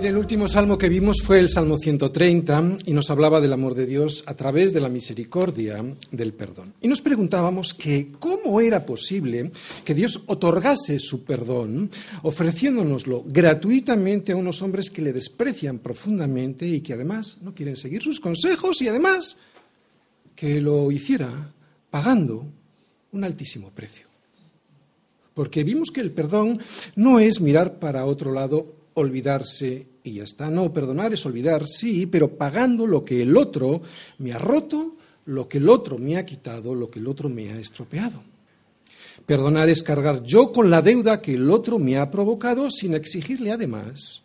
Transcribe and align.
Bien, 0.00 0.14
el 0.14 0.16
último 0.16 0.46
salmo 0.46 0.78
que 0.78 0.88
vimos 0.88 1.22
fue 1.24 1.40
el 1.40 1.48
Salmo 1.48 1.76
130 1.76 2.78
y 2.86 2.92
nos 2.92 3.10
hablaba 3.10 3.40
del 3.40 3.52
amor 3.52 3.74
de 3.74 3.84
Dios 3.84 4.22
a 4.26 4.34
través 4.34 4.72
de 4.72 4.80
la 4.80 4.88
misericordia 4.88 5.84
del 6.12 6.34
perdón. 6.34 6.72
Y 6.80 6.86
nos 6.86 7.00
preguntábamos 7.00 7.74
que 7.74 8.12
cómo 8.20 8.60
era 8.60 8.86
posible 8.86 9.50
que 9.84 9.94
Dios 9.94 10.22
otorgase 10.28 11.00
su 11.00 11.24
perdón 11.24 11.90
ofreciéndonoslo 12.22 13.24
gratuitamente 13.26 14.30
a 14.30 14.36
unos 14.36 14.62
hombres 14.62 14.88
que 14.90 15.02
le 15.02 15.12
desprecian 15.12 15.80
profundamente 15.80 16.64
y 16.64 16.80
que 16.80 16.92
además 16.92 17.38
no 17.42 17.52
quieren 17.52 17.76
seguir 17.76 18.00
sus 18.00 18.20
consejos 18.20 18.80
y 18.82 18.86
además 18.86 19.38
que 20.36 20.60
lo 20.60 20.92
hiciera 20.92 21.52
pagando 21.90 22.46
un 23.10 23.24
altísimo 23.24 23.72
precio. 23.72 24.06
Porque 25.34 25.64
vimos 25.64 25.90
que 25.92 26.02
el 26.02 26.12
perdón 26.12 26.60
no 26.94 27.18
es 27.18 27.40
mirar 27.40 27.80
para 27.80 28.04
otro 28.04 28.32
lado 28.32 28.77
olvidarse 28.98 29.86
y 30.02 30.14
ya 30.14 30.24
está. 30.24 30.50
No, 30.50 30.72
perdonar 30.72 31.12
es 31.12 31.24
olvidar, 31.26 31.66
sí, 31.66 32.06
pero 32.06 32.36
pagando 32.36 32.86
lo 32.86 33.04
que 33.04 33.22
el 33.22 33.36
otro 33.36 33.82
me 34.18 34.32
ha 34.32 34.38
roto, 34.38 34.96
lo 35.26 35.48
que 35.48 35.58
el 35.58 35.68
otro 35.68 35.98
me 35.98 36.16
ha 36.16 36.24
quitado, 36.24 36.74
lo 36.74 36.90
que 36.90 36.98
el 36.98 37.06
otro 37.06 37.28
me 37.28 37.50
ha 37.52 37.58
estropeado. 37.58 38.22
Perdonar 39.26 39.68
es 39.68 39.82
cargar 39.82 40.22
yo 40.22 40.52
con 40.52 40.70
la 40.70 40.80
deuda 40.80 41.20
que 41.20 41.34
el 41.34 41.50
otro 41.50 41.78
me 41.78 41.98
ha 41.98 42.10
provocado 42.10 42.70
sin 42.70 42.94
exigirle 42.94 43.52
además 43.52 44.22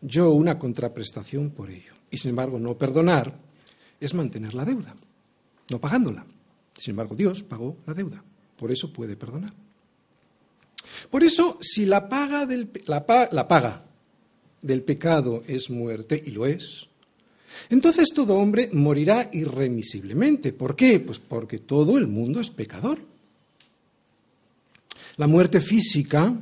yo 0.00 0.32
una 0.32 0.58
contraprestación 0.58 1.50
por 1.50 1.70
ello. 1.70 1.92
Y 2.10 2.18
sin 2.18 2.30
embargo, 2.30 2.58
no 2.58 2.76
perdonar 2.76 3.34
es 4.00 4.14
mantener 4.14 4.54
la 4.54 4.64
deuda, 4.64 4.94
no 5.70 5.80
pagándola. 5.80 6.24
Sin 6.74 6.92
embargo, 6.92 7.14
Dios 7.14 7.42
pagó 7.42 7.76
la 7.86 7.94
deuda, 7.94 8.22
por 8.56 8.70
eso 8.70 8.92
puede 8.92 9.16
perdonar. 9.16 9.52
Por 11.10 11.22
eso, 11.22 11.58
si 11.60 11.86
la 11.86 12.08
paga, 12.08 12.48
la 12.86 13.48
paga 13.48 13.86
del 14.66 14.82
pecado 14.82 15.42
es 15.46 15.70
muerte, 15.70 16.22
y 16.24 16.30
lo 16.30 16.46
es, 16.46 16.88
entonces 17.70 18.10
todo 18.14 18.36
hombre 18.36 18.70
morirá 18.72 19.30
irremisiblemente. 19.32 20.52
¿Por 20.52 20.76
qué? 20.76 21.00
Pues 21.00 21.18
porque 21.18 21.58
todo 21.58 21.98
el 21.98 22.06
mundo 22.06 22.40
es 22.40 22.50
pecador. 22.50 22.98
La 25.16 25.26
muerte 25.26 25.60
física, 25.60 26.38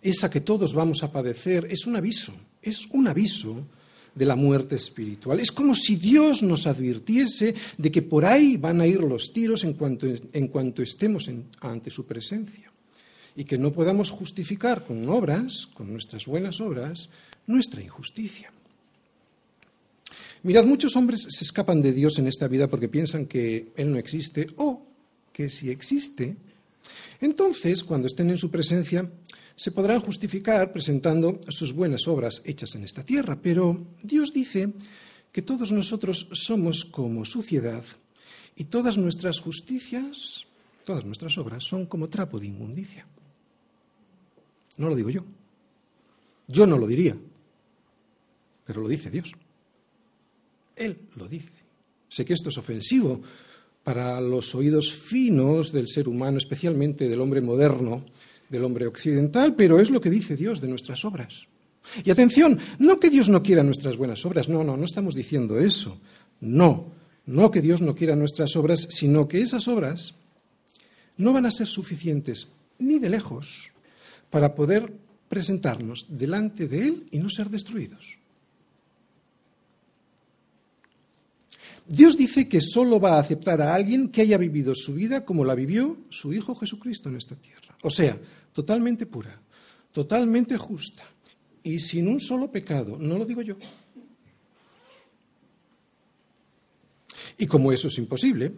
esa 0.00 0.30
que 0.30 0.40
todos 0.40 0.72
vamos 0.74 1.02
a 1.02 1.12
padecer, 1.12 1.66
es 1.70 1.86
un 1.86 1.96
aviso, 1.96 2.32
es 2.62 2.86
un 2.86 3.08
aviso 3.08 3.66
de 4.14 4.24
la 4.24 4.36
muerte 4.36 4.76
espiritual. 4.76 5.38
Es 5.40 5.52
como 5.52 5.74
si 5.74 5.96
Dios 5.96 6.42
nos 6.42 6.66
advirtiese 6.66 7.54
de 7.76 7.90
que 7.92 8.00
por 8.00 8.24
ahí 8.24 8.56
van 8.56 8.80
a 8.80 8.86
ir 8.86 9.02
los 9.02 9.32
tiros 9.32 9.62
en 9.64 9.74
cuanto, 9.74 10.06
en 10.06 10.48
cuanto 10.48 10.82
estemos 10.82 11.30
ante 11.60 11.90
su 11.90 12.06
presencia 12.06 12.72
y 13.36 13.44
que 13.44 13.58
no 13.58 13.70
podamos 13.70 14.10
justificar 14.10 14.84
con 14.84 15.06
obras, 15.10 15.68
con 15.74 15.92
nuestras 15.92 16.24
buenas 16.24 16.62
obras, 16.62 17.10
nuestra 17.46 17.82
injusticia. 17.82 18.52
Mirad, 20.42 20.64
muchos 20.64 20.94
hombres 20.96 21.26
se 21.28 21.44
escapan 21.44 21.82
de 21.82 21.92
Dios 21.92 22.18
en 22.18 22.28
esta 22.28 22.48
vida 22.48 22.68
porque 22.68 22.88
piensan 22.88 23.26
que 23.26 23.72
Él 23.76 23.90
no 23.90 23.98
existe 23.98 24.46
o 24.56 24.82
que 25.32 25.50
si 25.50 25.70
existe, 25.70 26.36
entonces, 27.20 27.82
cuando 27.84 28.06
estén 28.06 28.30
en 28.30 28.38
su 28.38 28.50
presencia, 28.50 29.10
se 29.54 29.70
podrán 29.70 30.00
justificar 30.00 30.72
presentando 30.72 31.40
sus 31.48 31.72
buenas 31.72 32.06
obras 32.08 32.42
hechas 32.44 32.74
en 32.74 32.84
esta 32.84 33.02
tierra. 33.02 33.38
Pero 33.40 33.86
Dios 34.02 34.32
dice 34.32 34.72
que 35.32 35.42
todos 35.42 35.72
nosotros 35.72 36.28
somos 36.32 36.84
como 36.84 37.24
suciedad 37.24 37.84
y 38.54 38.64
todas 38.64 38.98
nuestras 38.98 39.40
justicias, 39.40 40.46
todas 40.84 41.04
nuestras 41.04 41.38
obras 41.38 41.64
son 41.64 41.86
como 41.86 42.08
trapo 42.08 42.38
de 42.38 42.46
inmundicia. 42.46 43.06
No 44.76 44.88
lo 44.88 44.96
digo 44.96 45.10
yo. 45.10 45.24
Yo 46.48 46.66
no 46.66 46.76
lo 46.76 46.86
diría. 46.86 47.16
Pero 48.66 48.82
lo 48.82 48.88
dice 48.88 49.10
Dios. 49.10 49.32
Él 50.74 50.98
lo 51.14 51.28
dice. 51.28 51.52
Sé 52.08 52.24
que 52.24 52.34
esto 52.34 52.50
es 52.50 52.58
ofensivo 52.58 53.22
para 53.82 54.20
los 54.20 54.54
oídos 54.54 54.92
finos 54.92 55.72
del 55.72 55.88
ser 55.88 56.08
humano, 56.08 56.38
especialmente 56.38 57.08
del 57.08 57.20
hombre 57.20 57.40
moderno, 57.40 58.04
del 58.48 58.64
hombre 58.64 58.86
occidental, 58.86 59.54
pero 59.54 59.78
es 59.78 59.90
lo 59.90 60.00
que 60.00 60.10
dice 60.10 60.36
Dios 60.36 60.60
de 60.60 60.68
nuestras 60.68 61.04
obras. 61.04 61.46
Y 62.04 62.10
atención, 62.10 62.58
no 62.78 62.98
que 62.98 63.10
Dios 63.10 63.28
no 63.28 63.42
quiera 63.42 63.62
nuestras 63.62 63.96
buenas 63.96 64.24
obras, 64.26 64.48
no, 64.48 64.64
no, 64.64 64.76
no 64.76 64.84
estamos 64.84 65.14
diciendo 65.14 65.58
eso. 65.60 66.00
No, 66.40 66.92
no 67.26 67.50
que 67.50 67.62
Dios 67.62 67.80
no 67.80 67.94
quiera 67.94 68.16
nuestras 68.16 68.56
obras, 68.56 68.88
sino 68.90 69.28
que 69.28 69.40
esas 69.40 69.68
obras 69.68 70.14
no 71.16 71.32
van 71.32 71.46
a 71.46 71.52
ser 71.52 71.66
suficientes 71.66 72.48
ni 72.78 72.98
de 72.98 73.10
lejos 73.10 73.70
para 74.30 74.54
poder 74.54 74.92
presentarnos 75.28 76.06
delante 76.08 76.68
de 76.68 76.88
Él 76.88 77.06
y 77.10 77.18
no 77.18 77.30
ser 77.30 77.50
destruidos. 77.50 78.18
Dios 81.88 82.16
dice 82.16 82.48
que 82.48 82.60
solo 82.60 82.98
va 82.98 83.16
a 83.16 83.20
aceptar 83.20 83.62
a 83.62 83.74
alguien 83.74 84.08
que 84.08 84.22
haya 84.22 84.38
vivido 84.38 84.74
su 84.74 84.94
vida 84.94 85.24
como 85.24 85.44
la 85.44 85.54
vivió 85.54 85.98
su 86.10 86.32
Hijo 86.32 86.54
Jesucristo 86.54 87.08
en 87.08 87.16
esta 87.16 87.36
tierra. 87.36 87.76
O 87.82 87.90
sea, 87.90 88.18
totalmente 88.52 89.06
pura, 89.06 89.40
totalmente 89.92 90.56
justa 90.56 91.04
y 91.62 91.78
sin 91.78 92.08
un 92.08 92.20
solo 92.20 92.50
pecado. 92.50 92.96
No 92.98 93.18
lo 93.18 93.24
digo 93.24 93.42
yo. 93.42 93.56
Y 97.38 97.46
como 97.46 97.70
eso 97.70 97.88
es 97.88 97.98
imposible, 97.98 98.52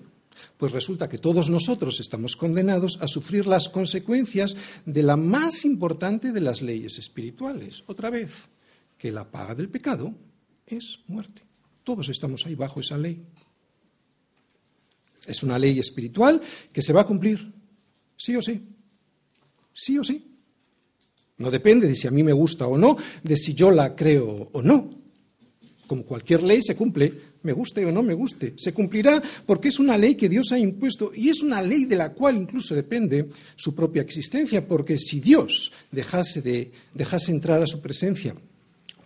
pues 0.56 0.72
resulta 0.72 1.08
que 1.08 1.18
todos 1.18 1.50
nosotros 1.50 2.00
estamos 2.00 2.36
condenados 2.36 2.98
a 3.02 3.08
sufrir 3.08 3.46
las 3.46 3.68
consecuencias 3.68 4.56
de 4.86 5.02
la 5.02 5.16
más 5.16 5.64
importante 5.64 6.32
de 6.32 6.40
las 6.40 6.62
leyes 6.62 6.98
espirituales. 6.98 7.82
Otra 7.86 8.08
vez, 8.08 8.48
que 8.96 9.12
la 9.12 9.30
paga 9.30 9.54
del 9.54 9.68
pecado 9.68 10.14
es 10.66 11.00
muerte. 11.06 11.47
Todos 11.88 12.10
estamos 12.10 12.44
ahí 12.44 12.54
bajo 12.54 12.80
esa 12.80 12.98
ley. 12.98 13.18
Es 15.26 15.42
una 15.42 15.58
ley 15.58 15.78
espiritual 15.78 16.38
que 16.70 16.82
se 16.82 16.92
va 16.92 17.00
a 17.00 17.06
cumplir, 17.06 17.50
sí 18.14 18.36
o 18.36 18.42
sí. 18.42 18.62
Sí 19.72 19.96
o 19.96 20.04
sí. 20.04 20.22
No 21.38 21.50
depende 21.50 21.88
de 21.88 21.96
si 21.96 22.06
a 22.06 22.10
mí 22.10 22.22
me 22.22 22.34
gusta 22.34 22.66
o 22.66 22.76
no, 22.76 22.98
de 23.22 23.36
si 23.38 23.54
yo 23.54 23.70
la 23.70 23.96
creo 23.96 24.50
o 24.52 24.60
no. 24.60 25.00
Como 25.86 26.04
cualquier 26.04 26.42
ley 26.42 26.60
se 26.62 26.76
cumple, 26.76 27.10
me 27.42 27.54
guste 27.54 27.86
o 27.86 27.90
no 27.90 28.02
me 28.02 28.12
guste. 28.12 28.52
Se 28.58 28.74
cumplirá 28.74 29.22
porque 29.46 29.68
es 29.68 29.78
una 29.78 29.96
ley 29.96 30.14
que 30.14 30.28
Dios 30.28 30.52
ha 30.52 30.58
impuesto 30.58 31.12
y 31.14 31.30
es 31.30 31.42
una 31.42 31.62
ley 31.62 31.86
de 31.86 31.96
la 31.96 32.12
cual 32.12 32.36
incluso 32.36 32.74
depende 32.74 33.30
su 33.56 33.74
propia 33.74 34.02
existencia, 34.02 34.68
porque 34.68 34.98
si 34.98 35.20
Dios 35.20 35.72
dejase, 35.90 36.42
de, 36.42 36.70
dejase 36.92 37.32
entrar 37.32 37.62
a 37.62 37.66
su 37.66 37.80
presencia 37.80 38.34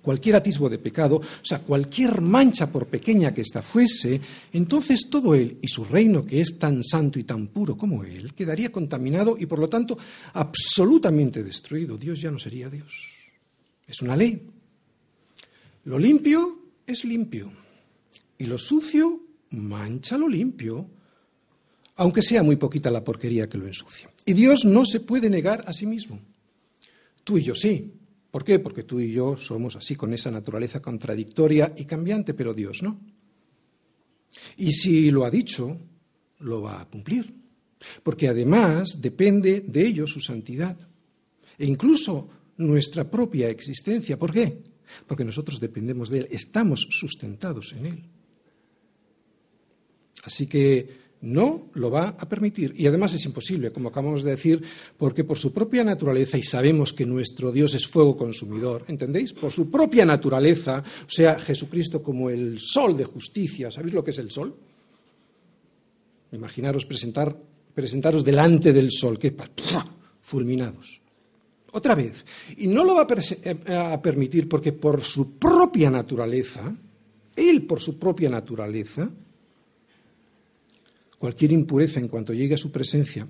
cualquier 0.02 0.36
atisbo 0.36 0.68
de 0.68 0.78
pecado, 0.78 1.16
o 1.16 1.44
sea, 1.44 1.60
cualquier 1.60 2.20
mancha 2.20 2.70
por 2.70 2.86
pequeña 2.86 3.32
que 3.32 3.40
ésta 3.40 3.62
fuese, 3.62 4.20
entonces 4.52 5.08
todo 5.08 5.34
Él 5.34 5.58
y 5.62 5.68
su 5.68 5.84
reino, 5.84 6.24
que 6.24 6.40
es 6.40 6.58
tan 6.58 6.82
santo 6.82 7.18
y 7.18 7.24
tan 7.24 7.46
puro 7.46 7.76
como 7.76 8.04
Él, 8.04 8.34
quedaría 8.34 8.70
contaminado 8.70 9.36
y 9.38 9.46
por 9.46 9.58
lo 9.58 9.68
tanto 9.68 9.96
absolutamente 10.34 11.42
destruido. 11.42 11.96
Dios 11.96 12.20
ya 12.20 12.30
no 12.30 12.38
sería 12.38 12.68
Dios. 12.68 12.92
Es 13.86 14.02
una 14.02 14.16
ley. 14.16 14.42
Lo 15.84 15.98
limpio 15.98 16.60
es 16.86 17.04
limpio 17.04 17.52
y 18.38 18.46
lo 18.46 18.58
sucio 18.58 19.20
mancha 19.50 20.16
lo 20.16 20.28
limpio, 20.28 20.88
aunque 21.96 22.22
sea 22.22 22.42
muy 22.42 22.56
poquita 22.56 22.90
la 22.90 23.04
porquería 23.04 23.48
que 23.48 23.58
lo 23.58 23.66
ensucia. 23.66 24.10
Y 24.24 24.32
Dios 24.32 24.64
no 24.64 24.84
se 24.84 25.00
puede 25.00 25.28
negar 25.28 25.64
a 25.66 25.72
sí 25.72 25.86
mismo. 25.86 26.20
Tú 27.24 27.38
y 27.38 27.42
yo 27.42 27.54
sí, 27.54 27.92
¿Por 28.32 28.44
qué? 28.44 28.58
Porque 28.58 28.84
tú 28.84 28.98
y 28.98 29.12
yo 29.12 29.36
somos 29.36 29.76
así, 29.76 29.94
con 29.94 30.14
esa 30.14 30.30
naturaleza 30.30 30.80
contradictoria 30.80 31.74
y 31.76 31.84
cambiante, 31.84 32.32
pero 32.32 32.54
Dios 32.54 32.82
no. 32.82 32.98
Y 34.56 34.72
si 34.72 35.10
lo 35.10 35.26
ha 35.26 35.30
dicho, 35.30 35.78
lo 36.38 36.62
va 36.62 36.80
a 36.80 36.88
cumplir. 36.88 37.30
Porque 38.02 38.28
además 38.28 39.02
depende 39.02 39.60
de 39.60 39.86
ello 39.86 40.06
su 40.06 40.18
santidad. 40.20 40.78
E 41.58 41.66
incluso 41.66 42.26
nuestra 42.56 43.04
propia 43.04 43.50
existencia. 43.50 44.18
¿Por 44.18 44.32
qué? 44.32 44.62
Porque 45.06 45.26
nosotros 45.26 45.60
dependemos 45.60 46.08
de 46.08 46.20
Él, 46.20 46.28
estamos 46.30 46.86
sustentados 46.88 47.74
en 47.74 47.84
Él. 47.84 48.02
Así 50.24 50.46
que 50.46 51.01
no 51.22 51.68
lo 51.74 51.90
va 51.90 52.16
a 52.18 52.28
permitir. 52.28 52.74
Y 52.76 52.86
además 52.86 53.14
es 53.14 53.24
imposible, 53.24 53.70
como 53.70 53.88
acabamos 53.88 54.22
de 54.22 54.32
decir, 54.32 54.62
porque 54.98 55.24
por 55.24 55.38
su 55.38 55.52
propia 55.52 55.84
naturaleza, 55.84 56.36
y 56.36 56.42
sabemos 56.42 56.92
que 56.92 57.06
nuestro 57.06 57.52
Dios 57.52 57.74
es 57.74 57.86
fuego 57.86 58.16
consumidor, 58.16 58.84
¿entendéis? 58.88 59.32
Por 59.32 59.50
su 59.50 59.70
propia 59.70 60.04
naturaleza, 60.04 60.82
o 61.06 61.10
sea, 61.10 61.38
Jesucristo 61.38 62.02
como 62.02 62.28
el 62.28 62.58
sol 62.58 62.96
de 62.96 63.04
justicia, 63.04 63.70
¿sabéis 63.70 63.94
lo 63.94 64.04
que 64.04 64.10
es 64.10 64.18
el 64.18 64.30
sol? 64.30 64.54
Imaginaros 66.32 66.84
presentar, 66.84 67.36
presentaros 67.74 68.24
delante 68.24 68.72
del 68.72 68.90
sol, 68.90 69.18
que 69.18 69.34
fulminados. 70.20 71.00
Otra 71.72 71.94
vez. 71.94 72.24
Y 72.58 72.66
no 72.66 72.84
lo 72.84 72.94
va 72.94 73.06
eh, 73.08 73.74
a 73.74 74.00
permitir 74.02 74.48
porque 74.48 74.72
por 74.72 75.02
su 75.02 75.38
propia 75.38 75.90
naturaleza, 75.90 76.74
Él 77.36 77.62
por 77.66 77.80
su 77.80 77.98
propia 77.98 78.28
naturaleza, 78.28 79.10
cualquier 81.22 81.52
impureza 81.52 82.00
en 82.00 82.08
cuanto 82.08 82.34
llegue 82.34 82.54
a 82.54 82.58
su 82.58 82.72
presencia, 82.72 83.24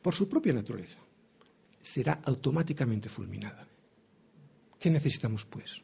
por 0.00 0.14
su 0.14 0.30
propia 0.30 0.54
naturaleza, 0.54 0.96
será 1.82 2.22
automáticamente 2.24 3.10
fulminada. 3.10 3.68
¿Qué 4.80 4.88
necesitamos, 4.88 5.44
pues? 5.44 5.82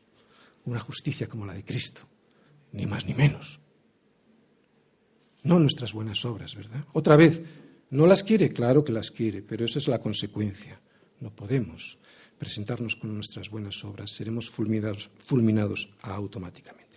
Una 0.65 0.81
justicia 0.81 1.29
como 1.29 1.45
la 1.45 1.53
de 1.53 1.67
Cristo, 1.67 2.09
ni 2.73 2.87
más 2.87 3.05
ni 3.05 3.13
menos. 3.13 3.61
No 5.43 5.59
nuestras 5.59 5.93
buenas 5.93 6.25
obras, 6.25 6.55
¿verdad? 6.55 6.83
Otra 6.95 7.17
vez, 7.17 7.43
¿no 7.91 8.07
las 8.07 8.23
quiere? 8.23 8.49
Claro 8.49 8.83
que 8.83 8.93
las 8.93 9.11
quiere, 9.11 9.43
pero 9.43 9.67
esa 9.67 9.81
es 9.81 9.87
la 9.87 10.01
consecuencia. 10.01 10.81
No 11.21 11.29
podemos 11.29 11.99
presentarnos 12.39 12.97
con 12.97 13.15
nuestras 13.15 13.51
buenas 13.51 13.85
obras, 13.85 14.13
seremos 14.13 14.49
fulminados, 14.49 15.11
fulminados 15.19 15.91
automáticamente. 16.01 16.97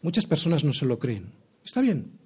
Muchas 0.00 0.26
personas 0.26 0.62
no 0.62 0.72
se 0.72 0.86
lo 0.86 0.96
creen. 0.96 1.32
Está 1.64 1.80
bien, 1.80 2.19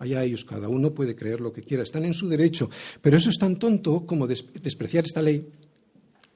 allá 0.00 0.24
ellos, 0.24 0.44
cada 0.44 0.68
uno 0.68 0.92
puede 0.92 1.14
creer 1.14 1.40
lo 1.40 1.52
que 1.52 1.62
quiera, 1.62 1.82
están 1.82 2.04
en 2.04 2.14
su 2.14 2.28
derecho, 2.28 2.68
pero 3.00 3.18
eso 3.18 3.30
es 3.30 3.38
tan 3.38 3.56
tonto 3.56 4.06
como 4.06 4.26
despreciar 4.26 5.04
esta 5.04 5.22
ley, 5.22 5.46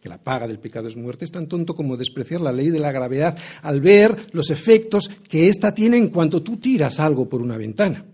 que 0.00 0.08
la 0.11 0.22
paga 0.22 0.46
del 0.46 0.58
pecado 0.58 0.87
es 0.87 0.96
muerte, 0.96 1.25
es 1.25 1.32
tan 1.32 1.49
tonto 1.49 1.75
como 1.75 1.96
despreciar 1.96 2.43
la 2.43 2.52
ley 2.52 2.69
de 2.69 2.78
la 2.78 2.93
gravedad 2.93 3.38
al 3.62 3.81
ver 3.81 4.14
los 4.32 4.50
efectos 4.50 5.08
que 5.08 5.49
ésta 5.49 5.75
tiene 5.75 5.96
en 5.96 6.11
cuanto 6.11 6.43
tú 6.43 6.58
tiras 6.58 7.00
algo 7.00 7.26
por 7.26 7.40
una 7.40 7.56
ventana. 7.56 8.05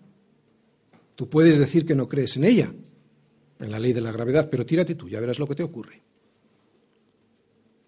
Tú 1.17 1.29
puedes 1.29 1.59
decir 1.59 1.85
que 1.85 1.97
no 1.97 2.09
crees 2.09 2.37
en 2.37 2.45
ella, 2.45 2.73
en 3.59 3.71
la 3.73 3.81
ley 3.81 3.93
de 3.93 4.01
la 4.01 4.13
gravedad, 4.13 4.49
pero 4.49 4.65
tírate 4.65 4.95
tú, 4.95 5.09
ya 5.09 5.19
verás 5.19 5.41
lo 5.41 5.49
que 5.49 5.57
te 5.57 5.65
ocurre. 5.65 6.01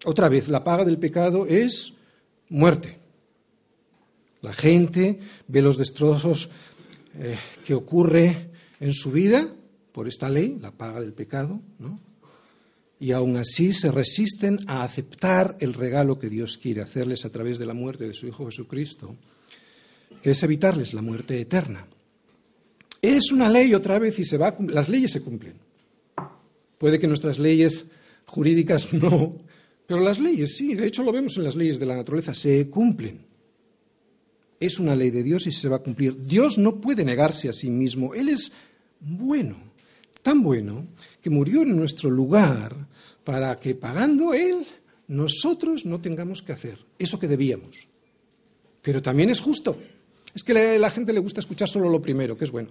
Otra 0.03 0.27
vez, 0.27 0.49
la 0.49 0.65
paga 0.65 0.83
del 0.83 0.99
pecado 0.99 1.45
es 1.45 1.93
muerte. 2.49 2.99
La 4.41 4.51
gente 4.51 5.21
ve 5.47 5.61
los 5.61 5.77
destrozos 5.77 6.49
eh, 7.19 7.37
que 7.65 7.73
ocurre 7.73 8.49
en 8.79 8.93
su 8.93 9.11
vida 9.11 9.47
por 9.91 10.07
esta 10.07 10.29
ley, 10.29 10.57
la 10.59 10.71
paga 10.71 11.01
del 11.01 11.13
pecado, 11.13 11.61
¿no? 11.79 11.99
y 13.03 13.11
aún 13.11 13.35
así 13.35 13.73
se 13.73 13.91
resisten 13.91 14.59
a 14.65 14.83
aceptar 14.83 15.57
el 15.59 15.73
regalo 15.73 16.17
que 16.17 16.29
Dios 16.29 16.57
quiere 16.57 16.81
hacerles 16.81 17.25
a 17.25 17.29
través 17.29 17.59
de 17.59 17.65
la 17.65 17.73
muerte 17.73 18.07
de 18.07 18.13
su 18.13 18.27
Hijo 18.27 18.45
Jesucristo, 18.45 19.17
que 20.21 20.31
es 20.31 20.41
evitarles 20.41 20.93
la 20.93 21.01
muerte 21.01 21.41
eterna. 21.41 21.85
Es 23.01 23.33
una 23.33 23.49
ley 23.49 23.73
otra 23.73 23.99
vez 23.99 24.17
y 24.19 24.23
se 24.23 24.37
va, 24.37 24.55
las 24.69 24.87
leyes 24.87 25.11
se 25.11 25.21
cumplen. 25.21 25.55
Puede 26.77 26.97
que 26.97 27.07
nuestras 27.07 27.39
leyes 27.39 27.87
jurídicas 28.25 28.93
no, 28.93 29.35
pero 29.85 29.99
las 29.99 30.19
leyes 30.19 30.55
sí, 30.55 30.73
de 30.73 30.87
hecho 30.87 31.03
lo 31.03 31.11
vemos 31.11 31.35
en 31.35 31.43
las 31.43 31.57
leyes 31.57 31.77
de 31.79 31.85
la 31.85 31.97
naturaleza, 31.97 32.33
se 32.33 32.69
cumplen 32.69 33.32
es 34.59 34.79
una 34.79 34.95
ley 34.95 35.09
de 35.09 35.23
Dios 35.23 35.47
y 35.47 35.51
se 35.51 35.69
va 35.69 35.77
a 35.77 35.83
cumplir. 35.83 36.25
Dios 36.25 36.57
no 36.57 36.79
puede 36.79 37.03
negarse 37.03 37.49
a 37.49 37.53
sí 37.53 37.69
mismo. 37.69 38.13
Él 38.13 38.29
es 38.29 38.51
bueno, 38.99 39.57
tan 40.21 40.41
bueno, 40.41 40.87
que 41.21 41.29
murió 41.29 41.63
en 41.63 41.75
nuestro 41.75 42.09
lugar 42.09 42.87
para 43.23 43.55
que 43.57 43.75
pagando 43.75 44.33
Él, 44.33 44.65
nosotros 45.07 45.85
no 45.85 45.99
tengamos 45.99 46.41
que 46.41 46.53
hacer 46.53 46.77
eso 46.97 47.19
que 47.19 47.27
debíamos. 47.27 47.87
Pero 48.81 49.01
también 49.01 49.29
es 49.29 49.39
justo. 49.39 49.77
Es 50.33 50.43
que 50.43 50.51
a 50.51 50.79
la 50.79 50.89
gente 50.89 51.13
le 51.13 51.19
gusta 51.19 51.39
escuchar 51.39 51.69
solo 51.69 51.89
lo 51.89 52.01
primero, 52.01 52.37
que 52.37 52.45
es 52.45 52.51
bueno. 52.51 52.69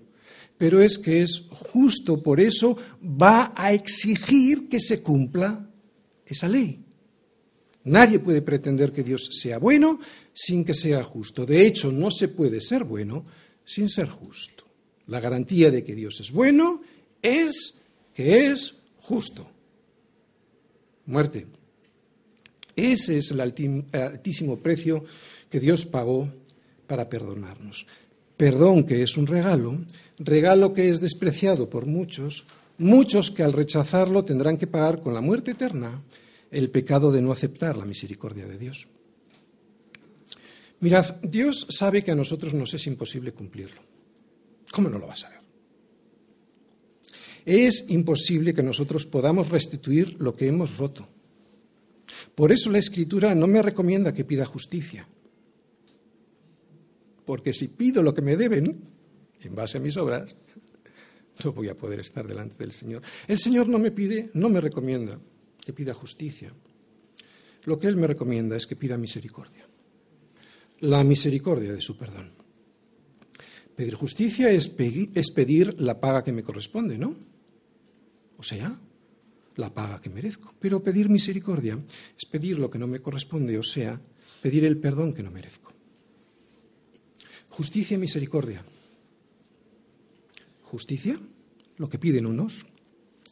Pero 0.59 0.81
es 0.81 0.99
que 0.99 1.23
es 1.23 1.45
justo, 1.51 2.23
por 2.23 2.41
eso 2.41 2.77
va 3.03 3.53
a 3.57 3.73
exigir 3.73 4.69
que 4.69 4.81
se 4.81 5.03
cumpla 5.03 5.69
esa 6.27 6.49
ley. 6.49 6.85
Nadie 7.85 8.21
puede 8.21 8.43
pretender 8.43 8.93
que 8.93 9.03
Dios 9.03 9.29
sea 9.33 9.59
bueno 9.59 9.99
sin 10.33 10.65
que 10.65 10.75
sea 10.75 11.03
justo. 11.03 11.45
De 11.45 11.67
hecho, 11.67 11.91
no 11.91 12.11
se 12.11 12.29
puede 12.29 12.61
ser 12.61 12.85
bueno 12.85 13.25
sin 13.65 13.89
ser 13.89 14.09
justo. 14.09 14.65
La 15.07 15.21
garantía 15.21 15.71
de 15.71 15.83
que 15.83 15.95
Dios 15.95 16.21
es 16.21 16.31
bueno 16.31 16.83
es 17.21 17.79
que 18.15 18.47
es 18.47 18.77
justo. 19.01 19.49
Muerte. 21.07 21.47
Ese 22.77 23.19
es 23.19 23.31
el 23.33 23.41
altísimo 23.41 24.59
precio 24.61 25.05
que 25.51 25.61
Dios 25.61 25.85
pagó 25.85 26.33
para 26.87 27.09
perdonarnos. 27.09 27.87
Perdón 28.37 28.85
que 28.85 29.03
es 29.03 29.17
un 29.17 29.27
regalo, 29.27 29.79
regalo 30.19 30.73
que 30.73 30.89
es 30.89 31.01
despreciado 31.01 31.69
por 31.69 31.87
muchos, 31.87 32.47
muchos 32.79 33.31
que 33.31 33.43
al 33.43 33.53
rechazarlo 33.53 34.25
tendrán 34.25 34.57
que 34.57 34.67
pagar 34.67 35.01
con 35.01 35.15
la 35.15 35.21
muerte 35.21 35.51
eterna 35.51 36.01
el 36.53 36.71
pecado 36.71 37.11
de 37.11 37.23
no 37.23 37.33
aceptar 37.33 37.77
la 37.77 37.87
misericordia 37.87 38.47
de 38.47 38.59
Dios. 38.59 38.87
Mirad, 40.81 41.17
Dios 41.23 41.67
sabe 41.71 42.05
que 42.05 42.11
a 42.11 42.15
nosotros 42.15 42.53
nos 42.55 42.75
es 42.75 42.87
imposible 42.87 43.33
cumplirlo. 43.33 43.81
¿Cómo 44.71 44.91
no 44.91 44.99
lo 44.99 45.07
va 45.07 45.15
a 45.15 45.17
saber? 45.17 45.41
Es 47.45 47.87
imposible 47.89 48.53
que 48.53 48.63
nosotros 48.63 49.07
podamos 49.07 49.49
restituir 49.49 50.21
lo 50.21 50.35
que 50.35 50.47
hemos 50.47 50.77
roto. 50.77 51.09
Por 52.35 52.53
eso 52.53 52.71
la 52.71 52.79
Escritura 52.79 53.35
no 53.35 53.47
me 53.47 53.63
recomienda 53.63 54.13
que 54.13 54.25
pida 54.25 54.45
justicia. 54.45 55.09
Porque 57.25 57.53
si 57.53 57.69
pido 57.69 58.03
lo 58.03 58.15
que 58.15 58.23
me 58.23 58.37
deben, 58.37 58.91
en 59.41 59.55
base 59.55 59.79
a 59.79 59.81
mis 59.81 59.97
obras, 59.97 60.35
no 61.45 61.53
voy 61.53 61.69
a 61.69 61.77
poder 61.77 62.01
estar 62.01 62.27
delante 62.27 62.59
del 62.59 62.73
Señor. 62.73 63.03
El 63.27 63.39
Señor 63.39 63.69
no 63.69 63.79
me 63.79 63.91
pide, 63.91 64.31
no 64.35 64.51
me 64.51 64.61
recomienda 64.61 65.19
que 65.65 65.73
pida 65.73 65.95
justicia. 65.95 66.53
Lo 67.65 67.79
que 67.79 67.87
Él 67.87 67.97
me 67.97 68.07
recomienda 68.07 68.57
es 68.57 68.67
que 68.67 68.77
pida 68.77 68.99
misericordia. 68.99 69.67
La 70.81 71.05
misericordia 71.05 71.73
de 71.73 71.81
su 71.81 71.97
perdón. 71.97 72.33
Pedir 73.77 73.95
justicia 73.95 74.51
es, 74.51 74.69
pedir 74.69 75.81
la 75.81 76.01
paga 76.01 76.25
que 76.25 76.33
me 76.33 76.43
corresponde, 76.43 76.99
¿no? 76.99 77.15
O 78.37 78.43
sea, 78.43 78.79
la 79.57 79.73
paga 79.73 80.01
que 80.01 80.11
merezco. 80.11 80.55
Pero 80.59 80.83
pedir 80.83 81.09
misericordia 81.09 81.79
es 82.19 82.25
pedir 82.27 82.59
lo 82.59 82.69
que 82.69 82.79
no 82.79 82.87
me 82.87 83.01
corresponde, 83.01 83.57
o 83.57 83.63
sea, 83.63 84.01
pedir 84.43 84.65
el 84.65 84.79
perdón 84.79 85.15
que 85.15 85.23
no 85.23 85.31
merezco. 85.31 85.73
Justicia 87.51 87.95
y 87.95 87.99
misericordia. 87.99 88.65
Justicia, 90.63 91.19
lo 91.77 91.89
que 91.89 91.99
piden 91.99 92.27
unos, 92.27 92.67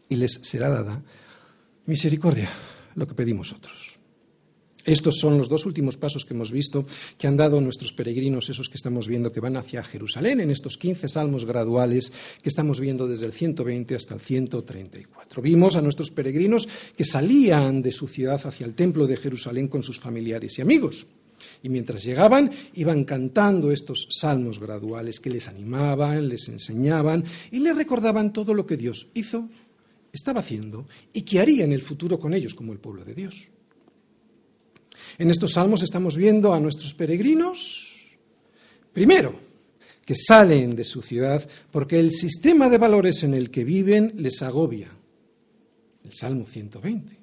y 0.09 0.17
les 0.17 0.41
será 0.43 0.69
dada 0.69 1.03
Misericordia, 1.91 2.49
lo 2.95 3.07
que 3.09 3.15
pedimos 3.15 3.53
otros. 3.53 3.99
Estos 4.85 5.19
son 5.19 5.37
los 5.37 5.49
dos 5.49 5.67
últimos 5.67 5.97
pasos 5.97 6.25
que 6.25 6.33
hemos 6.35 6.53
visto 6.53 6.87
que 7.19 7.27
han 7.27 7.37
dado 7.37 7.61
nuestros 7.61 7.93
peregrinos, 7.93 8.49
esos 8.49 8.69
que 8.71 8.77
estamos 8.77 9.09
viendo 9.09 9.33
que 9.33 9.41
van 9.41 9.57
hacia 9.57 9.83
Jerusalén, 9.83 10.41
en 10.41 10.51
estos 10.51 10.79
15 10.79 11.09
salmos 11.09 11.45
graduales 11.45 12.13
que 12.41 12.49
estamos 12.49 12.81
viendo 12.81 13.07
desde 13.07 13.27
el 13.27 13.33
120 13.33 13.95
hasta 13.95 14.15
el 14.15 14.21
134. 14.21 15.43
Vimos 15.43 15.77
a 15.77 15.83
nuestros 15.83 16.11
peregrinos 16.13 16.69
que 16.97 17.05
salían 17.05 17.83
de 17.83 17.93
su 17.93 18.09
ciudad 18.09 18.41
hacia 18.47 18.65
el 18.65 18.75
templo 18.75 19.07
de 19.07 19.17
Jerusalén 19.17 19.69
con 19.69 19.83
sus 19.83 19.99
familiares 19.99 20.59
y 20.59 20.63
amigos. 20.63 21.07
Y 21.63 21.69
mientras 21.69 22.05
llegaban, 22.05 22.51
iban 22.75 23.05
cantando 23.05 23.71
estos 23.71 24.07
salmos 24.11 24.61
graduales 24.61 25.21
que 25.21 25.31
les 25.31 25.49
animaban, 25.49 26.29
les 26.29 26.49
enseñaban 26.49 27.25
y 27.51 27.59
les 27.59 27.77
recordaban 27.77 28.33
todo 28.33 28.55
lo 28.55 28.65
que 28.65 28.77
Dios 28.79 29.09
hizo 29.13 29.51
estaba 30.13 30.41
haciendo 30.41 30.87
y 31.13 31.23
qué 31.23 31.41
haría 31.41 31.65
en 31.65 31.73
el 31.73 31.83
futuro 31.83 32.19
con 32.19 32.35
ellos 32.35 32.55
como 32.55 32.73
el 32.73 32.79
pueblo 32.79 33.05
de 33.05 33.15
Dios. 33.15 33.49
En 35.19 35.31
estos 35.31 35.53
salmos 35.53 35.83
estamos 35.83 36.17
viendo 36.17 36.53
a 36.53 36.61
nuestros 36.61 36.95
peregrinos, 36.95 37.97
primero, 38.93 39.35
que 40.05 40.15
salen 40.15 40.75
de 40.75 40.85
su 40.85 41.03
ciudad 41.03 41.49
porque 41.71 42.01
el 42.01 42.13
sistema 42.13 42.69
de 42.69 42.79
valores 42.79 43.23
en 43.23 43.35
el 43.35 43.51
que 43.51 43.65
viven 43.65 44.13
les 44.17 44.43
agobia. 44.43 44.91
El 46.05 46.13
Salmo 46.13 46.47
120. 46.47 47.17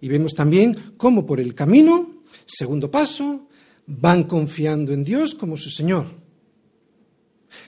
Y 0.00 0.08
vemos 0.08 0.34
también 0.34 0.94
cómo 0.96 1.24
por 1.24 1.40
el 1.40 1.54
camino, 1.54 2.22
segundo 2.44 2.90
paso, 2.90 3.48
van 3.86 4.24
confiando 4.24 4.92
en 4.92 5.02
Dios 5.02 5.34
como 5.34 5.56
su 5.56 5.70
Señor. 5.70 6.27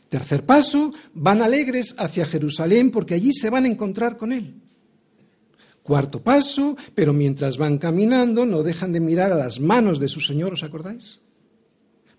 Tercer 0.09 0.45
paso, 0.45 0.93
van 1.15 1.43
alegres 1.43 1.95
hacia 1.99 2.25
Jerusalén 2.25 2.91
porque 2.91 3.15
allí 3.15 3.33
se 3.33 3.51
van 3.51 3.65
a 3.65 3.69
encontrar 3.69 4.17
con 4.17 4.33
Él. 4.33 4.55
Cuarto 5.83 6.23
paso, 6.23 6.77
pero 6.95 7.13
mientras 7.13 7.57
van 7.57 7.79
caminando 7.79 8.45
no 8.47 8.63
dejan 8.63 8.93
de 8.93 9.01
mirar 9.01 9.33
a 9.33 9.37
las 9.37 9.61
manos 9.61 9.99
de 9.99 10.09
su 10.09 10.21
Señor, 10.21 10.53
¿os 10.53 10.63
acordáis? 10.63 11.21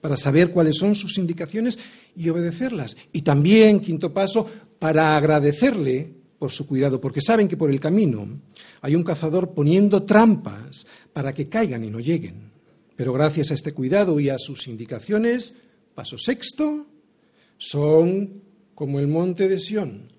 Para 0.01 0.17
saber 0.17 0.51
cuáles 0.51 0.77
son 0.77 0.95
sus 0.95 1.17
indicaciones 1.17 1.77
y 2.15 2.27
obedecerlas. 2.29 2.97
Y 3.13 3.21
también, 3.21 3.79
quinto 3.79 4.13
paso, 4.13 4.49
para 4.79 5.15
agradecerle 5.15 6.21
por 6.39 6.51
su 6.51 6.65
cuidado, 6.65 6.99
porque 6.99 7.21
saben 7.21 7.47
que 7.47 7.55
por 7.55 7.69
el 7.69 7.79
camino 7.79 8.41
hay 8.81 8.95
un 8.95 9.03
cazador 9.03 9.53
poniendo 9.53 10.03
trampas 10.03 10.87
para 11.13 11.33
que 11.33 11.47
caigan 11.47 11.83
y 11.83 11.91
no 11.91 11.99
lleguen. 11.99 12.51
Pero 12.95 13.13
gracias 13.13 13.51
a 13.51 13.53
este 13.53 13.73
cuidado 13.73 14.19
y 14.19 14.29
a 14.29 14.39
sus 14.39 14.67
indicaciones, 14.67 15.53
paso 15.93 16.17
sexto, 16.17 16.87
son 17.61 18.41
como 18.73 18.99
el 18.99 19.07
monte 19.07 19.47
de 19.47 19.59
Sión, 19.59 20.11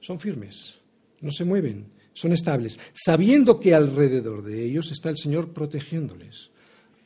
son 0.00 0.18
firmes, 0.18 0.80
no 1.20 1.30
se 1.30 1.44
mueven, 1.44 1.86
son 2.12 2.32
estables, 2.32 2.80
sabiendo 2.92 3.60
que 3.60 3.74
alrededor 3.74 4.42
de 4.42 4.64
ellos 4.64 4.90
está 4.90 5.08
el 5.08 5.16
Señor 5.16 5.50
protegiéndoles. 5.50 6.50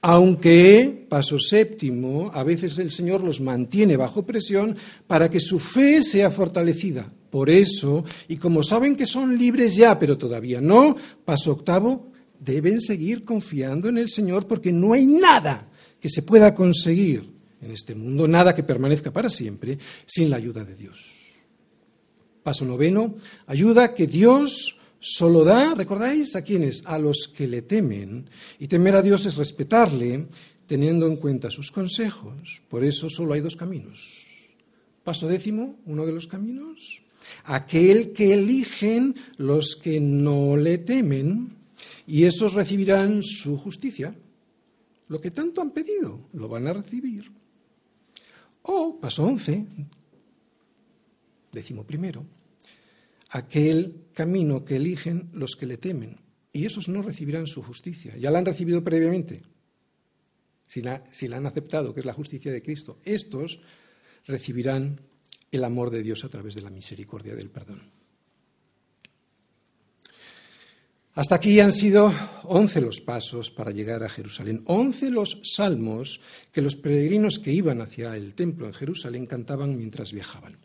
Aunque, 0.01 1.07
paso 1.09 1.39
séptimo, 1.39 2.31
a 2.33 2.43
veces 2.45 2.79
el 2.79 2.91
Señor 2.91 3.23
los 3.23 3.43
mantiene 3.43 3.99
bajo 3.99 4.25
presión 4.25 4.75
para 5.07 5.29
que 5.29 5.41
su 5.41 5.59
fe 5.59 6.03
sea 6.03 6.31
fortalecida. 6.31 7.07
Por 7.31 7.51
eso, 7.51 8.05
y 8.27 8.39
como 8.39 8.63
saben 8.63 8.97
que 8.97 9.05
son 9.05 9.37
libres 9.37 9.77
ya, 9.77 9.99
pero 9.99 10.17
todavía 10.17 10.63
no, 10.63 10.97
paso 11.27 11.53
octavo, 11.53 12.11
deben 12.41 12.81
seguir 12.81 13.23
confiando 13.23 13.89
en 13.89 13.99
el 13.99 14.09
Señor 14.09 14.47
porque 14.47 14.73
no 14.73 14.95
hay 14.95 15.05
nada 15.05 15.69
que 16.01 16.09
se 16.09 16.23
pueda 16.23 16.55
conseguir 16.55 17.34
en 17.65 17.73
este 17.73 17.95
mundo, 17.95 18.29
nada 18.29 18.55
que 18.55 18.63
permanezca 18.63 19.13
para 19.13 19.31
siempre, 19.31 19.79
sin 20.07 20.31
la 20.31 20.37
ayuda 20.37 20.65
de 20.65 20.75
Dios. 20.75 21.17
Paso 22.43 22.65
noveno, 22.65 23.15
ayuda 23.47 23.95
que 23.95 24.07
Dios 24.07 24.79
solo 25.01 25.45
da, 25.45 25.75
¿recordáis? 25.75 26.37
¿A 26.37 26.43
quiénes? 26.43 26.85
A 26.87 26.99
los 26.99 27.29
que 27.29 27.49
le 27.49 27.63
temen. 27.63 28.29
Y 28.59 28.69
temer 28.69 28.97
a 28.97 29.03
Dios 29.03 29.27
es 29.27 29.37
respetarle, 29.37 30.27
teniendo 30.67 31.07
en 31.07 31.17
cuenta 31.17 31.51
sus 31.51 31.71
consejos. 31.71 32.63
Por 32.69 32.85
eso 32.85 33.09
solo 33.09 33.35
hay 33.35 33.41
dos 33.41 33.57
caminos. 33.57 34.27
Paso 35.03 35.29
décimo, 35.29 35.77
uno 35.87 36.07
de 36.07 36.13
los 36.13 36.27
caminos. 36.27 37.03
Aquel 37.45 38.13
que 38.13 38.35
eligen 38.35 39.15
los 39.37 39.77
que 39.77 40.01
no 40.01 40.57
le 40.57 40.79
temen, 40.79 41.57
y 42.07 42.25
esos 42.25 42.55
recibirán 42.55 43.23
su 43.23 43.57
justicia. 43.57 44.15
Lo 45.09 45.21
que 45.21 45.31
tanto 45.31 45.61
han 45.61 45.71
pedido, 45.71 46.29
lo 46.33 46.49
van 46.49 46.67
a 46.67 46.73
recibir. 46.73 47.31
O, 48.65 48.99
paso 49.01 49.25
once, 49.25 49.69
décimo 51.53 51.85
primero, 51.85 52.25
aquel 53.29 54.09
camino 54.13 54.65
que 54.65 54.77
eligen 54.77 55.29
los 55.33 55.57
que 55.57 55.67
le 55.67 55.77
temen. 55.77 56.17
Y 56.53 56.67
esos 56.67 56.89
no 56.89 57.03
recibirán 57.03 57.47
su 57.47 57.63
justicia. 57.63 58.17
Ya 58.17 58.31
la 58.31 58.39
han 58.39 58.47
recibido 58.47 58.83
previamente. 58.83 59.43
Si 60.67 60.81
la, 60.81 61.05
si 61.13 61.29
la 61.29 61.37
han 61.37 61.47
aceptado, 61.47 61.93
que 61.93 62.01
es 62.01 62.07
la 62.07 62.15
justicia 62.15 62.53
de 62.53 62.63
Cristo. 62.63 62.99
Estos 63.05 63.61
recibirán 64.25 65.01
el 65.51 65.65
amor 65.65 65.91
de 65.91 66.03
Dios 66.03 66.25
a 66.25 66.29
través 66.29 66.55
de 66.55 66.63
la 66.63 66.71
misericordia 66.71 67.35
del 67.35 67.51
perdón. 67.51 67.83
Hasta 71.15 71.37
aquí 71.37 71.61
han 71.61 71.71
sido 71.71 72.13
once 72.43 72.81
los 72.81 73.01
pasos 73.01 73.53
para 73.53 73.71
llegar 73.71 74.03
a 74.03 74.09
Jerusalén, 74.09 74.63
once 74.67 75.11
los 75.11 75.39
salmos 75.45 76.21
que 76.51 76.61
los 76.61 76.75
peregrinos 76.75 77.39
que 77.39 77.53
iban 77.53 77.81
hacia 77.81 78.17
el 78.17 78.35
templo 78.35 78.67
en 78.67 78.75
Jerusalén 78.75 79.27
cantaban 79.27 79.77
mientras 79.77 80.13
viajaban. 80.13 80.59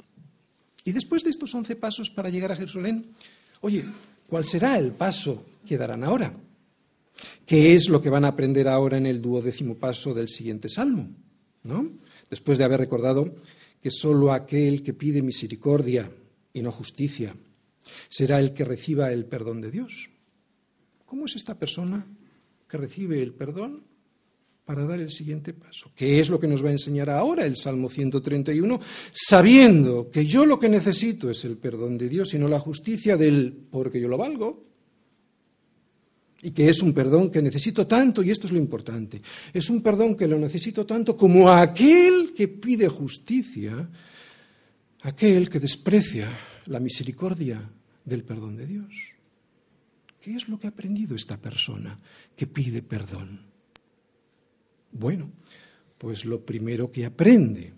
Y 0.85 0.91
después 0.91 1.23
de 1.23 1.29
estos 1.29 1.53
once 1.53 1.75
pasos 1.75 2.09
para 2.09 2.29
llegar 2.29 2.51
a 2.51 2.55
Jerusalén, 2.55 3.11
oye, 3.61 3.85
¿cuál 4.27 4.43
será 4.43 4.75
el 4.79 4.91
paso 4.93 5.45
que 5.67 5.77
darán 5.77 6.03
ahora? 6.03 6.33
¿Qué 7.45 7.75
es 7.75 7.87
lo 7.87 8.01
que 8.01 8.09
van 8.09 8.25
a 8.25 8.29
aprender 8.29 8.67
ahora 8.67 8.97
en 8.97 9.05
el 9.05 9.21
duodécimo 9.21 9.75
paso 9.75 10.15
del 10.15 10.29
siguiente 10.29 10.67
salmo? 10.67 11.11
¿No? 11.61 11.91
Después 12.27 12.57
de 12.57 12.63
haber 12.63 12.79
recordado 12.79 13.35
que 13.83 13.91
sólo 13.91 14.33
aquel 14.33 14.81
que 14.81 14.93
pide 14.93 15.21
misericordia 15.21 16.11
y 16.53 16.63
no 16.63 16.71
justicia 16.71 17.35
será 18.09 18.39
el 18.39 18.53
que 18.53 18.65
reciba 18.65 19.13
el 19.13 19.25
perdón 19.25 19.61
de 19.61 19.69
Dios. 19.69 20.09
¿Cómo 21.09 21.25
es 21.25 21.35
esta 21.35 21.57
persona 21.57 22.05
que 22.69 22.77
recibe 22.77 23.19
el 23.23 23.33
perdón 23.33 23.81
para 24.63 24.85
dar 24.85 24.99
el 24.99 25.09
siguiente 25.09 25.53
paso? 25.53 25.91
¿Qué 25.95 26.19
es 26.19 26.29
lo 26.29 26.39
que 26.39 26.47
nos 26.47 26.63
va 26.63 26.69
a 26.69 26.73
enseñar 26.73 27.09
ahora 27.09 27.47
el 27.47 27.57
Salmo 27.57 27.89
131? 27.89 28.79
Sabiendo 29.11 30.11
que 30.11 30.27
yo 30.27 30.45
lo 30.45 30.59
que 30.59 30.69
necesito 30.69 31.31
es 31.31 31.43
el 31.45 31.57
perdón 31.57 31.97
de 31.97 32.09
Dios 32.09 32.35
y 32.35 32.37
no 32.37 32.47
la 32.47 32.59
justicia 32.59 33.17
del 33.17 33.51
porque 33.71 33.99
yo 33.99 34.07
lo 34.07 34.19
valgo. 34.19 34.67
Y 36.43 36.51
que 36.51 36.69
es 36.69 36.79
un 36.83 36.93
perdón 36.93 37.31
que 37.31 37.41
necesito 37.41 37.87
tanto, 37.87 38.21
y 38.21 38.29
esto 38.29 38.45
es 38.45 38.53
lo 38.53 38.59
importante, 38.59 39.19
es 39.51 39.67
un 39.71 39.81
perdón 39.81 40.15
que 40.15 40.27
lo 40.27 40.37
necesito 40.37 40.85
tanto 40.85 41.17
como 41.17 41.51
aquel 41.51 42.35
que 42.37 42.47
pide 42.47 42.87
justicia, 42.87 43.89
aquel 45.01 45.49
que 45.49 45.59
desprecia 45.59 46.29
la 46.67 46.79
misericordia 46.79 47.67
del 48.05 48.23
perdón 48.23 48.57
de 48.57 48.67
Dios. 48.67 49.18
¿Qué 50.21 50.35
es 50.35 50.49
lo 50.49 50.59
que 50.59 50.67
ha 50.67 50.71
aprendido 50.71 51.15
esta 51.15 51.37
persona 51.37 51.97
que 52.35 52.47
pide 52.47 52.81
perdón? 52.81 53.41
Bueno, 54.91 55.31
pues 55.97 56.25
lo 56.25 56.45
primero 56.45 56.91
que 56.91 57.05
aprende 57.05 57.73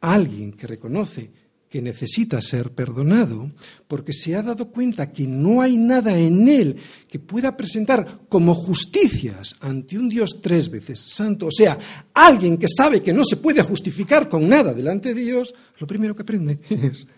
alguien 0.00 0.52
que 0.52 0.66
reconoce 0.66 1.30
que 1.72 1.80
necesita 1.80 2.42
ser 2.42 2.72
perdonado, 2.72 3.50
porque 3.88 4.12
se 4.12 4.36
ha 4.36 4.42
dado 4.42 4.68
cuenta 4.70 5.10
que 5.10 5.26
no 5.26 5.62
hay 5.62 5.78
nada 5.78 6.18
en 6.18 6.46
él 6.46 6.76
que 7.08 7.18
pueda 7.18 7.56
presentar 7.56 8.26
como 8.28 8.54
justicias 8.54 9.56
ante 9.58 9.96
un 9.96 10.10
Dios 10.10 10.40
tres 10.42 10.68
veces 10.68 11.00
santo, 11.00 11.46
o 11.46 11.50
sea, 11.50 11.78
alguien 12.12 12.58
que 12.58 12.66
sabe 12.68 13.02
que 13.02 13.14
no 13.14 13.24
se 13.24 13.38
puede 13.38 13.62
justificar 13.62 14.28
con 14.28 14.46
nada 14.50 14.74
delante 14.74 15.14
de 15.14 15.24
Dios, 15.24 15.54
lo 15.78 15.86
primero 15.86 16.14
que 16.14 16.22
aprende 16.22 16.60
es 16.68 17.08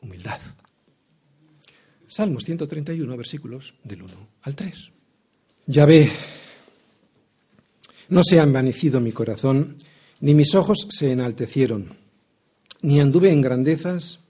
humildad. 0.00 0.40
Salmos 2.14 2.44
131, 2.44 3.16
versículos 3.16 3.74
del 3.82 4.02
1 4.02 4.14
al 4.42 4.54
3. 4.54 4.90
Ya 5.66 5.84
ve, 5.84 6.08
no 8.08 8.22
se 8.22 8.38
ha 8.38 8.44
envanecido 8.44 9.00
mi 9.00 9.10
corazón, 9.10 9.74
ni 10.20 10.32
mis 10.32 10.54
ojos 10.54 10.86
se 10.90 11.10
enaltecieron, 11.10 11.88
ni 12.82 13.00
anduve 13.00 13.32
en 13.32 13.40
grandezas, 13.40 14.20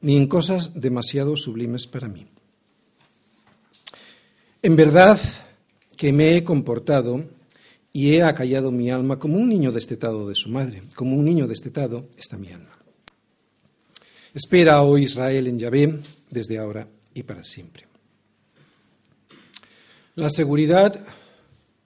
ni 0.00 0.16
en 0.16 0.26
cosas 0.26 0.80
demasiado 0.80 1.36
sublimes 1.36 1.86
para 1.86 2.08
mí. 2.08 2.26
En 4.62 4.74
verdad 4.74 5.20
que 5.98 6.14
me 6.14 6.34
he 6.34 6.44
comportado 6.44 7.26
y 7.92 8.14
he 8.14 8.22
acallado 8.22 8.72
mi 8.72 8.90
alma 8.90 9.18
como 9.18 9.36
un 9.36 9.50
niño 9.50 9.70
destetado 9.70 10.30
de 10.30 10.34
su 10.34 10.48
madre, 10.48 10.84
como 10.94 11.14
un 11.14 11.26
niño 11.26 11.46
destetado 11.46 12.08
está 12.16 12.38
mi 12.38 12.52
alma. 12.52 12.72
Espera, 14.32 14.80
oh 14.80 14.96
Israel, 14.96 15.46
en 15.46 15.58
Yahvé 15.58 16.00
desde 16.30 16.56
ahora 16.56 16.88
y 17.18 17.22
para 17.24 17.44
siempre. 17.44 17.84
La 20.14 20.30
seguridad 20.30 21.04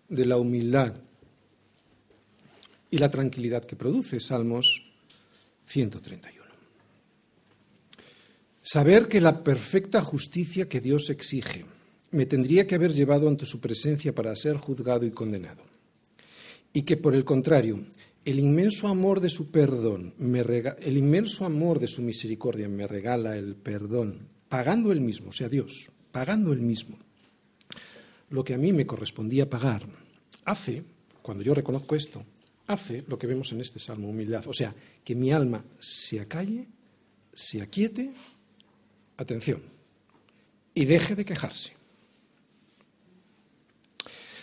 de 0.09 0.27
la 0.27 0.37
humildad 0.37 0.95
y 2.91 2.99
la 2.99 3.11
tranquilidad 3.11 3.65
que 3.65 3.77
produce 3.77 4.21
Salmos 4.21 4.93
131. 5.67 6.43
Saber 8.61 9.09
que 9.09 9.21
la 9.21 9.43
perfecta 9.43 10.03
justicia 10.03 10.69
que 10.69 10.81
Dios 10.81 11.09
exige 11.11 11.65
me 12.11 12.27
tendría 12.27 12.67
que 12.67 12.75
haber 12.75 12.93
llevado 12.93 13.29
ante 13.29 13.47
su 13.47 13.59
presencia 13.59 14.15
para 14.15 14.37
ser 14.37 14.57
juzgado 14.57 15.07
y 15.07 15.11
condenado. 15.11 15.63
Y 16.75 16.83
que, 16.83 16.99
por 16.99 17.15
el 17.15 17.25
contrario, 17.25 17.85
el 18.25 18.39
inmenso 18.39 18.89
amor 18.89 19.21
de 19.21 19.31
su 19.31 19.51
perdón, 19.51 20.15
el 20.19 20.97
inmenso 20.97 21.47
amor 21.47 21.81
de 21.81 21.89
su 21.89 22.03
misericordia 22.03 22.69
me 22.69 22.87
regala 22.87 23.37
el 23.37 23.57
perdón 23.57 24.32
pagando 24.53 24.93
el 24.93 25.01
mismo, 25.01 25.31
o 25.31 25.33
sea, 25.33 25.49
Dios, 25.49 25.89
pagando 26.11 26.53
el 26.53 26.61
mismo, 26.61 26.99
lo 28.29 28.45
que 28.45 28.53
a 28.53 28.59
mí 28.59 28.71
me 28.71 28.85
correspondía 28.85 29.49
pagar, 29.49 29.87
hace, 30.45 30.83
cuando 31.23 31.43
yo 31.43 31.55
reconozco 31.55 31.97
esto, 31.97 32.23
hace 32.67 33.03
lo 33.09 33.19
que 33.19 33.27
vemos 33.27 33.51
en 33.53 33.63
este 33.63 33.79
salmo, 33.79 34.11
humildad, 34.11 34.47
o 34.47 34.53
sea, 34.53 34.75
que 35.03 35.15
mi 35.15 35.33
alma 35.33 35.65
se 35.81 36.21
acalle, 36.21 36.67
se 37.33 37.63
aquiete, 37.63 38.13
atención, 39.17 39.63
y 40.75 40.85
deje 40.85 41.17
de 41.17 41.25
quejarse. 41.25 41.73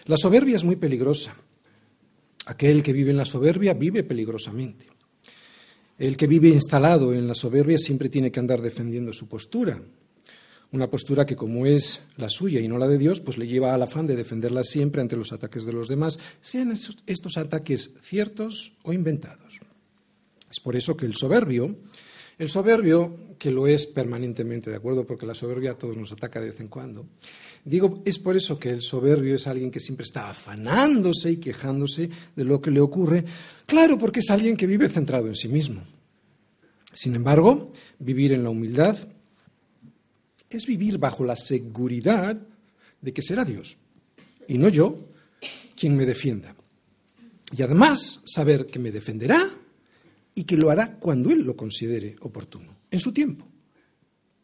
La 0.05 0.17
soberbia 0.17 0.55
es 0.55 0.63
muy 0.63 0.77
peligrosa. 0.77 1.35
Aquel 2.47 2.81
que 2.81 2.93
vive 2.93 3.11
en 3.11 3.17
la 3.17 3.25
soberbia 3.25 3.75
vive 3.75 4.01
peligrosamente. 4.03 4.87
El 5.99 6.17
que 6.17 6.25
vive 6.25 6.47
instalado 6.47 7.13
en 7.13 7.27
la 7.27 7.35
soberbia 7.35 7.77
siempre 7.77 8.09
tiene 8.09 8.31
que 8.31 8.39
andar 8.39 8.63
defendiendo 8.63 9.13
su 9.13 9.27
postura, 9.27 9.79
una 10.71 10.89
postura 10.89 11.25
que 11.25 11.35
como 11.35 11.65
es 11.65 12.03
la 12.17 12.29
suya 12.29 12.59
y 12.59 12.67
no 12.67 12.77
la 12.77 12.87
de 12.87 12.97
Dios, 12.97 13.21
pues 13.21 13.37
le 13.37 13.47
lleva 13.47 13.73
al 13.73 13.81
afán 13.81 14.07
de 14.07 14.15
defenderla 14.15 14.63
siempre 14.63 15.01
ante 15.01 15.15
los 15.15 15.33
ataques 15.33 15.65
de 15.65 15.73
los 15.73 15.87
demás, 15.87 16.19
sean 16.41 16.71
estos 16.71 17.37
ataques 17.37 17.91
ciertos 18.01 18.73
o 18.83 18.93
inventados. 18.93 19.59
Es 20.49 20.59
por 20.59 20.75
eso 20.75 20.95
que 20.95 21.05
el 21.05 21.15
soberbio, 21.15 21.75
el 22.37 22.49
soberbio 22.49 23.15
que 23.37 23.51
lo 23.51 23.67
es 23.67 23.87
permanentemente, 23.87 24.69
¿de 24.69 24.75
acuerdo? 24.75 25.05
Porque 25.05 25.25
la 25.25 25.33
soberbia 25.33 25.71
a 25.71 25.77
todos 25.77 25.97
nos 25.97 26.11
ataca 26.11 26.39
de 26.39 26.47
vez 26.47 26.59
en 26.59 26.67
cuando. 26.67 27.05
Digo, 27.65 28.01
es 28.05 28.19
por 28.19 28.35
eso 28.35 28.57
que 28.59 28.69
el 28.69 28.81
soberbio 28.81 29.35
es 29.35 29.47
alguien 29.47 29.71
que 29.71 29.79
siempre 29.79 30.05
está 30.05 30.29
afanándose 30.29 31.31
y 31.31 31.37
quejándose 31.37 32.09
de 32.35 32.43
lo 32.43 32.61
que 32.61 32.71
le 32.71 32.79
ocurre. 32.79 33.25
Claro, 33.65 33.97
porque 33.97 34.19
es 34.19 34.29
alguien 34.29 34.55
que 34.55 34.67
vive 34.67 34.89
centrado 34.89 35.27
en 35.27 35.35
sí 35.35 35.47
mismo. 35.47 35.81
Sin 36.93 37.15
embargo, 37.15 37.71
vivir 37.99 38.33
en 38.33 38.43
la 38.43 38.49
humildad 38.49 38.97
es 40.57 40.65
vivir 40.65 40.97
bajo 40.97 41.23
la 41.23 41.35
seguridad 41.35 42.41
de 43.01 43.13
que 43.13 43.21
será 43.21 43.45
Dios 43.45 43.77
y 44.47 44.57
no 44.57 44.69
yo 44.69 44.97
quien 45.75 45.95
me 45.95 46.05
defienda. 46.05 46.55
Y 47.55 47.61
además 47.61 48.21
saber 48.25 48.65
que 48.65 48.79
me 48.79 48.91
defenderá 48.91 49.49
y 50.35 50.43
que 50.43 50.57
lo 50.57 50.69
hará 50.69 50.97
cuando 50.97 51.31
Él 51.31 51.43
lo 51.43 51.55
considere 51.55 52.15
oportuno, 52.21 52.75
en 52.91 52.99
su 52.99 53.13
tiempo. 53.13 53.47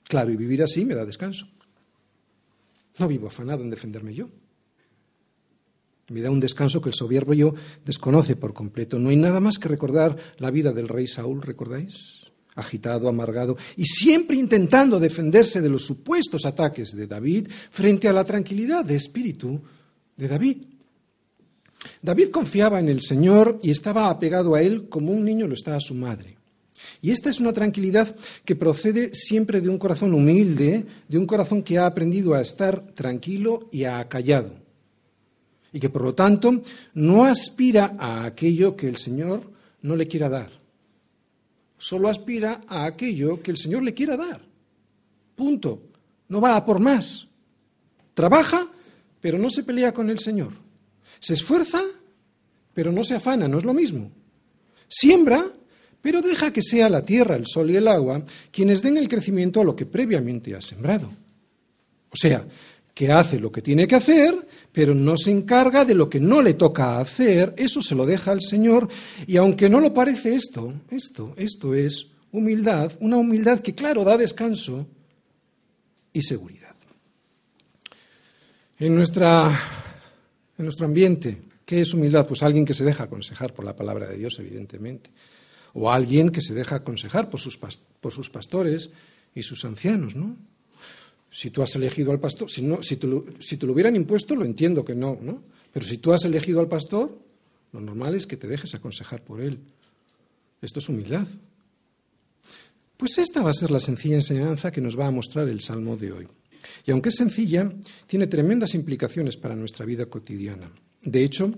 Claro, 0.04 0.32
y 0.32 0.38
vivir 0.38 0.64
así 0.64 0.86
me 0.86 0.96
da 0.96 1.06
descanso. 1.06 1.48
No 2.98 3.08
vivo 3.08 3.28
afanado 3.28 3.64
en 3.64 3.70
defenderme 3.70 4.14
yo. 4.14 4.30
Me 6.12 6.22
da 6.22 6.30
un 6.30 6.40
descanso 6.40 6.82
que 6.82 6.90
el 6.90 6.96
soberbio 6.96 7.34
yo 7.34 7.56
desconoce 7.84 8.36
por 8.36 8.54
completo. 8.54 9.00
No 9.00 9.10
hay 9.10 9.16
nada 9.16 9.40
más 9.40 9.58
que 9.58 9.68
recordar 9.68 10.16
la 10.38 10.52
vida 10.52 10.72
del 10.72 10.88
rey 10.88 11.08
Saúl, 11.08 11.42
¿recordáis? 11.42 12.32
Agitado, 12.56 13.08
amargado, 13.08 13.58
y 13.76 13.86
siempre 13.86 14.38
intentando 14.38 15.00
defenderse 15.00 15.62
de 15.62 15.70
los 15.70 15.86
supuestos 15.86 16.46
ataques 16.46 16.92
de 16.92 17.08
David 17.08 17.50
frente 17.70 18.08
a 18.08 18.14
la 18.14 18.24
tranquilidad 18.24 18.86
de 18.86 18.96
espíritu 18.96 19.62
de 20.16 20.28
David. 20.28 20.58
David 22.02 22.30
confiaba 22.30 22.80
en 22.80 22.90
el 22.90 23.02
Señor 23.02 23.60
y 23.62 23.72
estaba 23.72 24.10
apegado 24.10 24.56
a 24.56 24.62
Él 24.62 24.90
como 24.90 25.12
un 25.12 25.24
niño 25.24 25.48
lo 25.48 25.54
está 25.54 25.76
a 25.76 25.80
su 25.80 25.94
madre. 25.94 26.38
Y 27.02 27.12
esta 27.12 27.30
es 27.30 27.40
una 27.40 27.54
tranquilidad 27.54 28.16
que 28.46 28.56
procede 28.56 29.14
siempre 29.14 29.62
de 29.62 29.70
un 29.70 29.78
corazón 29.78 30.14
humilde, 30.14 30.86
de 31.08 31.18
un 31.18 31.26
corazón 31.26 31.62
que 31.62 31.78
ha 31.78 31.86
aprendido 31.86 32.34
a 32.34 32.42
estar 32.42 32.88
tranquilo 32.94 33.70
y 33.72 33.84
acallado. 33.84 34.54
Y 35.74 35.80
que 35.80 35.90
por 35.90 36.04
lo 36.04 36.16
tanto 36.16 36.62
no 36.94 37.26
aspira 37.26 37.96
a 38.00 38.26
aquello 38.26 38.76
que 38.76 38.88
el 38.88 38.98
Señor 38.98 39.42
no 39.82 39.96
le 39.96 40.08
quiera 40.08 40.30
dar. 40.30 40.65
Solo 41.78 42.10
aspira 42.10 42.62
a 42.68 42.86
aquello 42.86 43.42
que 43.42 43.52
el 43.52 43.58
Señor 43.58 43.84
le 43.84 43.94
quiera 43.94 44.18
dar. 44.18 44.42
Punto. 45.36 45.84
No 46.28 46.42
va 46.42 46.56
a 46.56 46.66
por 46.66 46.80
más. 46.80 47.28
Trabaja, 48.14 48.68
pero 49.20 49.38
no 49.38 49.50
se 49.50 49.64
pelea 49.64 49.94
con 49.94 50.10
el 50.10 50.20
Señor. 50.20 50.54
Se 51.20 51.34
esfuerza, 51.34 51.82
pero 52.74 52.92
no 52.92 53.04
se 53.04 53.16
afana, 53.16 53.48
no 53.48 53.58
es 53.58 53.64
lo 53.64 53.74
mismo. 53.74 54.12
Siembra, 54.88 55.46
pero 56.02 56.22
deja 56.22 56.54
que 56.54 56.62
sea 56.62 56.90
la 56.90 57.04
tierra, 57.04 57.36
el 57.36 57.48
sol 57.48 57.72
y 57.72 57.76
el 57.76 57.88
agua 57.88 58.24
quienes 58.52 58.82
den 58.82 58.98
el 58.98 59.10
crecimiento 59.10 59.62
a 59.62 59.64
lo 59.64 59.76
que 59.76 59.86
previamente 59.86 60.56
ha 60.56 60.62
sembrado. 60.62 61.10
O 62.10 62.16
sea, 62.16 62.46
que 62.96 63.12
hace 63.12 63.40
lo 63.40 63.52
que 63.52 63.62
tiene 63.62 63.88
que 63.88 63.96
hacer, 63.96 64.48
pero 64.72 64.96
no 64.96 65.18
se 65.18 65.30
encarga 65.30 65.84
de 65.84 65.94
lo 65.94 66.10
que 66.10 66.22
no 66.22 66.42
le 66.42 66.54
toca 66.54 67.00
hacer, 67.00 67.54
eso 67.58 67.82
se 67.82 67.94
lo 67.94 68.06
deja 68.06 68.32
al 68.32 68.42
Señor, 68.42 68.88
y 69.28 69.36
aunque 69.36 69.70
no 69.70 69.82
lo 69.82 69.94
parece 69.94 70.34
esto, 70.34 70.74
esto, 70.90 71.34
esto 71.36 71.76
es 71.76 72.08
humildad, 72.32 72.94
una 73.02 73.18
humildad 73.18 73.60
que 73.60 73.76
claro 73.76 74.06
da 74.06 74.18
descanso 74.18 74.88
y 76.14 76.22
seguridad. 76.22 76.74
En, 78.80 78.96
nuestra, 78.96 79.60
en 80.58 80.64
nuestro 80.64 80.86
ambiente, 80.86 81.42
¿qué 81.66 81.82
es 81.82 81.94
humildad? 81.94 82.26
Pues 82.26 82.44
alguien 82.44 82.64
que 82.64 82.74
se 82.74 82.86
deja 82.86 83.04
aconsejar 83.04 83.54
por 83.54 83.66
la 83.66 83.76
palabra 83.76 84.08
de 84.08 84.18
Dios, 84.18 84.40
evidentemente. 84.40 85.10
O 85.74 85.92
alguien 85.92 86.30
que 86.30 86.42
se 86.42 86.54
deja 86.54 86.78
aconsejar 86.78 87.30
por 87.30 87.42
sus, 87.42 87.58
por 87.58 88.14
sus 88.14 88.30
pastores 88.30 88.90
y 89.34 89.44
sus 89.44 89.66
ancianos, 89.66 90.16
¿no? 90.16 90.38
Si 91.36 91.50
tú 91.50 91.62
has 91.62 91.76
elegido 91.76 92.14
al 92.14 92.20
pastor, 92.22 92.50
si, 92.50 92.62
no, 92.62 92.82
si, 92.82 92.96
te 92.96 93.08
lo, 93.08 93.26
si 93.40 93.58
lo 93.58 93.74
hubieran 93.74 93.94
impuesto, 93.98 94.38
lo 94.38 94.46
entiendo 94.46 94.86
que 94.86 94.96
no, 94.96 95.20
¿no? 95.22 95.44
Pero 95.74 95.86
si 95.86 95.98
tú 95.98 96.14
has 96.14 96.24
elegido 96.24 96.62
al 96.62 96.70
pastor, 96.70 97.20
lo 97.74 97.82
normal 97.82 98.16
es 98.16 98.26
que 98.26 98.38
te 98.38 98.48
dejes 98.48 98.74
aconsejar 98.74 99.22
por 99.22 99.42
él. 99.42 99.60
Esto 100.62 100.80
es 100.80 100.88
humildad. 100.88 101.28
Pues 102.96 103.18
esta 103.18 103.42
va 103.42 103.50
a 103.50 103.54
ser 103.54 103.70
la 103.70 103.82
sencilla 103.82 104.16
enseñanza 104.16 104.72
que 104.72 104.80
nos 104.80 104.98
va 104.98 105.08
a 105.08 105.12
mostrar 105.12 105.50
el 105.50 105.60
Salmo 105.60 105.98
de 105.98 106.14
hoy. 106.14 106.28
Y 106.86 106.92
aunque 106.92 107.10
es 107.10 107.16
sencilla, 107.16 107.70
tiene 108.08 108.28
tremendas 108.28 108.74
implicaciones 108.74 109.36
para 109.36 109.58
nuestra 109.58 109.86
vida 109.86 110.06
cotidiana. 110.06 110.72
De 111.02 111.22
hecho, 111.22 111.54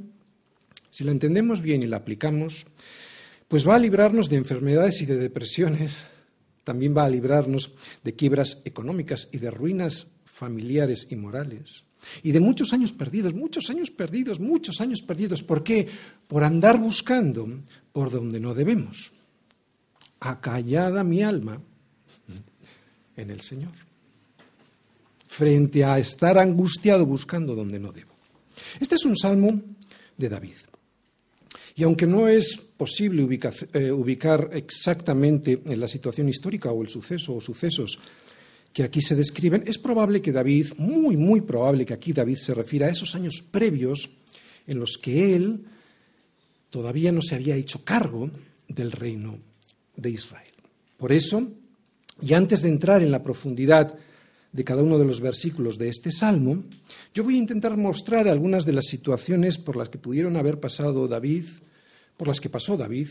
si 0.89 1.03
la 1.03 1.11
entendemos 1.11 1.61
bien 1.61 1.83
y 1.83 1.85
la 1.85 1.97
aplicamos, 1.97 2.65
pues 3.47 3.67
va 3.67 3.75
a 3.75 3.79
librarnos 3.79 4.27
de 4.27 4.37
enfermedades 4.37 5.03
y 5.03 5.05
de 5.05 5.17
depresiones, 5.17 6.07
también 6.67 6.93
va 6.93 7.05
a 7.05 7.09
librarnos 7.09 7.71
de 8.03 8.13
quiebras 8.13 8.61
económicas 8.65 9.29
y 9.31 9.37
de 9.37 9.49
ruinas 9.49 10.17
familiares 10.25 11.07
y 11.09 11.15
morales. 11.15 11.85
Y 12.23 12.33
de 12.33 12.41
muchos 12.41 12.73
años 12.73 12.91
perdidos, 12.91 13.33
muchos 13.33 13.69
años 13.69 13.89
perdidos, 13.89 14.41
muchos 14.41 14.81
años 14.81 15.01
perdidos. 15.01 15.43
¿Por 15.43 15.63
qué? 15.63 15.87
Por 16.27 16.43
andar 16.43 16.77
buscando 16.77 17.47
por 17.93 18.11
donde 18.11 18.41
no 18.41 18.53
debemos. 18.53 19.13
Acallada 20.19 21.05
mi 21.05 21.23
alma 21.23 21.61
en 23.15 23.31
el 23.31 23.39
Señor 23.39 23.71
frente 25.25 25.85
a 25.85 25.99
estar 25.99 26.37
angustiado 26.37 27.05
buscando 27.05 27.55
donde 27.55 27.79
no 27.79 27.93
debo. 27.93 28.11
Este 28.81 28.95
es 28.95 29.05
un 29.05 29.15
salmo 29.15 29.61
de 30.17 30.27
David. 30.27 30.66
Y 31.77 31.83
aunque 31.83 32.07
no 32.07 32.27
es 32.27 32.57
posible 32.57 33.21
eh, 33.21 33.91
ubicar, 33.91 34.49
exactamente 34.53 35.61
en 35.63 35.79
la 35.79 35.87
situación 35.87 36.27
histórica 36.27 36.71
o 36.71 36.81
el 36.81 36.89
suceso 36.89 37.35
o 37.35 37.39
sucesos 37.39 37.99
que 38.73 38.81
aquí 38.81 38.99
se 38.99 39.15
describen, 39.15 39.63
es 39.63 39.77
probable 39.77 40.19
que 40.19 40.31
David, 40.31 40.73
muy, 40.79 41.15
muy 41.17 41.41
probable 41.41 41.85
que 41.85 41.93
aquí 41.93 42.13
David 42.13 42.37
se 42.37 42.55
refiera 42.55 42.87
a 42.87 42.89
esos 42.89 43.13
años 43.13 43.43
previos 43.43 44.09
en 44.65 44.79
los 44.79 44.97
que 44.97 45.35
él 45.35 45.65
todavía 46.71 47.11
no 47.11 47.21
se 47.21 47.35
había 47.35 47.55
hecho 47.55 47.83
cargo 47.85 48.31
del 48.67 48.91
reino 48.91 49.37
de 49.95 50.09
Israel. 50.09 50.53
Por 50.97 51.11
eso, 51.11 51.47
y 52.23 52.33
antes 52.33 52.63
de 52.63 52.69
entrar 52.69 53.03
en 53.03 53.11
la 53.11 53.21
profundidad 53.21 53.95
de 54.57 54.63
cada 54.63 54.81
uno 54.81 54.97
de 54.97 55.05
los 55.05 55.21
versículos 55.21 55.77
de 55.77 55.87
este 55.87 56.09
salmo, 56.09 56.63
yo 57.13 57.23
voy 57.23 57.35
a 57.35 57.45
intentar 57.45 57.77
mostrar 57.77 58.27
algunas 58.27 58.65
de 58.65 58.73
las 58.73 58.87
situaciones 58.87 59.59
por 59.59 59.77
las 59.77 59.89
que 59.89 59.99
pudieron 59.99 60.35
haber 60.35 60.59
pasado 60.59 61.07
David, 61.07 61.45
por 62.17 62.27
las 62.27 62.41
que 62.41 62.49
pasó 62.49 62.75
David 62.75 63.07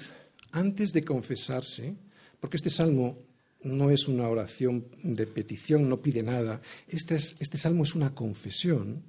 antes 0.51 0.91
de 0.91 1.05
confesarse, 1.05 1.95
porque 2.41 2.57
este 2.57 2.69
salmo 2.69 3.21
no 3.63 3.91
es 3.93 4.09
una 4.09 4.29
oración 4.29 4.87
de 5.05 5.25
petición, 5.29 5.89
no 5.89 6.03
pide 6.03 6.25
nada, 6.25 6.61
este, 6.89 7.15
este 7.15 7.57
salmo 7.57 7.85
es 7.85 7.95
una 7.95 8.13
confesión. 8.13 9.05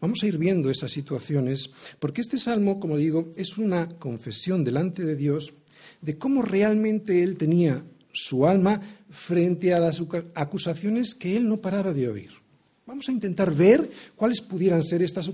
Vamos 0.00 0.24
a 0.24 0.26
ir 0.26 0.36
viendo 0.36 0.70
esas 0.70 0.90
situaciones, 0.90 1.70
porque 2.00 2.22
este 2.22 2.40
salmo, 2.40 2.80
como 2.80 2.96
digo, 2.96 3.30
es 3.36 3.56
una 3.56 3.88
confesión 3.88 4.64
delante 4.64 5.04
de 5.04 5.14
Dios 5.14 5.52
de 6.00 6.18
cómo 6.18 6.42
realmente 6.42 7.22
él 7.22 7.36
tenía 7.36 7.84
su 8.12 8.48
alma 8.48 8.97
frente 9.10 9.72
a 9.72 9.80
las 9.80 10.02
acusaciones 10.34 11.14
que 11.14 11.36
él 11.36 11.48
no 11.48 11.58
paraba 11.58 11.92
de 11.92 12.08
oír. 12.08 12.30
Vamos 12.88 13.06
a 13.10 13.12
intentar 13.12 13.52
ver 13.52 13.90
cuáles 14.16 14.40
pudieran 14.40 14.82
ser 14.82 15.02
estas 15.02 15.28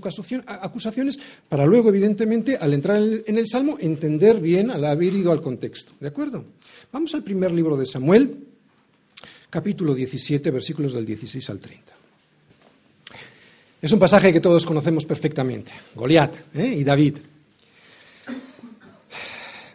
acusaciones 0.45 1.17
para 1.47 1.65
luego, 1.65 1.87
evidentemente, 1.87 2.57
al 2.57 2.73
entrar 2.73 3.01
en 3.01 3.37
el 3.37 3.47
Salmo, 3.47 3.77
entender 3.79 4.41
bien 4.41 4.69
al 4.69 4.83
haber 4.83 5.13
ido 5.13 5.31
al 5.31 5.41
contexto. 5.41 5.93
¿De 6.01 6.09
acuerdo? 6.09 6.43
Vamos 6.91 7.15
al 7.15 7.23
primer 7.23 7.53
libro 7.53 7.77
de 7.77 7.85
Samuel, 7.85 8.35
capítulo 9.49 9.95
17, 9.95 10.51
versículos 10.51 10.93
del 10.93 11.05
16 11.05 11.49
al 11.49 11.59
30. 11.59 11.93
Es 13.81 13.91
un 13.91 13.99
pasaje 13.99 14.33
que 14.33 14.41
todos 14.41 14.65
conocemos 14.65 15.05
perfectamente. 15.05 15.71
Goliat 15.95 16.35
¿eh? 16.55 16.75
y 16.79 16.83
David. 16.83 17.19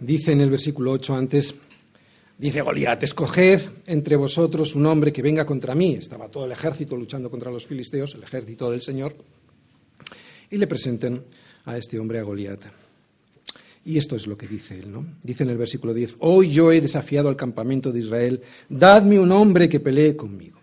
Dice 0.00 0.32
en 0.32 0.42
el 0.42 0.50
versículo 0.50 0.92
8 0.92 1.16
antes, 1.16 1.54
Dice 2.40 2.62
Goliat, 2.62 3.02
escoged 3.02 3.60
entre 3.84 4.16
vosotros 4.16 4.74
un 4.74 4.86
hombre 4.86 5.12
que 5.12 5.20
venga 5.20 5.44
contra 5.44 5.74
mí. 5.74 5.96
Estaba 5.96 6.30
todo 6.30 6.46
el 6.46 6.52
ejército 6.52 6.96
luchando 6.96 7.30
contra 7.30 7.50
los 7.50 7.66
filisteos, 7.66 8.14
el 8.14 8.22
ejército 8.22 8.70
del 8.70 8.80
Señor. 8.80 9.14
Y 10.50 10.56
le 10.56 10.66
presenten 10.66 11.22
a 11.66 11.76
este 11.76 11.98
hombre, 11.98 12.18
a 12.18 12.22
Goliat. 12.22 12.64
Y 13.84 13.98
esto 13.98 14.16
es 14.16 14.26
lo 14.26 14.38
que 14.38 14.48
dice 14.48 14.78
él, 14.78 14.90
¿no? 14.90 15.04
Dice 15.22 15.42
en 15.42 15.50
el 15.50 15.58
versículo 15.58 15.92
10, 15.92 16.16
hoy 16.20 16.48
yo 16.48 16.72
he 16.72 16.80
desafiado 16.80 17.28
al 17.28 17.36
campamento 17.36 17.92
de 17.92 18.00
Israel, 18.00 18.40
dadme 18.70 19.18
un 19.18 19.32
hombre 19.32 19.68
que 19.68 19.78
pelee 19.78 20.16
conmigo. 20.16 20.62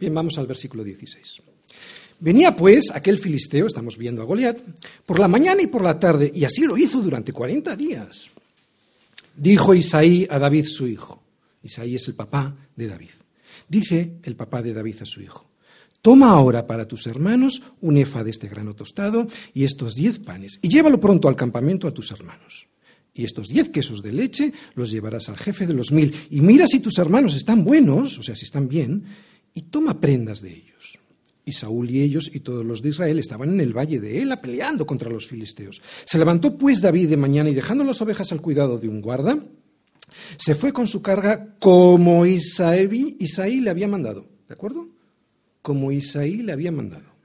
Bien, 0.00 0.14
vamos 0.14 0.38
al 0.38 0.46
versículo 0.46 0.82
16. 0.82 1.42
Venía 2.20 2.56
pues 2.56 2.92
aquel 2.94 3.18
filisteo, 3.18 3.66
estamos 3.66 3.98
viendo 3.98 4.22
a 4.22 4.24
Goliat, 4.24 4.58
por 5.04 5.18
la 5.18 5.28
mañana 5.28 5.60
y 5.60 5.66
por 5.66 5.84
la 5.84 6.00
tarde, 6.00 6.32
y 6.34 6.44
así 6.44 6.62
lo 6.62 6.78
hizo 6.78 7.02
durante 7.02 7.34
40 7.34 7.76
días. 7.76 8.30
Dijo 9.36 9.74
Isaí 9.74 10.26
a 10.30 10.38
David 10.38 10.66
su 10.66 10.86
hijo. 10.86 11.22
Isaí 11.62 11.94
es 11.94 12.08
el 12.08 12.14
papá 12.14 12.56
de 12.74 12.86
David. 12.86 13.10
Dice 13.68 14.18
el 14.22 14.36
papá 14.36 14.62
de 14.62 14.72
David 14.72 15.02
a 15.02 15.06
su 15.06 15.20
hijo. 15.20 15.50
Toma 16.00 16.30
ahora 16.30 16.66
para 16.66 16.86
tus 16.86 17.06
hermanos 17.06 17.62
un 17.80 17.96
efa 17.96 18.22
de 18.22 18.30
este 18.30 18.48
grano 18.48 18.74
tostado 18.74 19.26
y 19.52 19.64
estos 19.64 19.94
diez 19.94 20.20
panes, 20.20 20.60
y 20.62 20.68
llévalo 20.68 21.00
pronto 21.00 21.26
al 21.28 21.34
campamento 21.34 21.88
a 21.88 21.90
tus 21.90 22.12
hermanos. 22.12 22.68
Y 23.12 23.24
estos 23.24 23.48
diez 23.48 23.70
quesos 23.70 24.02
de 24.02 24.12
leche 24.12 24.52
los 24.74 24.90
llevarás 24.90 25.28
al 25.28 25.36
jefe 25.36 25.66
de 25.66 25.74
los 25.74 25.90
mil, 25.90 26.14
y 26.30 26.40
mira 26.42 26.66
si 26.66 26.80
tus 26.80 26.98
hermanos 26.98 27.34
están 27.34 27.64
buenos, 27.64 28.18
o 28.18 28.22
sea, 28.22 28.36
si 28.36 28.44
están 28.44 28.68
bien, 28.68 29.04
y 29.52 29.62
toma 29.62 30.00
prendas 30.00 30.42
de 30.42 30.54
ellos. 30.54 30.75
Y 31.48 31.52
Saúl 31.52 31.88
y 31.90 32.02
ellos 32.02 32.28
y 32.34 32.40
todos 32.40 32.64
los 32.64 32.82
de 32.82 32.88
Israel 32.88 33.20
estaban 33.20 33.50
en 33.50 33.60
el 33.60 33.72
valle 33.72 34.00
de 34.00 34.20
Ela 34.20 34.42
peleando 34.42 34.84
contra 34.84 35.08
los 35.08 35.28
filisteos. 35.28 35.80
Se 36.04 36.18
levantó 36.18 36.58
pues 36.58 36.80
David 36.80 37.08
de 37.08 37.16
mañana 37.16 37.48
y 37.48 37.54
dejando 37.54 37.84
las 37.84 38.02
ovejas 38.02 38.32
al 38.32 38.42
cuidado 38.42 38.78
de 38.78 38.88
un 38.88 39.00
guarda, 39.00 39.38
se 40.36 40.56
fue 40.56 40.72
con 40.72 40.88
su 40.88 41.02
carga 41.02 41.54
como 41.60 42.26
Isaí, 42.26 43.16
Isaí 43.20 43.60
le 43.60 43.70
había 43.70 43.86
mandado. 43.86 44.26
¿De 44.48 44.54
acuerdo? 44.54 44.88
Como 45.62 45.92
Isaí 45.92 46.38
le 46.38 46.52
había 46.52 46.72
mandado. 46.72 47.15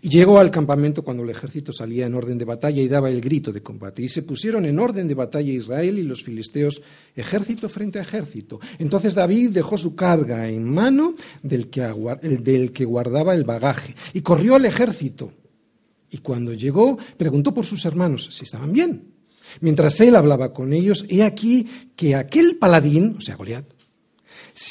Y 0.00 0.08
llegó 0.08 0.38
al 0.38 0.50
campamento 0.50 1.02
cuando 1.02 1.22
el 1.22 1.30
ejército 1.30 1.72
salía 1.72 2.06
en 2.06 2.14
orden 2.14 2.38
de 2.38 2.44
batalla 2.44 2.82
y 2.82 2.88
daba 2.88 3.10
el 3.10 3.20
grito 3.20 3.52
de 3.52 3.62
combate. 3.62 4.02
Y 4.02 4.08
se 4.08 4.22
pusieron 4.22 4.66
en 4.66 4.78
orden 4.78 5.08
de 5.08 5.14
batalla 5.14 5.52
Israel 5.52 5.98
y 5.98 6.02
los 6.02 6.22
filisteos, 6.22 6.82
ejército 7.14 7.68
frente 7.68 7.98
a 7.98 8.02
ejército. 8.02 8.60
Entonces 8.78 9.14
David 9.14 9.50
dejó 9.50 9.78
su 9.78 9.94
carga 9.94 10.48
en 10.48 10.64
mano 10.64 11.14
del 11.42 11.68
que, 11.68 11.82
del 12.40 12.72
que 12.72 12.84
guardaba 12.84 13.34
el 13.34 13.44
bagaje 13.44 13.94
y 14.12 14.20
corrió 14.20 14.56
al 14.56 14.66
ejército. 14.66 15.32
Y 16.10 16.18
cuando 16.18 16.52
llegó, 16.52 16.98
preguntó 17.16 17.54
por 17.54 17.64
sus 17.64 17.84
hermanos 17.86 18.28
si 18.30 18.44
estaban 18.44 18.72
bien. 18.72 19.12
Mientras 19.60 20.00
él 20.00 20.16
hablaba 20.16 20.52
con 20.52 20.72
ellos, 20.72 21.06
he 21.08 21.22
aquí 21.22 21.68
que 21.96 22.14
aquel 22.14 22.56
paladín, 22.56 23.16
o 23.18 23.20
sea, 23.20 23.36
Goliat, 23.36 23.64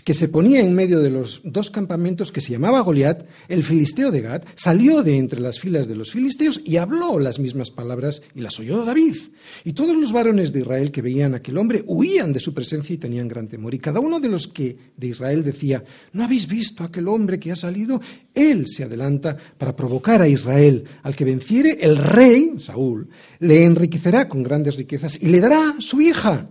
que 0.06 0.14
se 0.14 0.28
ponía 0.28 0.62
en 0.62 0.74
medio 0.74 1.00
de 1.00 1.10
los 1.10 1.42
dos 1.44 1.72
campamentos 1.72 2.32
que 2.32 2.42
se 2.42 2.52
llamaba 2.52 2.82
Goliat, 2.82 3.26
el 3.48 3.64
filisteo 3.64 4.12
de 4.12 4.22
Gad, 4.22 4.44
salió 4.56 5.04
de 5.04 5.18
entre 5.18 5.42
las 5.42 5.60
filas 5.60 5.88
de 5.88 5.96
los 5.96 6.12
filisteos 6.12 6.62
y 6.64 6.78
habló 6.78 7.20
las 7.20 7.40
mismas 7.40 7.72
palabras 7.72 8.22
y 8.36 8.42
las 8.42 8.60
oyó 8.60 8.86
David. 8.86 9.16
Y 9.64 9.74
todos 9.74 9.96
los 9.96 10.12
varones 10.12 10.54
de 10.54 10.60
Israel 10.60 10.92
que 10.92 11.02
veían 11.02 11.34
a 11.34 11.38
aquel 11.38 11.58
hombre 11.58 11.84
huían 11.88 12.32
de 12.32 12.40
su 12.40 12.54
presencia 12.54 12.94
y 12.94 12.98
tenían 12.98 13.28
gran 13.28 13.48
temor. 13.48 13.74
Y 13.74 13.80
cada 13.80 14.00
uno 14.00 14.20
de 14.20 14.30
los 14.30 14.48
que 14.48 14.78
de 14.96 15.08
Israel 15.08 15.44
decía, 15.44 15.84
¿no 16.14 16.24
habéis 16.24 16.48
visto 16.48 16.84
a 16.84 16.88
aquel 16.88 17.08
hombre 17.08 17.40
que 17.40 17.52
ha 17.52 17.56
salido? 17.56 18.00
Él 18.34 18.68
se 18.68 18.84
adelanta 18.84 19.36
para 19.58 19.76
provocar 19.76 20.22
a 20.22 20.28
Israel. 20.28 20.84
Al 21.04 21.16
que 21.16 21.26
venciere, 21.26 21.80
el 21.82 21.98
rey, 21.98 22.54
Saúl, 22.60 23.10
le 23.40 23.64
enriquecerá 23.64 24.28
con 24.28 24.44
grandes 24.44 24.76
riquezas 24.76 25.18
y 25.22 25.28
le 25.28 25.40
dará 25.40 25.76
su 25.80 26.02
hija 26.02 26.46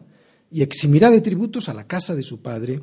y 0.50 0.62
eximirá 0.62 1.10
de 1.10 1.20
tributos 1.20 1.68
a 1.68 1.74
la 1.74 1.86
casa 1.86 2.14
de 2.14 2.22
su 2.22 2.42
padre 2.42 2.80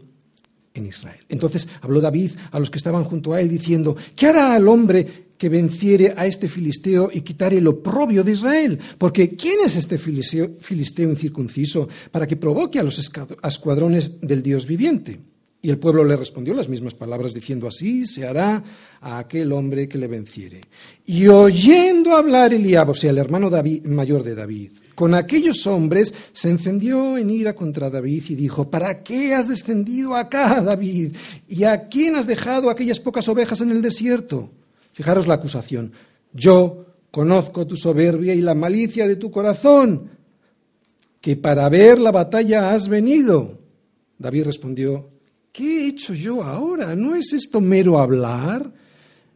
en 0.78 0.88
Israel. 0.88 1.20
Entonces 1.30 1.68
habló 1.82 2.02
David 2.02 2.32
a 2.52 2.60
los 2.60 2.70
que 2.70 2.78
estaban 2.78 3.04
junto 3.04 3.34
a 3.34 3.42
él 3.42 3.50
diciendo, 3.50 3.96
¿qué 4.16 4.28
hará 4.28 4.56
al 4.56 4.68
hombre 4.68 5.28
que 5.38 5.50
venciere 5.50 6.14
a 6.16 6.26
este 6.26 6.50
filisteo 6.50 7.10
y 7.14 7.22
quitare 7.22 7.58
el 7.58 7.68
oprobio 7.68 8.24
de 8.24 8.32
Israel? 8.32 8.80
Porque 8.98 9.32
¿quién 9.36 9.56
es 9.66 9.76
este 9.76 9.98
filisteo, 9.98 11.10
incircunciso 11.10 11.88
para 12.12 12.28
que 12.28 12.38
provoque 12.38 12.80
a 12.80 12.84
los 12.84 13.00
escuadrones 13.44 14.22
del 14.22 14.42
Dios 14.42 14.66
viviente? 14.66 15.20
Y 15.62 15.70
el 15.70 15.80
pueblo 15.80 16.04
le 16.04 16.16
respondió 16.16 16.54
las 16.54 16.70
mismas 16.70 16.94
palabras, 16.94 17.34
diciendo, 17.34 17.68
así 17.68 18.06
se 18.06 18.28
hará 18.28 18.64
a 19.02 19.18
aquel 19.18 19.52
hombre 19.52 19.88
que 19.88 19.98
le 19.98 20.08
venciere. 20.08 20.62
Y 21.06 21.28
oyendo 21.28 22.16
hablar 22.16 22.54
Eliab, 22.54 22.92
o 22.92 22.94
sea, 22.94 23.10
el 23.10 23.18
hermano 23.18 23.50
mayor 23.86 24.24
de 24.24 24.36
David, 24.36 24.72
con 24.98 25.14
aquellos 25.14 25.68
hombres 25.68 26.12
se 26.34 26.50
encendió 26.50 27.20
en 27.20 27.30
ira 27.30 27.54
contra 27.54 27.88
David 27.88 28.24
y 28.30 28.34
dijo, 28.36 28.72
¿para 28.72 29.04
qué 29.04 29.36
has 29.36 29.48
descendido 29.48 30.16
acá, 30.16 30.60
David? 30.60 31.16
¿Y 31.48 31.66
a 31.66 31.88
quién 31.88 32.16
has 32.16 32.26
dejado 32.26 32.72
aquellas 32.72 33.00
pocas 33.00 33.30
ovejas 33.30 33.62
en 33.62 33.70
el 33.70 33.84
desierto? 33.84 34.50
Fijaros 34.94 35.28
la 35.28 35.36
acusación. 35.36 35.92
Yo 36.34 36.88
conozco 37.12 37.68
tu 37.68 37.78
soberbia 37.78 38.34
y 38.34 38.42
la 38.42 38.56
malicia 38.56 39.08
de 39.08 39.18
tu 39.18 39.30
corazón, 39.30 40.10
que 41.22 41.36
para 41.36 41.70
ver 41.70 42.00
la 42.00 42.12
batalla 42.12 42.72
has 42.72 42.88
venido. 42.88 43.60
David 44.18 44.46
respondió, 44.46 45.12
¿qué 45.52 45.84
he 45.84 45.88
hecho 45.90 46.16
yo 46.16 46.42
ahora? 46.42 46.96
¿No 46.96 47.16
es 47.16 47.34
esto 47.34 47.62
mero 47.62 48.00
hablar? 48.00 48.74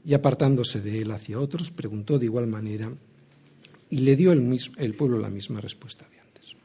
Y 0.03 0.15
apartándose 0.15 0.81
de 0.81 1.03
él 1.03 1.11
hacia 1.11 1.39
otros, 1.39 1.69
preguntó 1.69 2.17
de 2.17 2.25
igual 2.25 2.47
manera, 2.47 2.91
y 3.91 3.97
le 3.97 4.15
dio 4.15 4.31
el, 4.31 4.95
pueblo 4.95 5.19
la 5.19 5.29
misma 5.29 5.59
respuesta 5.61 6.07
de 6.09 6.19
antes. 6.19 6.55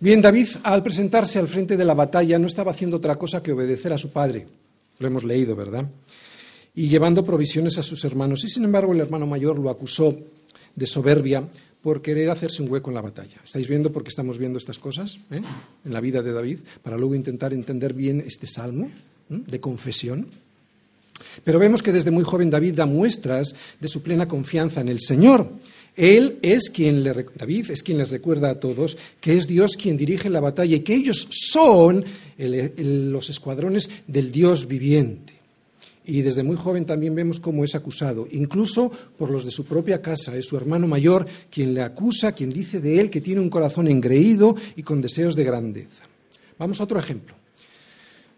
Bien, 0.00 0.20
David, 0.20 0.48
al 0.64 0.82
presentarse 0.82 1.38
al 1.38 1.48
frente 1.48 1.76
de 1.76 1.84
la 1.84 1.94
batalla, 1.94 2.38
no 2.38 2.48
estaba 2.48 2.72
haciendo 2.72 2.98
otra 2.98 3.16
cosa 3.16 3.42
que 3.42 3.52
obedecer 3.52 3.92
a 3.92 3.98
su 3.98 4.10
padre. 4.10 4.46
Lo 4.98 5.06
hemos 5.06 5.24
leído, 5.24 5.54
¿verdad? 5.54 5.88
Y 6.74 6.88
llevando 6.88 7.24
provisiones 7.24 7.78
a 7.78 7.82
sus 7.82 8.04
hermanos. 8.04 8.44
Y 8.44 8.48
sin 8.48 8.64
embargo, 8.64 8.92
el 8.92 9.00
hermano 9.00 9.26
mayor 9.26 9.58
lo 9.58 9.70
acusó 9.70 10.14
de 10.74 10.86
soberbia 10.86 11.48
por 11.80 12.02
querer 12.02 12.28
hacerse 12.30 12.62
un 12.62 12.70
hueco 12.70 12.90
en 12.90 12.94
la 12.94 13.00
batalla. 13.00 13.36
¿Estáis 13.44 13.68
viendo 13.68 13.92
por 13.92 14.02
qué 14.02 14.08
estamos 14.08 14.36
viendo 14.36 14.58
estas 14.58 14.80
cosas 14.80 15.20
eh? 15.30 15.40
en 15.84 15.92
la 15.92 16.00
vida 16.00 16.20
de 16.22 16.32
David? 16.32 16.58
Para 16.82 16.98
luego 16.98 17.14
intentar 17.14 17.54
entender 17.54 17.94
bien 17.94 18.20
este 18.26 18.48
salmo 18.48 18.90
de 19.28 19.60
confesión. 19.60 20.26
Pero 21.44 21.58
vemos 21.58 21.82
que 21.82 21.92
desde 21.92 22.10
muy 22.10 22.24
joven 22.24 22.50
David 22.50 22.74
da 22.74 22.86
muestras 22.86 23.54
de 23.80 23.88
su 23.88 24.02
plena 24.02 24.28
confianza 24.28 24.80
en 24.80 24.88
el 24.88 25.00
Señor. 25.00 25.50
Él 25.96 26.38
es 26.42 26.70
quien 26.70 27.02
le, 27.02 27.12
David 27.34 27.70
es 27.70 27.82
quien 27.82 27.98
les 27.98 28.10
recuerda 28.10 28.50
a 28.50 28.60
todos 28.60 28.98
que 29.20 29.36
es 29.36 29.46
Dios 29.46 29.76
quien 29.80 29.96
dirige 29.96 30.28
la 30.28 30.40
batalla 30.40 30.76
y 30.76 30.80
que 30.80 30.94
ellos 30.94 31.26
son 31.30 32.04
los 32.38 33.30
escuadrones 33.30 33.88
del 34.06 34.30
Dios 34.30 34.68
viviente 34.68 35.36
y 36.06 36.22
desde 36.22 36.44
muy 36.44 36.56
joven 36.56 36.86
también 36.86 37.14
vemos 37.14 37.40
cómo 37.40 37.64
es 37.64 37.74
acusado, 37.74 38.28
incluso 38.30 38.90
por 39.18 39.28
los 39.28 39.44
de 39.44 39.50
su 39.50 39.64
propia 39.64 40.00
casa. 40.00 40.36
Es 40.36 40.46
su 40.46 40.56
hermano 40.56 40.86
mayor 40.86 41.26
quien 41.50 41.74
le 41.74 41.82
acusa, 41.82 42.32
quien 42.32 42.52
dice 42.52 42.80
de 42.80 43.00
él 43.00 43.10
que 43.10 43.20
tiene 43.20 43.40
un 43.40 43.50
corazón 43.50 43.88
engreído 43.88 44.54
y 44.76 44.82
con 44.82 45.02
deseos 45.02 45.34
de 45.34 45.44
grandeza. 45.44 46.04
Vamos 46.58 46.80
a 46.80 46.84
otro 46.84 46.98
ejemplo. 46.98 47.34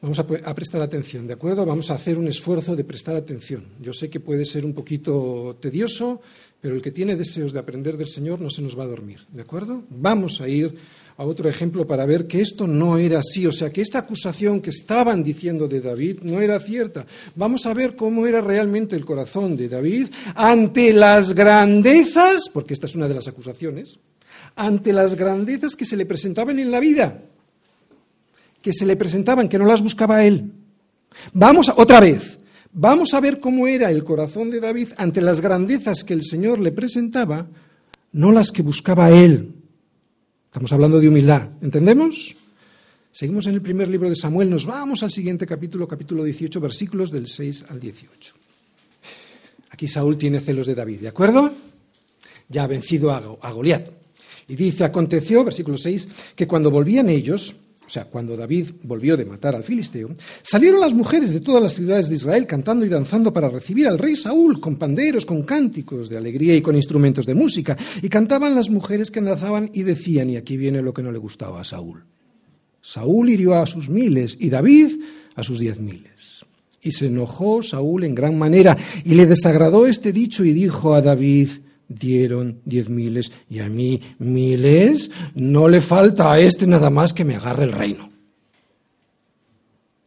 Vamos 0.01 0.21
a, 0.21 0.55
prestar 0.55 0.81
atención, 0.81 1.27
¿de 1.27 1.33
acuerdo? 1.33 1.67
Vamos 1.67 1.91
a 1.91 1.95
hacer 1.95 2.19
un 2.19 2.29
esfuerzo 2.29 2.77
de 2.77 2.85
prestar 2.85 3.17
atención. 3.17 3.65
Yo 3.81 3.93
sé 3.93 4.09
que 4.09 4.21
puede 4.21 4.45
ser 4.45 4.65
un 4.65 4.73
poquito 4.73 5.59
tedioso, 5.61 6.23
pero 6.61 6.77
el 6.77 6.83
que 6.83 6.93
tiene 6.93 7.17
deseos 7.17 7.53
de 7.53 7.59
aprender 7.59 7.97
del 7.97 8.07
Señor 8.07 8.41
no 8.41 8.49
se 8.49 8.63
nos 8.63 8.79
va 8.79 8.85
a 8.85 8.87
dormir, 8.87 9.27
¿de 9.33 9.43
acuerdo? 9.43 9.83
Vamos 9.91 10.41
a 10.41 10.49
ir 10.49 10.73
a 11.17 11.25
otro 11.25 11.49
ejemplo 11.49 11.85
para 11.85 12.07
ver 12.07 12.29
que 12.29 12.41
esto 12.41 12.69
no 12.69 12.97
era 12.97 13.19
así, 13.19 13.45
o 13.45 13.51
sea, 13.51 13.73
que 13.73 13.81
esta 13.81 13.99
acusación 13.99 14.61
que 14.61 14.71
estaban 14.71 15.25
diciendo 15.25 15.67
de 15.67 15.81
David 15.81 16.21
no 16.23 16.41
era 16.41 16.61
cierta. 16.61 17.05
Vamos 17.35 17.67
a 17.67 17.75
ver 17.75 17.97
cómo 17.97 18.25
era 18.29 18.41
realmente 18.41 18.95
el 18.95 19.05
corazón 19.05 19.57
de 19.57 19.69
David 19.69 20.11
ante 20.37 20.93
las 20.93 21.35
grandezas, 21.35 22.45
porque 22.55 22.75
esta 22.75 22.87
es 22.87 22.95
una 22.95 23.09
de 23.09 23.15
las 23.15 23.27
acusaciones, 23.27 23.99
ante 24.55 24.93
las 24.93 25.17
grandezas 25.17 25.75
que 25.75 25.85
se 25.85 25.97
le 25.97 26.07
presentaban 26.07 26.61
en 26.61 26.71
la 26.71 26.79
vida, 26.79 27.21
que 28.69 28.75
se 28.75 28.85
le 28.85 28.97
presentaban, 28.97 29.49
que 29.49 29.57
no 29.57 29.65
las 29.65 29.81
buscaba 29.81 30.27
él. 30.27 30.53
Vamos 31.33 31.71
a, 31.71 31.75
otra 31.79 32.01
vez, 32.01 32.39
vamos 32.71 33.15
a 33.15 33.21
ver 33.21 33.41
cómo 33.41 33.67
era 33.67 33.91
el 33.91 34.05
corazón 34.05 34.51
de 34.51 34.61
David 34.61 34.89
ante 34.99 35.23
las 35.23 35.41
grandezas 35.41 36.05
que 36.05 36.13
el 36.13 36.23
Señor 36.23 36.59
le 36.59 36.71
presentaba, 36.71 37.47
no 38.13 38.31
las 38.31 38.53
que 38.53 38.61
buscaba 38.61 39.11
él. 39.11 39.55
Estamos 40.45 40.71
hablando 40.71 41.01
de 41.01 41.09
humildad. 41.09 41.49
¿Entendemos? 41.63 42.37
Seguimos 43.11 43.47
en 43.47 43.55
el 43.55 43.63
primer 43.63 43.89
libro 43.89 44.11
de 44.11 44.17
Samuel, 44.17 44.51
nos 44.51 44.67
vamos 44.67 45.03
al 45.03 45.13
siguiente 45.13 45.47
capítulo, 45.47 45.89
capítulo 45.89 46.23
18, 46.23 46.61
versículos 46.61 47.11
del 47.11 47.27
6 47.27 47.65
al 47.71 47.81
18. 47.81 48.35
Aquí 49.71 49.89
Saúl 49.89 50.19
tiene 50.19 50.41
celos 50.41 50.67
de 50.67 50.75
David, 50.75 51.01
¿de 51.01 51.09
acuerdo? 51.09 51.51
Ya 52.51 52.65
ha 52.65 52.67
vencido 52.67 53.13
a 53.13 53.51
Goliat. 53.51 53.89
Y 54.47 54.57
dice, 54.57 54.85
aconteció, 54.85 55.43
versículo 55.43 55.79
6, 55.79 56.09
que 56.37 56.47
cuando 56.47 56.71
volvían 56.71 57.09
ellos, 57.09 57.55
o 57.89 57.91
sea, 57.91 58.05
cuando 58.05 58.37
David 58.37 58.69
volvió 58.83 59.17
de 59.17 59.25
matar 59.25 59.57
al 59.57 59.65
filisteo, 59.65 60.11
salieron 60.43 60.79
las 60.79 60.93
mujeres 60.93 61.33
de 61.33 61.41
todas 61.41 61.63
las 61.63 61.73
ciudades 61.73 62.11
de 62.11 62.17
Israel 62.17 62.47
cantando 62.47 62.85
y 62.85 62.91
danzando 62.91 63.33
para 63.33 63.49
recibir 63.49 63.89
al 63.89 63.99
rey 63.99 64.15
Saúl, 64.15 64.61
con 64.61 64.77
panderos, 64.77 65.25
con 65.25 65.43
cánticos 65.43 66.11
de 66.11 66.19
alegría 66.19 66.55
y 66.55 66.61
con 66.61 66.77
instrumentos 66.77 67.25
de 67.25 67.35
música. 67.35 67.79
Y 68.03 68.11
cantaban 68.11 68.55
las 68.55 68.69
mujeres 68.69 69.11
que 69.11 69.23
danzaban 69.23 69.71
y 69.73 69.85
decían, 69.85 70.29
y 70.29 70.37
aquí 70.37 70.59
viene 70.59 70.83
lo 70.83 70.93
que 70.93 71.03
no 71.03 71.11
le 71.11 71.17
gustaba 71.17 71.63
a 71.63 71.65
Saúl. 71.65 72.05
Saúl 72.83 73.31
hirió 73.31 73.55
a 73.55 73.65
sus 73.65 73.89
miles 73.89 74.37
y 74.39 74.51
David 74.51 75.01
a 75.35 75.43
sus 75.43 75.59
diez 75.59 75.81
miles. 75.81 76.45
Y 76.83 76.93
se 76.93 77.07
enojó 77.07 77.63
Saúl 77.63 78.05
en 78.05 78.15
gran 78.15 78.39
manera 78.39 78.77
y 79.03 79.15
le 79.15 79.25
desagradó 79.25 79.87
este 79.87 80.13
dicho 80.13 80.45
y 80.45 80.53
dijo 80.53 80.93
a 80.93 81.01
David, 81.01 81.49
dieron 81.89 82.61
diez 82.65 82.89
miles 82.89 83.33
y 83.49 83.61
a 83.61 83.69
mí 83.69 84.01
miles, 84.19 85.11
no 85.35 85.69
le 85.69 85.81
falta 85.81 86.33
a 86.33 86.41
este 86.41 86.67
nada 86.67 86.91
más 86.91 87.13
que 87.13 87.25
me 87.25 87.37
agarre 87.37 87.65
el 87.65 87.73
reino. 87.73 88.09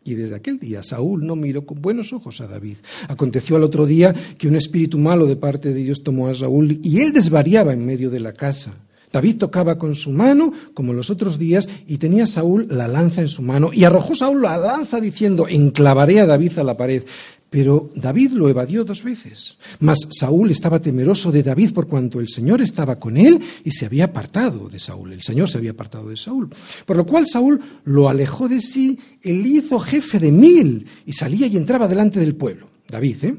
Y 0.04 0.16
desde 0.16 0.36
aquel 0.36 0.58
día 0.58 0.82
Saúl 0.82 1.26
no 1.26 1.36
miró 1.36 1.66
con 1.66 1.82
buenos 1.82 2.12
ojos 2.12 2.42
a 2.42 2.48
David. 2.48 2.78
Aconteció 3.08 3.56
al 3.56 3.64
otro 3.64 3.86
día 3.86 4.16
que 4.38 4.48
un 4.48 4.56
espíritu 4.56 4.98
malo 4.98 5.28
de 5.28 5.36
parte 5.36 5.70
de 5.74 5.84
Dios 5.84 6.04
tomó 6.04 6.28
a 6.28 6.36
Saúl 6.36 6.80
y 6.82 7.02
él 7.02 7.14
desvariaba 7.14 7.74
en 7.74 7.86
medio 7.86 8.10
de 8.10 8.20
la 8.20 8.34
casa. 8.34 8.74
David 9.12 9.38
tocaba 9.38 9.78
con 9.78 9.94
su 9.94 10.10
mano 10.12 10.54
como 10.74 10.94
los 10.94 11.10
otros 11.10 11.38
días 11.38 11.68
y 11.86 11.98
tenía 11.98 12.26
Saúl 12.26 12.68
la 12.70 12.88
lanza 12.88 13.22
en 13.22 13.28
su 13.28 13.42
mano 13.42 13.72
y 13.74 13.84
arrojó 13.84 14.16
Saúl 14.16 14.42
la 14.42 14.58
lanza 14.58 15.00
diciendo, 15.00 15.48
enclavaré 15.48 16.22
a 16.22 16.26
David 16.26 16.58
a 16.58 16.64
la 16.64 16.78
pared. 16.78 17.04
Pero 17.52 17.92
David 17.96 18.32
lo 18.32 18.48
evadió 18.48 18.86
dos 18.86 19.04
veces. 19.04 19.58
Mas 19.82 20.08
Saúl 20.18 20.52
estaba 20.52 20.80
temeroso 20.80 21.34
de 21.34 21.44
David 21.44 21.74
por 21.74 21.86
cuanto 21.86 22.22
el 22.22 22.30
Señor 22.30 22.62
estaba 22.62 22.98
con 22.98 23.18
él 23.18 23.42
y 23.66 23.72
se 23.72 23.86
había 23.86 24.06
apartado 24.06 24.70
de 24.70 24.80
Saúl. 24.80 25.12
El 25.12 25.22
Señor 25.22 25.50
se 25.50 25.58
había 25.58 25.72
apartado 25.72 26.08
de 26.08 26.16
Saúl. 26.16 26.50
Por 26.86 26.96
lo 26.96 27.06
cual 27.06 27.28
Saúl 27.28 27.60
lo 27.84 28.08
alejó 28.08 28.48
de 28.48 28.62
sí, 28.62 28.98
él 29.22 29.46
hizo 29.46 29.82
jefe 29.82 30.18
de 30.18 30.32
mil 30.32 30.88
y 31.06 31.12
salía 31.12 31.46
y 31.48 31.58
entraba 31.58 31.90
delante 31.90 32.22
del 32.22 32.36
pueblo. 32.36 32.70
David, 32.88 33.18
¿eh? 33.26 33.36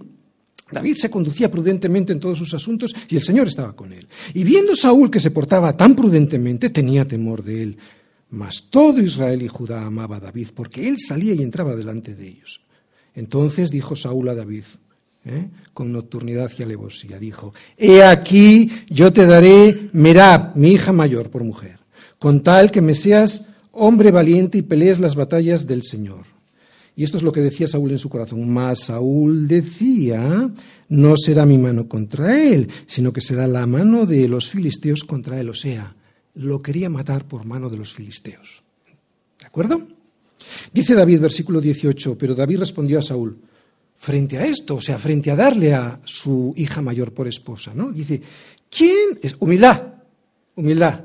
David 0.70 0.96
se 0.96 1.11
conducía 1.11 1.51
prudentemente 1.51 2.12
en 2.12 2.20
todos 2.20 2.37
sus 2.37 2.53
asuntos 2.53 2.94
y 3.09 3.16
el 3.16 3.22
Señor 3.22 3.48
estaba 3.48 3.75
con 3.75 3.94
él. 3.94 4.07
Y 4.35 4.44
viendo 4.44 4.77
Saúl 4.77 5.11
que 5.11 5.20
se 5.20 5.31
portaba 5.31 5.75
tan 5.75 5.96
prudentemente, 5.96 6.68
tenía 6.68 7.09
temor 7.09 7.42
de 7.42 7.62
él. 7.62 7.79
Mas 8.29 8.64
todo 8.68 9.01
Israel 9.01 9.40
y 9.40 9.48
Judá 9.48 9.87
amaba 9.87 10.16
a 10.16 10.20
David 10.20 10.48
porque 10.55 10.87
él 10.87 10.96
salía 10.98 11.33
y 11.33 11.42
entraba 11.42 11.75
delante 11.75 12.14
de 12.14 12.29
ellos. 12.29 12.61
Entonces 13.14 13.70
dijo 13.70 13.96
Saúl 13.96 14.29
a 14.29 14.35
David, 14.35 14.64
¿eh? 15.25 15.48
con 15.75 15.92
nocturnidad 15.92 16.51
y 16.59 16.62
alevosía, 16.62 17.18
dijo, 17.18 17.53
He 17.77 18.03
aquí 18.03 18.70
yo 18.88 19.12
te 19.12 19.27
daré 19.27 19.90
Merab, 19.92 20.57
mi 20.57 20.72
hija 20.72 20.92
mayor, 20.92 21.31
por 21.31 21.44
mujer, 21.44 21.79
con 22.18 22.42
tal 22.42 22.70
que 22.70 22.81
me 22.81 22.94
seas 22.94 23.46
hombre 23.72 24.11
valiente 24.11 24.59
y 24.59 24.62
pelees 24.62 24.98
las 24.98 25.16
batallas 25.16 25.66
del 25.66 25.83
Señor. 25.83 26.33
Y 26.94 27.05
esto 27.05 27.16
es 27.16 27.22
lo 27.22 27.33
que 27.33 27.40
decía 27.40 27.66
Saúl 27.66 27.90
en 27.92 27.98
su 27.98 28.11
corazón. 28.11 28.48
Mas 28.51 28.81
Saúl 28.81 29.48
decía, 29.48 30.51
no 30.90 31.16
será 31.16 31.46
mi 31.46 31.57
mano 31.57 31.88
contra 31.88 32.38
él, 32.38 32.68
sino 32.87 33.12
que 33.12 33.22
será 33.22 33.46
la 33.46 33.66
mano 33.66 34.05
de 34.05 34.29
los 34.29 34.51
filisteos 34.51 35.05
contra 35.05 35.40
él. 35.40 35.48
O 35.48 35.55
sea, 35.55 35.94
lo 36.35 36.61
quería 36.61 36.90
matar 36.90 37.27
por 37.27 37.46
mano 37.46 37.70
de 37.70 37.79
los 37.79 37.94
filisteos. 37.94 38.62
¿De 39.40 39.46
acuerdo? 39.46 39.87
Dice 40.72 40.94
David, 40.94 41.20
versículo 41.20 41.61
18, 41.61 42.16
pero 42.16 42.35
David 42.35 42.59
respondió 42.59 42.98
a 42.98 43.02
Saúl, 43.02 43.38
frente 43.94 44.38
a 44.38 44.44
esto, 44.44 44.76
o 44.76 44.81
sea, 44.81 44.98
frente 44.98 45.31
a 45.31 45.37
darle 45.37 45.74
a 45.74 46.00
su 46.05 46.55
hija 46.57 46.83
mayor 46.83 47.12
por 47.12 47.28
esposa, 47.28 47.72
¿no? 47.74 47.92
Dice, 47.92 48.20
¿quién 48.68 49.18
es? 49.22 49.37
Humildad, 49.38 49.94
humildad. 50.57 51.05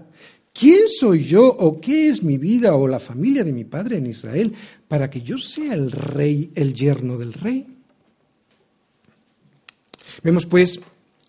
¿Quién 0.52 0.90
soy 0.90 1.24
yo 1.24 1.46
o 1.46 1.80
qué 1.80 2.10
es 2.10 2.24
mi 2.24 2.40
vida 2.40 2.74
o 2.76 2.88
la 2.88 3.00
familia 3.00 3.44
de 3.44 3.54
mi 3.54 3.64
padre 3.64 3.98
en 3.98 4.08
Israel 4.08 4.54
para 4.88 5.08
que 5.08 5.22
yo 5.22 5.38
sea 5.38 5.76
el 5.76 5.92
rey, 5.92 6.52
el 6.56 6.74
yerno 6.74 7.20
del 7.20 7.34
rey? 7.34 7.68
Vemos 10.24 10.48
pues 10.48 10.80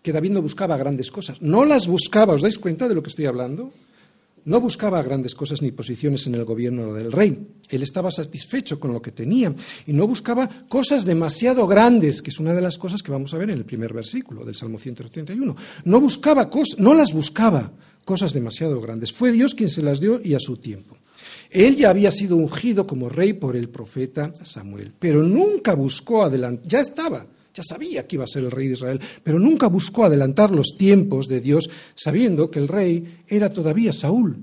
que 0.01 0.11
David 0.11 0.31
no 0.31 0.41
buscaba 0.41 0.77
grandes 0.77 1.11
cosas, 1.11 1.41
no 1.41 1.63
las 1.63 1.85
buscaba, 1.85 2.33
¿os 2.33 2.41
dais 2.41 2.57
cuenta 2.57 2.87
de 2.87 2.95
lo 2.95 3.03
que 3.03 3.09
estoy 3.09 3.27
hablando? 3.27 3.71
No 4.49 4.59
buscaba 4.59 5.03
grandes 5.03 5.35
cosas 5.35 5.61
ni 5.61 5.71
posiciones 5.71 6.25
en 6.25 6.33
el 6.33 6.43
gobierno 6.43 6.91
del 6.91 7.11
rey. 7.11 7.37
Él 7.69 7.83
estaba 7.83 8.09
satisfecho 8.09 8.79
con 8.79 8.91
lo 8.91 8.99
que 8.99 9.11
tenía 9.11 9.53
y 9.85 9.93
no 9.93 10.07
buscaba 10.07 10.49
cosas 10.67 11.05
demasiado 11.05 11.67
grandes, 11.67 12.23
que 12.23 12.31
es 12.31 12.39
una 12.39 12.55
de 12.55 12.61
las 12.61 12.79
cosas 12.79 13.03
que 13.03 13.11
vamos 13.11 13.31
a 13.31 13.37
ver 13.37 13.51
en 13.51 13.59
el 13.59 13.65
primer 13.65 13.93
versículo 13.93 14.43
del 14.43 14.55
Salmo 14.55 14.79
131. 14.79 15.55
No 15.85 16.01
buscaba 16.01 16.49
cosas, 16.49 16.79
no 16.79 16.95
las 16.95 17.13
buscaba 17.13 17.71
cosas 18.03 18.33
demasiado 18.33 18.81
grandes. 18.81 19.13
Fue 19.13 19.31
Dios 19.31 19.53
quien 19.53 19.69
se 19.69 19.83
las 19.83 19.99
dio 19.99 20.19
y 20.19 20.33
a 20.33 20.39
su 20.39 20.57
tiempo. 20.57 20.97
Él 21.51 21.75
ya 21.75 21.91
había 21.91 22.11
sido 22.11 22.35
ungido 22.35 22.87
como 22.87 23.07
rey 23.07 23.33
por 23.33 23.55
el 23.55 23.69
profeta 23.69 24.33
Samuel, 24.41 24.93
pero 24.97 25.21
nunca 25.21 25.75
buscó 25.75 26.23
adelantar, 26.23 26.67
ya 26.67 26.79
estaba, 26.79 27.27
ya 27.59 27.63
sabía 27.63 28.07
que 28.07 28.15
iba 28.15 28.23
a 28.23 28.27
ser 28.27 28.43
el 28.43 28.51
rey 28.51 28.67
de 28.67 28.75
Israel, 28.75 29.01
pero 29.21 29.37
nunca 29.37 29.67
buscó 29.67 30.05
adelantar 30.05 30.51
los 30.51 30.77
tiempos 30.77 31.27
de 31.27 31.41
Dios, 31.41 31.69
sabiendo 31.93 32.49
que 32.49 32.59
el 32.59 32.69
rey 32.69 33.19
era 33.27 33.51
todavía 33.51 33.91
Saúl. 33.91 34.37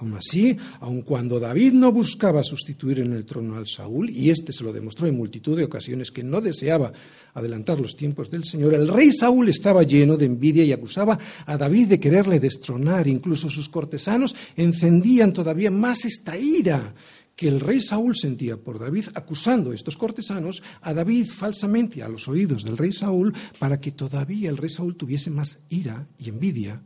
Aún 0.00 0.14
así, 0.14 0.56
aun 0.80 1.02
cuando 1.02 1.38
David 1.38 1.72
no 1.72 1.92
buscaba 1.92 2.42
sustituir 2.42 2.98
en 2.98 3.12
el 3.12 3.24
trono 3.24 3.54
al 3.54 3.68
Saúl, 3.68 4.10
y 4.10 4.30
éste 4.30 4.52
se 4.52 4.64
lo 4.64 4.72
demostró 4.72 5.06
en 5.06 5.16
multitud 5.16 5.56
de 5.56 5.62
ocasiones 5.62 6.10
que 6.10 6.24
no 6.24 6.40
deseaba 6.40 6.92
adelantar 7.32 7.78
los 7.78 7.94
tiempos 7.94 8.28
del 8.28 8.44
Señor, 8.44 8.74
el 8.74 8.88
rey 8.88 9.12
Saúl 9.12 9.48
estaba 9.48 9.84
lleno 9.84 10.16
de 10.16 10.26
envidia 10.26 10.64
y 10.64 10.72
acusaba 10.72 11.16
a 11.46 11.56
David 11.56 11.86
de 11.86 12.00
quererle 12.00 12.40
destronar. 12.40 13.06
Incluso 13.06 13.48
sus 13.48 13.68
cortesanos 13.68 14.34
encendían 14.56 15.32
todavía 15.32 15.70
más 15.70 16.04
esta 16.04 16.36
ira 16.36 16.92
que 17.36 17.48
el 17.48 17.60
rey 17.60 17.80
Saúl 17.80 18.14
sentía 18.16 18.56
por 18.56 18.78
David, 18.78 19.06
acusando 19.14 19.72
a 19.72 19.74
estos 19.74 19.96
cortesanos 19.96 20.62
a 20.82 20.94
David 20.94 21.26
falsamente 21.26 22.02
a 22.02 22.08
los 22.08 22.28
oídos 22.28 22.64
del 22.64 22.78
rey 22.78 22.92
Saúl, 22.92 23.34
para 23.58 23.80
que 23.80 23.92
todavía 23.92 24.50
el 24.50 24.56
rey 24.56 24.70
Saúl 24.70 24.96
tuviese 24.96 25.30
más 25.30 25.58
ira 25.68 26.06
y 26.18 26.28
envidia 26.28 26.80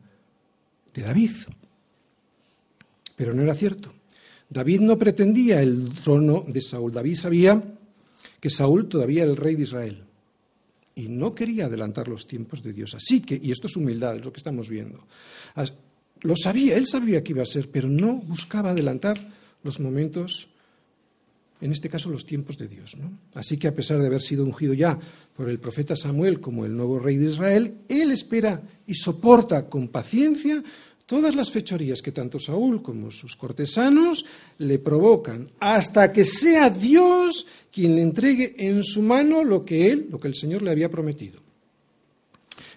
de 0.95 1.03
David. 1.03 1.33
Pero 3.17 3.35
no 3.35 3.43
era 3.43 3.55
cierto. 3.55 3.93
David 4.49 4.81
no 4.81 4.99
pretendía 4.99 5.61
el 5.61 5.93
trono 6.03 6.45
de 6.49 6.63
Saúl. 6.63 6.93
David 6.93 7.17
sabía 7.17 7.63
que 8.41 8.49
Saúl 8.49 8.89
todavía 8.89 9.23
era 9.23 9.33
el 9.33 9.37
rey 9.37 9.57
de 9.57 9.65
Israel 9.65 10.05
y 10.95 11.09
no 11.09 11.35
quería 11.35 11.67
adelantar 11.67 12.09
los 12.09 12.27
tiempos 12.27 12.63
de 12.63 12.73
Dios. 12.73 12.95
Así 12.95 13.21
que, 13.21 13.39
y 13.41 13.53
esto 13.53 13.67
es 13.67 13.77
humildad, 13.77 14.17
es 14.17 14.25
lo 14.25 14.33
que 14.33 14.39
estamos 14.39 14.69
viendo, 14.69 15.07
lo 16.23 16.35
sabía, 16.35 16.77
él 16.77 16.87
sabía 16.87 17.23
que 17.23 17.33
iba 17.33 17.43
a 17.43 17.47
ser, 17.47 17.71
pero 17.71 17.89
no 17.89 18.15
buscaba 18.15 18.71
adelantar 18.71 19.17
los 19.69 19.81
momentos, 19.81 20.49
en 21.61 21.73
este 21.73 21.91
caso 21.91 22.09
los 22.09 22.25
tiempos 22.25 22.57
de 22.57 22.69
Dios. 22.69 22.97
Así 23.35 23.59
que 23.59 23.69
a 23.69 23.75
pesar 23.75 23.99
de 24.01 24.07
haber 24.07 24.23
sido 24.23 24.45
ungido 24.45 24.73
ya 24.73 24.99
por 25.37 25.51
el 25.51 25.59
profeta 25.59 25.95
Samuel 25.95 26.41
como 26.41 26.65
el 26.65 26.75
nuevo 26.75 26.99
rey 26.99 27.19
de 27.19 27.31
Israel, 27.31 27.75
él 27.87 28.11
espera 28.11 28.63
y 28.87 28.95
soporta 28.95 29.69
con 29.69 29.89
paciencia 29.89 30.65
todas 31.05 31.35
las 31.35 31.51
fechorías 31.51 32.01
que 32.01 32.13
tanto 32.13 32.39
Saúl 32.39 32.81
como 32.81 33.11
sus 33.11 33.37
cortesanos 33.37 34.25
le 34.57 34.79
provocan, 34.79 35.49
hasta 35.61 36.13
que 36.13 36.25
sea 36.25 36.71
Dios 36.71 37.47
quien 37.71 37.95
le 37.95 38.03
entregue 38.03 38.55
en 38.57 38.83
su 38.83 39.03
mano 39.03 39.45
lo 39.45 39.65
que 39.67 39.91
él, 39.91 40.09
lo 40.11 40.19
que 40.19 40.29
el 40.29 40.35
Señor 40.35 40.63
le 40.63 40.71
había 40.71 40.91
prometido. 40.91 41.48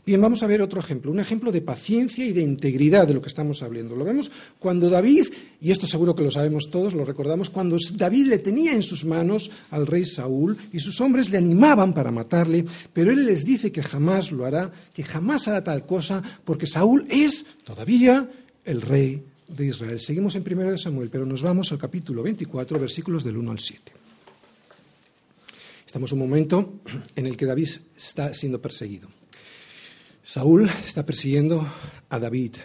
Bien, 0.03 0.19
vamos 0.19 0.41
a 0.41 0.47
ver 0.47 0.63
otro 0.63 0.79
ejemplo, 0.79 1.11
un 1.11 1.19
ejemplo 1.19 1.51
de 1.51 1.61
paciencia 1.61 2.25
y 2.25 2.33
de 2.33 2.41
integridad 2.41 3.07
de 3.07 3.13
lo 3.13 3.21
que 3.21 3.27
estamos 3.27 3.61
hablando. 3.61 3.95
Lo 3.95 4.03
vemos 4.03 4.31
cuando 4.57 4.89
David, 4.89 5.27
y 5.61 5.69
esto 5.69 5.85
seguro 5.85 6.15
que 6.15 6.23
lo 6.23 6.31
sabemos 6.31 6.71
todos, 6.71 6.95
lo 6.95 7.05
recordamos, 7.05 7.51
cuando 7.51 7.77
David 7.93 8.25
le 8.25 8.39
tenía 8.39 8.73
en 8.73 8.81
sus 8.81 9.05
manos 9.05 9.51
al 9.69 9.85
rey 9.85 10.05
Saúl 10.05 10.57
y 10.73 10.79
sus 10.79 10.99
hombres 11.01 11.29
le 11.29 11.37
animaban 11.37 11.93
para 11.93 12.09
matarle, 12.09 12.65
pero 12.93 13.11
él 13.11 13.25
les 13.25 13.45
dice 13.45 13.71
que 13.71 13.83
jamás 13.83 14.31
lo 14.31 14.45
hará, 14.45 14.71
que 14.91 15.03
jamás 15.03 15.47
hará 15.47 15.63
tal 15.63 15.85
cosa, 15.85 16.23
porque 16.45 16.65
Saúl 16.65 17.05
es 17.07 17.45
todavía 17.63 18.27
el 18.65 18.81
rey 18.81 19.21
de 19.49 19.67
Israel. 19.67 20.01
Seguimos 20.01 20.35
en 20.35 20.43
1 20.49 20.77
Samuel, 20.79 21.09
pero 21.11 21.27
nos 21.27 21.43
vamos 21.43 21.71
al 21.71 21.77
capítulo 21.77 22.23
24, 22.23 22.79
versículos 22.79 23.23
del 23.23 23.37
1 23.37 23.51
al 23.51 23.59
7. 23.59 23.91
Estamos 25.85 26.11
en 26.11 26.19
un 26.19 26.27
momento 26.27 26.79
en 27.15 27.27
el 27.27 27.37
que 27.37 27.45
David 27.45 27.69
está 27.95 28.33
siendo 28.33 28.59
perseguido. 28.59 29.20
Saúl 30.23 30.69
está 30.85 31.05
persiguiendo 31.05 31.65
a 32.09 32.19
David 32.19 32.55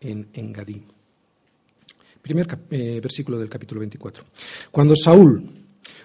en 0.00 0.28
Engadí. 0.32 0.82
Primer 2.22 2.46
eh, 2.70 3.00
versículo 3.02 3.38
del 3.38 3.48
capítulo 3.48 3.80
24. 3.80 4.24
Cuando 4.70 4.94
Saúl 4.94 5.44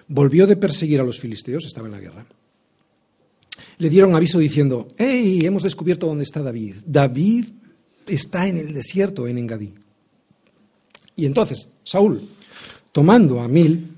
volvió 0.08 0.46
de 0.46 0.56
perseguir 0.56 1.00
a 1.00 1.04
los 1.04 1.20
filisteos, 1.20 1.66
estaba 1.66 1.86
en 1.86 1.92
la 1.92 2.00
guerra, 2.00 2.26
le 3.78 3.90
dieron 3.90 4.14
aviso 4.14 4.38
diciendo, 4.38 4.88
¡Hey! 4.96 5.40
Hemos 5.42 5.62
descubierto 5.62 6.06
dónde 6.06 6.24
está 6.24 6.42
David. 6.42 6.76
David 6.86 7.46
está 8.06 8.48
en 8.48 8.56
el 8.56 8.72
desierto, 8.72 9.28
en 9.28 9.38
Engadí. 9.38 9.74
Y 11.14 11.26
entonces, 11.26 11.68
Saúl, 11.84 12.28
tomando 12.92 13.40
a 13.40 13.48
mil, 13.48 13.94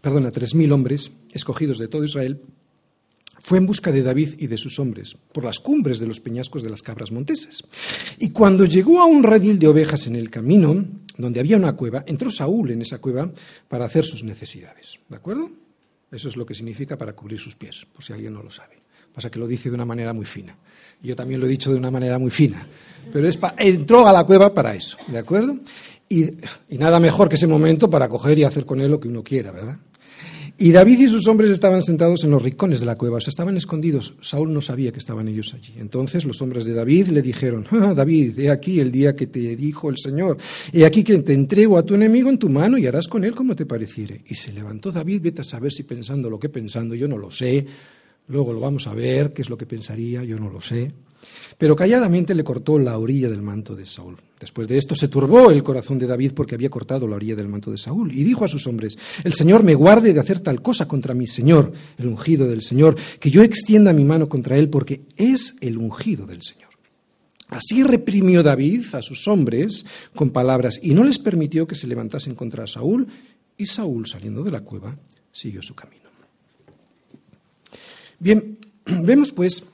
perdón, 0.00 0.26
a 0.26 0.32
tres 0.32 0.54
mil 0.54 0.72
hombres 0.72 1.12
escogidos 1.32 1.78
de 1.78 1.88
todo 1.88 2.04
Israel, 2.04 2.40
fue 3.44 3.58
en 3.58 3.66
busca 3.66 3.92
de 3.92 4.02
David 4.02 4.36
y 4.38 4.46
de 4.46 4.56
sus 4.56 4.78
hombres 4.78 5.18
por 5.32 5.44
las 5.44 5.60
cumbres 5.60 5.98
de 6.00 6.06
los 6.06 6.18
peñascos 6.18 6.62
de 6.62 6.70
las 6.70 6.80
cabras 6.80 7.12
monteses. 7.12 7.62
Y 8.18 8.30
cuando 8.30 8.64
llegó 8.64 9.02
a 9.02 9.04
un 9.04 9.22
redil 9.22 9.58
de 9.58 9.68
ovejas 9.68 10.06
en 10.06 10.16
el 10.16 10.30
camino, 10.30 10.82
donde 11.18 11.40
había 11.40 11.58
una 11.58 11.76
cueva, 11.76 12.04
entró 12.06 12.30
Saúl 12.30 12.70
en 12.70 12.80
esa 12.80 13.02
cueva 13.02 13.30
para 13.68 13.84
hacer 13.84 14.06
sus 14.06 14.24
necesidades. 14.24 14.98
¿De 15.10 15.16
acuerdo? 15.16 15.50
Eso 16.10 16.28
es 16.28 16.38
lo 16.38 16.46
que 16.46 16.54
significa 16.54 16.96
para 16.96 17.12
cubrir 17.12 17.38
sus 17.38 17.54
pies, 17.54 17.86
por 17.92 18.02
si 18.02 18.14
alguien 18.14 18.32
no 18.32 18.42
lo 18.42 18.50
sabe. 18.50 18.82
Pasa 19.12 19.30
que 19.30 19.38
lo 19.38 19.46
dice 19.46 19.68
de 19.68 19.74
una 19.74 19.84
manera 19.84 20.14
muy 20.14 20.24
fina. 20.24 20.56
Yo 21.02 21.14
también 21.14 21.38
lo 21.38 21.44
he 21.44 21.50
dicho 21.50 21.70
de 21.70 21.76
una 21.76 21.90
manera 21.90 22.18
muy 22.18 22.30
fina. 22.30 22.66
Pero 23.12 23.28
es 23.28 23.38
entró 23.58 24.08
a 24.08 24.12
la 24.14 24.24
cueva 24.24 24.54
para 24.54 24.74
eso, 24.74 24.96
¿de 25.08 25.18
acuerdo? 25.18 25.58
Y, 26.08 26.24
y 26.70 26.78
nada 26.78 26.98
mejor 26.98 27.28
que 27.28 27.34
ese 27.34 27.46
momento 27.46 27.90
para 27.90 28.08
coger 28.08 28.38
y 28.38 28.44
hacer 28.44 28.64
con 28.64 28.80
él 28.80 28.90
lo 28.90 29.00
que 29.00 29.08
uno 29.08 29.22
quiera, 29.22 29.52
¿verdad? 29.52 29.78
Y 30.56 30.70
David 30.70 31.00
y 31.00 31.08
sus 31.08 31.26
hombres 31.26 31.50
estaban 31.50 31.82
sentados 31.82 32.22
en 32.22 32.30
los 32.30 32.40
rincones 32.40 32.78
de 32.78 32.86
la 32.86 32.94
cueva, 32.94 33.16
o 33.16 33.20
sea, 33.20 33.30
estaban 33.30 33.56
escondidos. 33.56 34.14
Saúl 34.20 34.52
no 34.52 34.60
sabía 34.60 34.92
que 34.92 35.00
estaban 35.00 35.26
ellos 35.26 35.52
allí. 35.52 35.74
Entonces 35.78 36.24
los 36.24 36.40
hombres 36.42 36.64
de 36.64 36.72
David 36.72 37.08
le 37.08 37.22
dijeron, 37.22 37.66
ah, 37.72 37.92
David, 37.92 38.38
he 38.38 38.50
aquí 38.50 38.78
el 38.78 38.92
día 38.92 39.16
que 39.16 39.26
te 39.26 39.56
dijo 39.56 39.90
el 39.90 39.98
Señor, 39.98 40.38
he 40.72 40.84
aquí 40.84 41.02
que 41.02 41.18
te 41.18 41.32
entrego 41.32 41.76
a 41.76 41.82
tu 41.82 41.94
enemigo 41.94 42.30
en 42.30 42.38
tu 42.38 42.48
mano 42.48 42.78
y 42.78 42.86
harás 42.86 43.08
con 43.08 43.24
él 43.24 43.34
como 43.34 43.56
te 43.56 43.66
pareciere. 43.66 44.20
Y 44.28 44.36
se 44.36 44.52
levantó 44.52 44.92
David, 44.92 45.22
vete 45.22 45.40
a 45.40 45.44
saber 45.44 45.72
si 45.72 45.82
pensando 45.82 46.30
lo 46.30 46.38
que 46.38 46.48
pensando, 46.48 46.94
yo 46.94 47.08
no 47.08 47.18
lo 47.18 47.32
sé, 47.32 47.66
luego 48.28 48.52
lo 48.52 48.60
vamos 48.60 48.86
a 48.86 48.94
ver, 48.94 49.32
qué 49.32 49.42
es 49.42 49.50
lo 49.50 49.58
que 49.58 49.66
pensaría, 49.66 50.22
yo 50.24 50.38
no 50.38 50.50
lo 50.50 50.60
sé. 50.60 50.92
Pero 51.56 51.76
calladamente 51.76 52.34
le 52.34 52.44
cortó 52.44 52.78
la 52.78 52.98
orilla 52.98 53.28
del 53.28 53.42
manto 53.42 53.74
de 53.74 53.86
Saúl. 53.86 54.16
Después 54.38 54.68
de 54.68 54.76
esto 54.76 54.94
se 54.94 55.08
turbó 55.08 55.50
el 55.50 55.62
corazón 55.62 55.98
de 55.98 56.06
David 56.06 56.32
porque 56.34 56.54
había 56.54 56.68
cortado 56.68 57.06
la 57.06 57.16
orilla 57.16 57.36
del 57.36 57.48
manto 57.48 57.70
de 57.70 57.78
Saúl 57.78 58.12
y 58.12 58.24
dijo 58.24 58.44
a 58.44 58.48
sus 58.48 58.66
hombres, 58.66 58.98
el 59.22 59.32
Señor 59.32 59.62
me 59.62 59.74
guarde 59.74 60.12
de 60.12 60.20
hacer 60.20 60.40
tal 60.40 60.60
cosa 60.60 60.86
contra 60.86 61.14
mi 61.14 61.26
Señor, 61.26 61.72
el 61.96 62.08
ungido 62.08 62.48
del 62.48 62.62
Señor, 62.62 62.96
que 63.20 63.30
yo 63.30 63.42
extienda 63.42 63.92
mi 63.92 64.04
mano 64.04 64.28
contra 64.28 64.58
él 64.58 64.68
porque 64.68 65.02
es 65.16 65.56
el 65.60 65.78
ungido 65.78 66.26
del 66.26 66.42
Señor. 66.42 66.64
Así 67.48 67.82
reprimió 67.84 68.42
David 68.42 68.84
a 68.94 69.02
sus 69.02 69.28
hombres 69.28 69.84
con 70.14 70.30
palabras 70.30 70.80
y 70.82 70.92
no 70.92 71.04
les 71.04 71.18
permitió 71.18 71.66
que 71.66 71.74
se 71.74 71.86
levantasen 71.86 72.34
contra 72.34 72.66
Saúl 72.66 73.06
y 73.56 73.66
Saúl, 73.66 74.06
saliendo 74.06 74.42
de 74.42 74.50
la 74.50 74.60
cueva, 74.60 74.98
siguió 75.30 75.62
su 75.62 75.74
camino. 75.74 76.03
Bien, 78.24 78.56
vemos 78.86 79.32
pues 79.32 79.64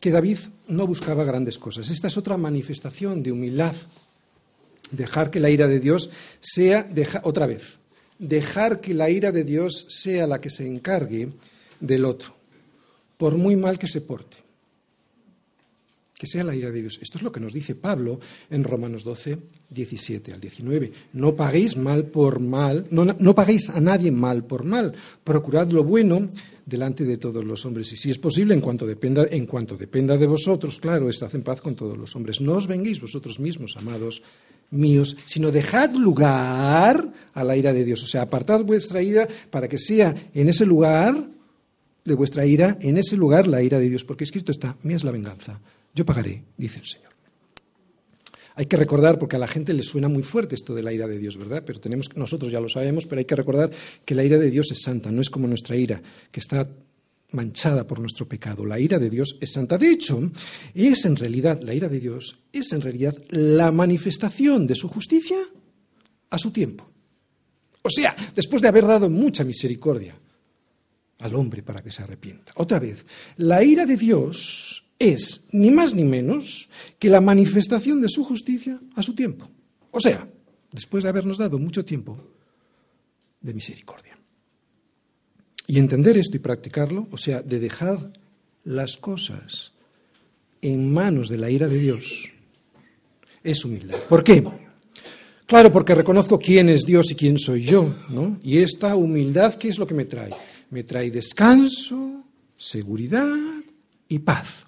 que 0.00 0.10
David 0.10 0.38
no 0.68 0.86
buscaba 0.86 1.22
grandes 1.22 1.58
cosas. 1.58 1.90
Esta 1.90 2.08
es 2.08 2.16
otra 2.16 2.38
manifestación 2.38 3.22
de 3.22 3.30
humildad. 3.30 3.74
Dejar 4.90 5.30
que 5.30 5.38
la 5.38 5.50
ira 5.50 5.68
de 5.68 5.80
Dios 5.80 6.08
sea, 6.40 6.88
otra 7.24 7.46
vez, 7.46 7.78
dejar 8.18 8.80
que 8.80 8.94
la 8.94 9.10
ira 9.10 9.32
de 9.32 9.44
Dios 9.44 9.84
sea 9.90 10.26
la 10.26 10.40
que 10.40 10.48
se 10.48 10.66
encargue 10.66 11.28
del 11.78 12.06
otro, 12.06 12.34
por 13.18 13.36
muy 13.36 13.54
mal 13.54 13.78
que 13.78 13.86
se 13.86 14.00
porte. 14.00 14.38
Que 16.14 16.26
sea 16.26 16.44
la 16.44 16.54
ira 16.54 16.70
de 16.70 16.80
Dios. 16.80 16.98
Esto 17.02 17.18
es 17.18 17.24
lo 17.24 17.32
que 17.32 17.40
nos 17.40 17.52
dice 17.52 17.74
Pablo 17.74 18.18
en 18.48 18.64
Romanos 18.64 19.04
12, 19.04 19.38
17 19.68 20.32
al 20.32 20.40
19. 20.40 20.92
No 21.12 21.34
paguéis 21.34 21.76
mal 21.76 22.06
por 22.06 22.40
mal, 22.40 22.86
no, 22.90 23.04
no 23.04 23.34
paguéis 23.34 23.68
a 23.68 23.80
nadie 23.80 24.10
mal 24.10 24.44
por 24.44 24.64
mal. 24.64 24.94
Procurad 25.22 25.70
lo 25.70 25.84
bueno 25.84 26.30
delante 26.66 27.04
de 27.04 27.18
todos 27.18 27.44
los 27.44 27.64
hombres. 27.66 27.92
Y 27.92 27.96
si 27.96 28.10
es 28.10 28.18
posible, 28.18 28.54
en 28.54 28.60
cuanto 28.60 28.86
dependa, 28.86 29.26
en 29.30 29.46
cuanto 29.46 29.76
dependa 29.76 30.16
de 30.16 30.26
vosotros, 30.26 30.78
claro, 30.78 31.08
estad 31.08 31.34
en 31.34 31.42
paz 31.42 31.60
con 31.60 31.74
todos 31.74 31.96
los 31.96 32.14
hombres. 32.16 32.40
No 32.40 32.52
os 32.52 32.66
venguéis 32.66 33.00
vosotros 33.00 33.38
mismos, 33.38 33.76
amados 33.76 34.22
míos, 34.70 35.16
sino 35.26 35.52
dejad 35.52 35.92
lugar 35.94 37.12
a 37.32 37.44
la 37.44 37.56
ira 37.56 37.72
de 37.72 37.84
Dios. 37.84 38.02
O 38.02 38.06
sea, 38.06 38.22
apartad 38.22 38.64
vuestra 38.64 39.02
ira 39.02 39.28
para 39.50 39.68
que 39.68 39.78
sea 39.78 40.14
en 40.34 40.48
ese 40.48 40.66
lugar 40.66 41.30
de 42.04 42.14
vuestra 42.14 42.44
ira, 42.44 42.76
en 42.80 42.98
ese 42.98 43.16
lugar 43.16 43.46
la 43.46 43.62
ira 43.62 43.78
de 43.78 43.88
Dios, 43.88 44.04
porque 44.04 44.24
escrito 44.24 44.52
está, 44.52 44.76
mía 44.82 44.96
es 44.96 45.04
la 45.04 45.10
venganza, 45.10 45.60
yo 45.94 46.04
pagaré, 46.04 46.42
dice 46.56 46.80
el 46.80 46.86
Señor. 46.86 47.13
Hay 48.56 48.66
que 48.66 48.76
recordar, 48.76 49.18
porque 49.18 49.36
a 49.36 49.38
la 49.38 49.48
gente 49.48 49.72
le 49.72 49.82
suena 49.82 50.08
muy 50.08 50.22
fuerte 50.22 50.54
esto 50.54 50.74
de 50.74 50.82
la 50.82 50.92
ira 50.92 51.08
de 51.08 51.18
Dios, 51.18 51.36
¿verdad? 51.36 51.64
Pero 51.66 51.80
tenemos, 51.80 52.16
nosotros 52.16 52.52
ya 52.52 52.60
lo 52.60 52.68
sabemos, 52.68 53.06
pero 53.06 53.18
hay 53.18 53.24
que 53.24 53.34
recordar 53.34 53.70
que 54.04 54.14
la 54.14 54.22
ira 54.22 54.38
de 54.38 54.50
Dios 54.50 54.70
es 54.70 54.82
santa, 54.82 55.10
no 55.10 55.20
es 55.20 55.28
como 55.28 55.48
nuestra 55.48 55.76
ira, 55.76 56.00
que 56.30 56.40
está 56.40 56.68
manchada 57.32 57.84
por 57.86 57.98
nuestro 57.98 58.26
pecado. 58.26 58.64
La 58.64 58.78
ira 58.78 58.98
de 58.98 59.10
Dios 59.10 59.36
es 59.40 59.52
santa. 59.52 59.76
De 59.76 59.90
hecho, 59.90 60.30
es 60.72 61.04
en 61.04 61.16
realidad, 61.16 61.60
la 61.62 61.74
ira 61.74 61.88
de 61.88 61.98
Dios 61.98 62.36
es 62.52 62.72
en 62.72 62.80
realidad 62.80 63.16
la 63.30 63.72
manifestación 63.72 64.66
de 64.66 64.76
su 64.76 64.88
justicia 64.88 65.38
a 66.30 66.38
su 66.38 66.52
tiempo. 66.52 66.88
O 67.82 67.90
sea, 67.90 68.16
después 68.34 68.62
de 68.62 68.68
haber 68.68 68.86
dado 68.86 69.10
mucha 69.10 69.44
misericordia 69.44 70.14
al 71.18 71.34
hombre 71.34 71.62
para 71.62 71.82
que 71.82 71.90
se 71.90 72.02
arrepienta. 72.02 72.52
Otra 72.56 72.78
vez, 72.78 73.04
la 73.36 73.62
ira 73.62 73.84
de 73.84 73.96
Dios 73.96 74.83
es 74.98 75.44
ni 75.52 75.70
más 75.70 75.94
ni 75.94 76.04
menos 76.04 76.68
que 76.98 77.08
la 77.08 77.20
manifestación 77.20 78.00
de 78.00 78.08
su 78.08 78.24
justicia 78.24 78.78
a 78.94 79.02
su 79.02 79.14
tiempo. 79.14 79.48
O 79.90 80.00
sea, 80.00 80.28
después 80.72 81.04
de 81.04 81.10
habernos 81.10 81.38
dado 81.38 81.58
mucho 81.58 81.84
tiempo 81.84 82.18
de 83.40 83.54
misericordia. 83.54 84.18
Y 85.66 85.78
entender 85.78 86.16
esto 86.16 86.36
y 86.36 86.40
practicarlo, 86.40 87.08
o 87.10 87.16
sea, 87.16 87.42
de 87.42 87.58
dejar 87.58 88.12
las 88.64 88.96
cosas 88.96 89.72
en 90.60 90.92
manos 90.92 91.28
de 91.28 91.38
la 91.38 91.50
ira 91.50 91.68
de 91.68 91.78
Dios, 91.78 92.30
es 93.42 93.64
humildad. 93.64 93.98
¿Por 94.08 94.24
qué? 94.24 94.42
Claro, 95.46 95.70
porque 95.70 95.94
reconozco 95.94 96.38
quién 96.38 96.70
es 96.70 96.84
Dios 96.84 97.10
y 97.10 97.14
quién 97.14 97.38
soy 97.38 97.62
yo, 97.62 97.94
¿no? 98.08 98.38
Y 98.42 98.58
esta 98.58 98.96
humildad, 98.96 99.54
¿qué 99.56 99.68
es 99.68 99.78
lo 99.78 99.86
que 99.86 99.94
me 99.94 100.06
trae? 100.06 100.30
Me 100.70 100.84
trae 100.84 101.10
descanso, 101.10 102.24
seguridad 102.56 103.28
y 104.08 104.18
paz. 104.20 104.66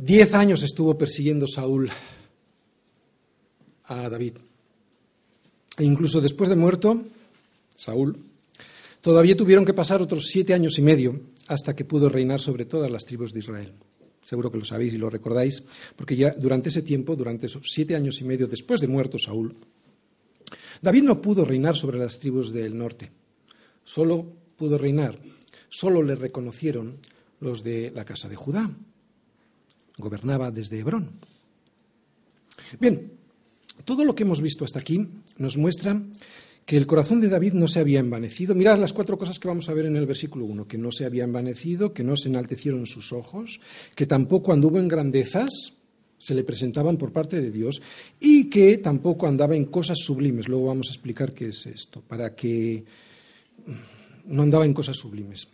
Diez 0.00 0.32
años 0.32 0.62
estuvo 0.62 0.96
persiguiendo 0.96 1.46
Saúl 1.46 1.90
a 3.84 4.08
David. 4.08 4.40
E 5.76 5.84
incluso 5.84 6.22
después 6.22 6.48
de 6.48 6.56
muerto, 6.56 7.04
Saúl, 7.76 8.16
todavía 9.02 9.36
tuvieron 9.36 9.66
que 9.66 9.74
pasar 9.74 10.00
otros 10.00 10.28
siete 10.32 10.54
años 10.54 10.78
y 10.78 10.82
medio 10.82 11.20
hasta 11.48 11.76
que 11.76 11.84
pudo 11.84 12.08
reinar 12.08 12.40
sobre 12.40 12.64
todas 12.64 12.90
las 12.90 13.04
tribus 13.04 13.34
de 13.34 13.40
Israel. 13.40 13.74
Seguro 14.24 14.50
que 14.50 14.56
lo 14.56 14.64
sabéis 14.64 14.94
y 14.94 14.96
lo 14.96 15.10
recordáis, 15.10 15.62
porque 15.96 16.16
ya 16.16 16.32
durante 16.32 16.70
ese 16.70 16.80
tiempo, 16.80 17.14
durante 17.14 17.44
esos 17.44 17.68
siete 17.68 17.94
años 17.94 18.22
y 18.22 18.24
medio 18.24 18.46
después 18.46 18.80
de 18.80 18.88
muerto 18.88 19.18
Saúl, 19.18 19.54
David 20.80 21.02
no 21.02 21.20
pudo 21.20 21.44
reinar 21.44 21.76
sobre 21.76 21.98
las 21.98 22.18
tribus 22.18 22.54
del 22.54 22.74
norte. 22.74 23.10
Solo 23.84 24.32
pudo 24.56 24.78
reinar, 24.78 25.18
solo 25.68 26.02
le 26.02 26.14
reconocieron 26.14 26.96
los 27.40 27.62
de 27.62 27.92
la 27.94 28.06
casa 28.06 28.30
de 28.30 28.36
Judá, 28.36 28.70
gobernaba 30.00 30.50
desde 30.50 30.78
Hebrón. 30.78 31.10
Bien, 32.78 33.12
todo 33.84 34.04
lo 34.04 34.14
que 34.14 34.24
hemos 34.24 34.40
visto 34.40 34.64
hasta 34.64 34.78
aquí 34.78 35.06
nos 35.38 35.56
muestra 35.56 36.00
que 36.66 36.76
el 36.76 36.86
corazón 36.86 37.20
de 37.20 37.28
David 37.28 37.54
no 37.54 37.66
se 37.66 37.80
había 37.80 38.00
envanecido. 38.00 38.54
Mirad 38.54 38.78
las 38.78 38.92
cuatro 38.92 39.18
cosas 39.18 39.38
que 39.38 39.48
vamos 39.48 39.68
a 39.68 39.74
ver 39.74 39.86
en 39.86 39.96
el 39.96 40.06
versículo 40.06 40.44
1, 40.44 40.68
que 40.68 40.78
no 40.78 40.92
se 40.92 41.04
había 41.04 41.24
envanecido, 41.24 41.92
que 41.92 42.04
no 42.04 42.16
se 42.16 42.28
enaltecieron 42.28 42.86
sus 42.86 43.12
ojos, 43.12 43.60
que 43.96 44.06
tampoco 44.06 44.52
anduvo 44.52 44.78
en 44.78 44.88
grandezas, 44.88 45.50
se 46.18 46.34
le 46.34 46.44
presentaban 46.44 46.96
por 46.96 47.12
parte 47.12 47.40
de 47.40 47.50
Dios, 47.50 47.82
y 48.20 48.50
que 48.50 48.78
tampoco 48.78 49.26
andaba 49.26 49.56
en 49.56 49.64
cosas 49.64 49.98
sublimes. 49.98 50.48
Luego 50.48 50.66
vamos 50.66 50.88
a 50.90 50.92
explicar 50.92 51.32
qué 51.32 51.48
es 51.48 51.66
esto, 51.66 52.02
para 52.06 52.34
que 52.36 52.84
no 54.26 54.42
andaba 54.42 54.64
en 54.64 54.74
cosas 54.74 54.96
sublimes. 54.96 55.48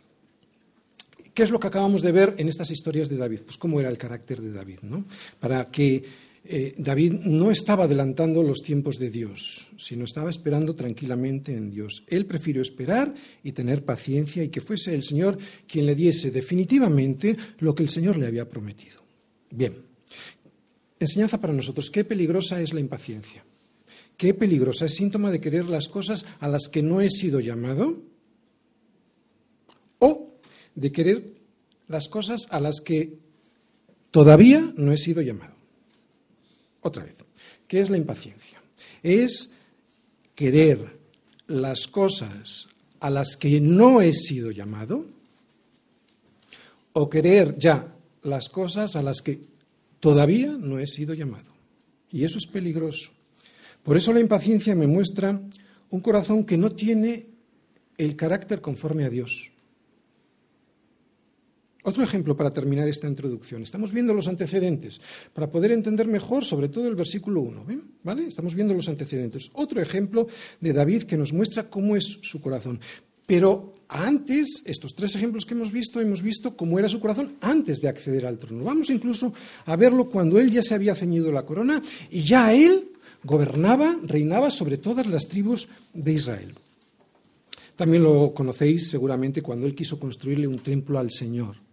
¿Qué 1.36 1.42
es 1.42 1.50
lo 1.50 1.60
que 1.60 1.66
acabamos 1.66 2.00
de 2.00 2.12
ver 2.12 2.32
en 2.38 2.48
estas 2.48 2.70
historias 2.70 3.10
de 3.10 3.18
David? 3.18 3.42
Pues 3.44 3.58
cómo 3.58 3.78
era 3.78 3.90
el 3.90 3.98
carácter 3.98 4.40
de 4.40 4.52
David, 4.52 4.78
¿no? 4.80 5.04
Para 5.38 5.70
que 5.70 6.02
eh, 6.46 6.74
David 6.78 7.12
no 7.26 7.50
estaba 7.50 7.84
adelantando 7.84 8.42
los 8.42 8.62
tiempos 8.62 8.98
de 8.98 9.10
Dios, 9.10 9.70
sino 9.76 10.06
estaba 10.06 10.30
esperando 10.30 10.74
tranquilamente 10.74 11.52
en 11.52 11.70
Dios. 11.70 12.04
Él 12.06 12.24
prefirió 12.24 12.62
esperar 12.62 13.14
y 13.44 13.52
tener 13.52 13.84
paciencia 13.84 14.42
y 14.42 14.48
que 14.48 14.62
fuese 14.62 14.94
el 14.94 15.04
Señor 15.04 15.36
quien 15.68 15.84
le 15.84 15.94
diese 15.94 16.30
definitivamente 16.30 17.36
lo 17.58 17.74
que 17.74 17.82
el 17.82 17.90
Señor 17.90 18.16
le 18.16 18.28
había 18.28 18.48
prometido. 18.48 19.02
Bien, 19.50 19.76
enseñanza 20.98 21.38
para 21.38 21.52
nosotros. 21.52 21.90
Qué 21.90 22.02
peligrosa 22.02 22.62
es 22.62 22.72
la 22.72 22.80
impaciencia. 22.80 23.44
Qué 24.16 24.32
peligrosa 24.32 24.86
es 24.86 24.94
síntoma 24.94 25.30
de 25.30 25.42
querer 25.42 25.66
las 25.66 25.88
cosas 25.88 26.24
a 26.40 26.48
las 26.48 26.68
que 26.68 26.82
no 26.82 27.02
he 27.02 27.10
sido 27.10 27.40
llamado 27.40 28.00
o 29.98 30.35
de 30.76 30.92
querer 30.92 31.26
las 31.88 32.08
cosas 32.08 32.46
a 32.50 32.60
las 32.60 32.80
que 32.80 33.18
todavía 34.12 34.72
no 34.76 34.92
he 34.92 34.96
sido 34.96 35.22
llamado. 35.22 35.54
Otra 36.82 37.02
vez, 37.02 37.16
¿qué 37.66 37.80
es 37.80 37.90
la 37.90 37.96
impaciencia? 37.96 38.62
Es 39.02 39.52
querer 40.34 40.96
las 41.48 41.86
cosas 41.86 42.68
a 43.00 43.10
las 43.10 43.36
que 43.36 43.60
no 43.60 44.00
he 44.00 44.12
sido 44.12 44.50
llamado 44.50 45.06
o 46.92 47.10
querer 47.10 47.58
ya 47.58 47.94
las 48.22 48.48
cosas 48.48 48.96
a 48.96 49.02
las 49.02 49.20
que 49.20 49.40
todavía 50.00 50.52
no 50.52 50.78
he 50.78 50.86
sido 50.86 51.14
llamado. 51.14 51.52
Y 52.10 52.24
eso 52.24 52.38
es 52.38 52.46
peligroso. 52.46 53.10
Por 53.82 53.96
eso 53.96 54.12
la 54.12 54.20
impaciencia 54.20 54.74
me 54.74 54.86
muestra 54.86 55.40
un 55.90 56.00
corazón 56.00 56.44
que 56.44 56.56
no 56.56 56.70
tiene 56.70 57.26
el 57.98 58.16
carácter 58.16 58.60
conforme 58.60 59.04
a 59.04 59.10
Dios. 59.10 59.50
Otro 61.86 62.02
ejemplo 62.02 62.36
para 62.36 62.50
terminar 62.50 62.88
esta 62.88 63.06
introducción. 63.06 63.62
Estamos 63.62 63.92
viendo 63.92 64.12
los 64.12 64.26
antecedentes 64.26 65.00
para 65.32 65.48
poder 65.48 65.70
entender 65.70 66.08
mejor, 66.08 66.44
sobre 66.44 66.68
todo 66.68 66.88
el 66.88 66.96
versículo 66.96 67.42
1. 67.42 67.64
¿Vale? 68.02 68.26
Estamos 68.26 68.56
viendo 68.56 68.74
los 68.74 68.88
antecedentes. 68.88 69.50
Otro 69.52 69.80
ejemplo 69.80 70.26
de 70.60 70.72
David 70.72 71.04
que 71.04 71.16
nos 71.16 71.32
muestra 71.32 71.70
cómo 71.70 71.94
es 71.94 72.18
su 72.22 72.40
corazón. 72.40 72.80
Pero 73.24 73.74
antes, 73.86 74.64
estos 74.64 74.96
tres 74.96 75.14
ejemplos 75.14 75.44
que 75.44 75.54
hemos 75.54 75.70
visto, 75.70 76.00
hemos 76.00 76.22
visto 76.22 76.56
cómo 76.56 76.80
era 76.80 76.88
su 76.88 76.98
corazón 76.98 77.36
antes 77.40 77.80
de 77.80 77.88
acceder 77.88 78.26
al 78.26 78.38
trono. 78.38 78.64
Vamos 78.64 78.90
incluso 78.90 79.32
a 79.64 79.76
verlo 79.76 80.10
cuando 80.10 80.40
él 80.40 80.50
ya 80.50 80.64
se 80.64 80.74
había 80.74 80.96
ceñido 80.96 81.30
la 81.30 81.46
corona 81.46 81.80
y 82.10 82.22
ya 82.22 82.52
él 82.52 82.90
gobernaba, 83.22 83.96
reinaba 84.02 84.50
sobre 84.50 84.78
todas 84.78 85.06
las 85.06 85.28
tribus 85.28 85.68
de 85.94 86.12
Israel. 86.12 86.52
También 87.76 88.02
lo 88.02 88.34
conocéis 88.34 88.88
seguramente 88.88 89.40
cuando 89.40 89.68
él 89.68 89.76
quiso 89.76 90.00
construirle 90.00 90.48
un 90.48 90.58
templo 90.58 90.98
al 90.98 91.12
Señor. 91.12 91.64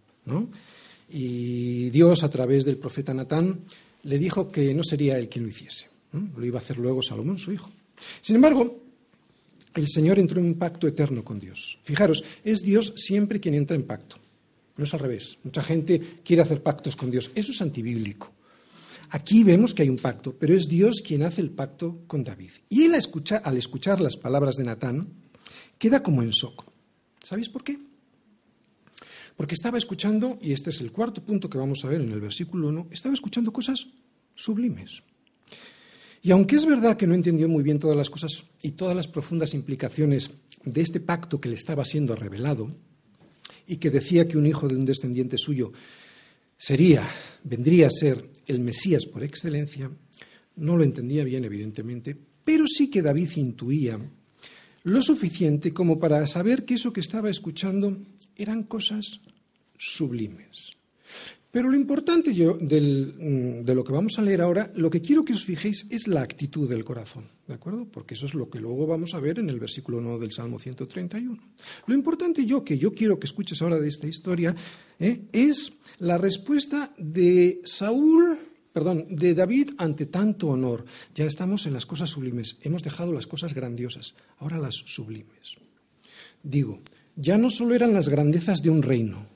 Y 1.10 1.90
Dios, 1.90 2.22
a 2.24 2.28
través 2.28 2.64
del 2.64 2.76
profeta 2.76 3.14
Natán, 3.14 3.60
le 4.04 4.18
dijo 4.18 4.48
que 4.48 4.74
no 4.74 4.82
sería 4.84 5.18
él 5.18 5.28
quien 5.28 5.44
lo 5.44 5.50
hiciese. 5.50 5.88
Lo 6.12 6.44
iba 6.44 6.58
a 6.58 6.62
hacer 6.62 6.78
luego 6.78 7.02
Salomón, 7.02 7.38
su 7.38 7.52
hijo. 7.52 7.70
Sin 8.20 8.36
embargo, 8.36 8.82
el 9.74 9.88
Señor 9.88 10.18
entró 10.18 10.40
en 10.40 10.46
un 10.46 10.54
pacto 10.54 10.86
eterno 10.86 11.24
con 11.24 11.38
Dios. 11.38 11.78
Fijaros, 11.82 12.22
es 12.44 12.62
Dios 12.62 12.92
siempre 12.96 13.40
quien 13.40 13.54
entra 13.54 13.76
en 13.76 13.84
pacto. 13.84 14.16
No 14.76 14.84
es 14.84 14.94
al 14.94 15.00
revés. 15.00 15.38
Mucha 15.44 15.62
gente 15.62 16.00
quiere 16.24 16.42
hacer 16.42 16.62
pactos 16.62 16.96
con 16.96 17.10
Dios. 17.10 17.30
Eso 17.34 17.52
es 17.52 17.60
antibíblico. 17.60 18.32
Aquí 19.10 19.44
vemos 19.44 19.74
que 19.74 19.82
hay 19.82 19.88
un 19.88 19.98
pacto, 19.98 20.34
pero 20.38 20.54
es 20.54 20.66
Dios 20.66 21.02
quien 21.04 21.22
hace 21.22 21.40
el 21.40 21.50
pacto 21.50 22.00
con 22.06 22.22
David. 22.22 22.50
Y 22.68 22.84
él 22.84 22.94
al 22.94 23.56
escuchar 23.56 24.00
las 24.00 24.16
palabras 24.16 24.56
de 24.56 24.64
Natán, 24.64 25.08
queda 25.78 26.02
como 26.02 26.22
en 26.22 26.32
soco. 26.32 26.64
¿Sabéis 27.22 27.48
por 27.48 27.62
qué? 27.62 27.78
Porque 29.36 29.54
estaba 29.54 29.78
escuchando, 29.78 30.38
y 30.40 30.52
este 30.52 30.70
es 30.70 30.80
el 30.80 30.92
cuarto 30.92 31.22
punto 31.22 31.50
que 31.50 31.58
vamos 31.58 31.84
a 31.84 31.88
ver 31.88 32.00
en 32.00 32.12
el 32.12 32.20
versículo 32.20 32.68
1, 32.68 32.88
estaba 32.90 33.14
escuchando 33.14 33.52
cosas 33.52 33.86
sublimes. 34.34 35.02
Y 36.22 36.30
aunque 36.30 36.56
es 36.56 36.64
verdad 36.64 36.96
que 36.96 37.06
no 37.06 37.14
entendió 37.14 37.48
muy 37.48 37.62
bien 37.62 37.78
todas 37.78 37.96
las 37.96 38.10
cosas 38.10 38.44
y 38.62 38.72
todas 38.72 38.96
las 38.96 39.08
profundas 39.08 39.54
implicaciones 39.54 40.30
de 40.64 40.80
este 40.80 41.00
pacto 41.00 41.40
que 41.40 41.48
le 41.48 41.56
estaba 41.56 41.84
siendo 41.84 42.16
revelado, 42.16 42.70
y 43.66 43.76
que 43.76 43.90
decía 43.90 44.28
que 44.28 44.38
un 44.38 44.46
hijo 44.46 44.68
de 44.68 44.76
un 44.76 44.84
descendiente 44.84 45.38
suyo 45.38 45.72
sería, 46.56 47.08
vendría 47.42 47.88
a 47.88 47.90
ser 47.90 48.30
el 48.46 48.60
Mesías 48.60 49.06
por 49.06 49.22
excelencia, 49.22 49.90
no 50.56 50.76
lo 50.76 50.84
entendía 50.84 51.24
bien, 51.24 51.44
evidentemente, 51.44 52.16
pero 52.44 52.66
sí 52.66 52.90
que 52.90 53.02
David 53.02 53.30
intuía 53.36 53.98
lo 54.84 55.00
suficiente 55.00 55.72
como 55.72 55.98
para 55.98 56.26
saber 56.26 56.64
que 56.64 56.74
eso 56.74 56.92
que 56.92 57.00
estaba 57.00 57.30
escuchando 57.30 57.96
eran 58.36 58.64
cosas 58.64 59.20
sublimes. 59.78 60.70
Pero 61.54 61.70
lo 61.70 61.76
importante 61.76 62.32
mm, 62.32 63.62
de 63.62 63.74
lo 63.76 63.84
que 63.84 63.92
vamos 63.92 64.18
a 64.18 64.22
leer 64.22 64.40
ahora, 64.40 64.72
lo 64.74 64.90
que 64.90 65.00
quiero 65.00 65.24
que 65.24 65.34
os 65.34 65.44
fijéis 65.44 65.86
es 65.88 66.08
la 66.08 66.20
actitud 66.20 66.68
del 66.68 66.84
corazón, 66.84 67.28
¿de 67.46 67.54
acuerdo? 67.54 67.86
Porque 67.86 68.14
eso 68.14 68.26
es 68.26 68.34
lo 68.34 68.50
que 68.50 68.58
luego 68.58 68.88
vamos 68.88 69.14
a 69.14 69.20
ver 69.20 69.38
en 69.38 69.48
el 69.48 69.60
versículo 69.60 69.98
1 69.98 70.18
del 70.18 70.32
Salmo 70.32 70.58
131. 70.58 71.40
Lo 71.86 71.94
importante 71.94 72.44
yo 72.44 72.64
que 72.64 72.76
yo 72.76 72.92
quiero 72.92 73.20
que 73.20 73.28
escuches 73.28 73.62
ahora 73.62 73.78
de 73.78 73.86
esta 73.86 74.08
historia 74.08 74.52
¿eh? 74.98 75.26
es 75.30 75.74
la 76.00 76.18
respuesta 76.18 76.92
de 76.98 77.60
Saúl, 77.64 78.36
perdón, 78.72 79.04
de 79.10 79.32
David 79.34 79.70
ante 79.78 80.06
tanto 80.06 80.48
honor. 80.48 80.84
Ya 81.14 81.24
estamos 81.24 81.66
en 81.66 81.74
las 81.74 81.86
cosas 81.86 82.10
sublimes, 82.10 82.58
hemos 82.62 82.82
dejado 82.82 83.12
las 83.12 83.28
cosas 83.28 83.54
grandiosas, 83.54 84.16
ahora 84.38 84.58
las 84.58 84.74
sublimes. 84.74 85.54
Digo, 86.42 86.80
ya 87.16 87.38
no 87.38 87.50
solo 87.50 87.74
eran 87.74 87.92
las 87.92 88.08
grandezas 88.08 88.62
de 88.62 88.70
un 88.70 88.82
reino, 88.82 89.26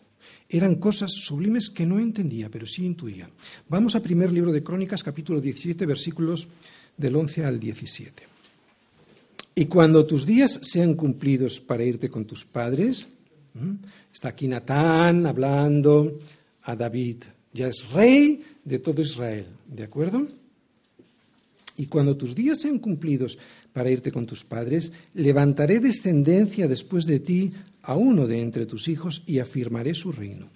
eran 0.49 0.77
cosas 0.77 1.13
sublimes 1.13 1.69
que 1.69 1.87
no 1.87 1.99
entendía, 1.99 2.49
pero 2.49 2.67
sí 2.67 2.85
intuía. 2.85 3.29
Vamos 3.69 3.95
a 3.95 4.03
primer 4.03 4.33
libro 4.33 4.53
de 4.53 4.63
Crónicas, 4.63 5.03
capítulo 5.03 5.41
17, 5.41 5.85
versículos 5.85 6.49
del 6.97 7.17
11 7.17 7.45
al 7.45 7.61
17. 7.61 8.23
Y 9.55 9.67
cuando 9.67 10.07
tus 10.07 10.25
días 10.25 10.61
sean 10.63 10.95
cumplidos 10.95 11.61
para 11.61 11.85
irte 11.85 12.09
con 12.09 12.25
tus 12.25 12.45
padres, 12.45 13.09
está 14.13 14.31
aquí 14.31 14.49
Natán 14.49 15.27
hablando 15.27 16.19
a 16.63 16.77
David, 16.77 17.25
ya 17.53 17.69
es 17.69 17.91
rey 17.91 18.43
de 18.65 18.79
todo 18.79 19.03
Israel, 19.03 19.47
¿de 19.67 19.83
acuerdo? 19.85 20.27
Y 21.77 21.87
cuando 21.87 22.17
tus 22.17 22.35
días 22.35 22.61
sean 22.61 22.79
cumplidos 22.79 23.39
para 23.79 23.93
irte 23.93 24.11
con 24.11 24.27
tus 24.27 24.43
padres, 24.43 24.91
levantaré 25.15 25.79
descendencia 25.79 26.67
después 26.67 27.07
de 27.07 27.21
ti 27.21 27.53
a 27.81 27.95
uno 27.95 28.27
de 28.27 28.41
entre 28.41 28.67
tus 28.67 28.89
hijos 28.89 29.23
y 29.25 29.39
afirmaré 29.39 29.95
su 29.95 30.11
reino. 30.11 30.51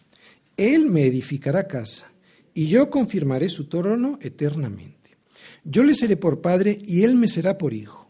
Él 0.56 0.86
me 0.86 1.06
edificará 1.06 1.68
casa 1.68 2.10
y 2.52 2.66
yo 2.66 2.90
confirmaré 2.90 3.48
su 3.48 3.68
trono 3.68 4.18
eternamente. 4.20 5.10
Yo 5.62 5.84
le 5.84 5.94
seré 5.94 6.16
por 6.16 6.40
padre 6.40 6.76
y 6.84 7.04
él 7.04 7.14
me 7.14 7.28
será 7.28 7.58
por 7.58 7.72
hijo. 7.74 8.01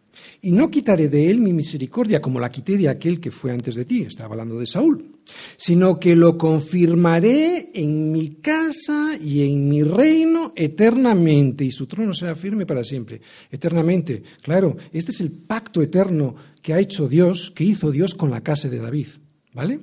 Y 0.45 0.51
no 0.51 0.69
quitaré 0.69 1.09
de 1.09 1.31
él 1.31 1.39
mi 1.39 1.53
misericordia 1.53 2.21
como 2.21 2.41
la 2.41 2.51
quité 2.51 2.77
de 2.77 2.89
aquel 2.89 3.21
que 3.21 3.31
fue 3.31 3.53
antes 3.53 3.77
de 3.77 3.85
ti, 3.85 4.03
estaba 4.03 4.33
hablando 4.33 4.59
de 4.59 4.67
Saúl, 4.67 5.21
sino 5.57 6.01
que 6.01 6.17
lo 6.17 6.37
confirmaré 6.37 7.71
en 7.73 8.11
mi 8.11 8.41
casa 8.41 9.17
y 9.23 9.47
en 9.47 9.69
mi 9.69 9.85
reino 9.85 10.53
eternamente, 10.57 11.65
y 11.65 11.71
su 11.71 11.87
trono 11.87 12.13
será 12.13 12.35
firme 12.35 12.67
para 12.67 12.83
siempre. 12.83 13.21
Eternamente, 13.53 14.25
claro, 14.43 14.77
este 14.93 15.13
es 15.13 15.21
el 15.21 15.31
pacto 15.31 15.81
eterno 15.81 16.35
que 16.61 16.75
ha 16.75 16.81
hecho 16.81 17.07
Dios, 17.07 17.53
que 17.55 17.63
hizo 17.63 17.93
Dios 17.93 18.17
con 18.17 18.33
la 18.33 18.41
casa 18.41 18.69
de 18.69 18.81
David, 18.81 19.09
¿vale? 19.53 19.79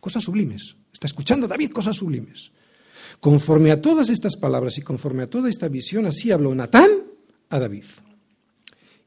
Cosas 0.00 0.22
sublimes. 0.22 0.76
Está 0.92 1.06
escuchando 1.06 1.48
David 1.48 1.70
cosas 1.70 1.96
sublimes. 1.96 2.52
Conforme 3.20 3.70
a 3.70 3.80
todas 3.80 4.10
estas 4.10 4.36
palabras 4.36 4.76
y 4.76 4.82
conforme 4.82 5.22
a 5.22 5.30
toda 5.30 5.48
esta 5.48 5.68
visión, 5.68 6.04
así 6.04 6.30
habló 6.30 6.54
Natán 6.54 6.90
a 7.48 7.58
David. 7.58 7.84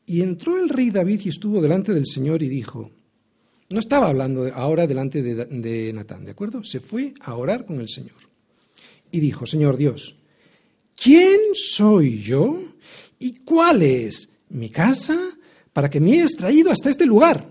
Y 0.05 0.21
entró 0.21 0.57
el 0.57 0.69
rey 0.69 0.91
David 0.91 1.21
y 1.25 1.29
estuvo 1.29 1.61
delante 1.61 1.93
del 1.93 2.05
Señor 2.05 2.43
y 2.43 2.49
dijo, 2.49 2.91
no 3.69 3.79
estaba 3.79 4.07
hablando 4.07 4.51
ahora 4.53 4.85
delante 4.85 5.23
de, 5.23 5.93
Natán, 5.93 6.25
¿de 6.25 6.31
acuerdo? 6.31 6.63
Se 6.63 6.79
fue 6.79 7.13
a 7.21 7.35
orar 7.35 7.65
con 7.65 7.79
el 7.79 7.89
Señor. 7.89 8.17
Y 9.11 9.19
dijo, 9.19 9.47
Señor 9.47 9.77
Dios, 9.77 10.15
¿quién 10.95 11.39
soy 11.53 12.21
yo 12.21 12.61
y 13.17 13.33
cuál 13.39 13.81
es 13.81 14.29
mi 14.49 14.69
casa 14.69 15.17
para 15.73 15.89
que 15.89 15.99
me 15.99 16.13
hayas 16.13 16.33
traído 16.33 16.71
hasta 16.71 16.89
este 16.89 17.05
lugar? 17.05 17.43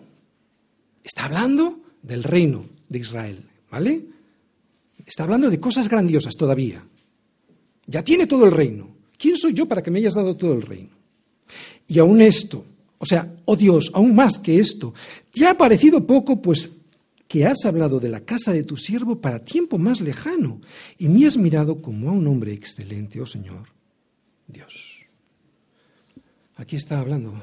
Está 1.03 1.25
hablando 1.25 1.81
del 2.03 2.23
reino 2.23 2.67
de 2.89 2.99
Israel, 2.99 3.45
¿vale? 3.71 4.05
Está 5.05 5.25
hablando 5.25 5.51
de 5.51 5.59
cosas 5.59 5.89
grandiosas 5.89 6.35
todavía. 6.35 6.85
Ya 7.87 8.05
tiene 8.05 8.27
todo 8.27 8.45
el 8.45 8.53
reino. 8.53 8.95
¿Quién 9.19 9.37
soy 9.37 9.53
yo 9.53 9.67
para 9.67 9.83
que 9.83 9.91
me 9.91 9.99
hayas 9.99 10.15
dado 10.15 10.37
todo 10.37 10.55
el 10.55 10.63
reino? 10.63 11.04
Y 11.87 11.99
aún 11.99 12.21
esto, 12.21 12.65
o 12.99 13.07
sea, 13.07 13.35
oh 13.45 13.57
Dios, 13.57 13.91
aún 13.93 14.15
más 14.15 14.39
que 14.39 14.59
esto, 14.59 14.95
¿te 15.31 15.47
ha 15.47 15.57
parecido 15.57 16.07
poco, 16.07 16.41
pues 16.41 16.71
que 17.29 17.45
has 17.45 17.65
hablado 17.65 18.01
de 18.01 18.09
la 18.09 18.21
casa 18.21 18.53
de 18.53 18.65
tu 18.65 18.77
siervo 18.77 19.21
para 19.21 19.45
tiempo 19.45 19.77
más 19.77 20.01
lejano 20.01 20.61
y 20.99 21.09
me 21.09 21.27
has 21.27 21.37
mirado 21.37 21.83
como 21.83 22.09
a 22.09 22.13
un 22.13 22.27
hombre 22.27 22.53
excelente, 22.53 23.21
oh 23.21 23.27
Señor, 23.27 23.69
Dios? 24.47 25.01
Aquí 26.57 26.77
está 26.77 27.01
hablando 27.01 27.35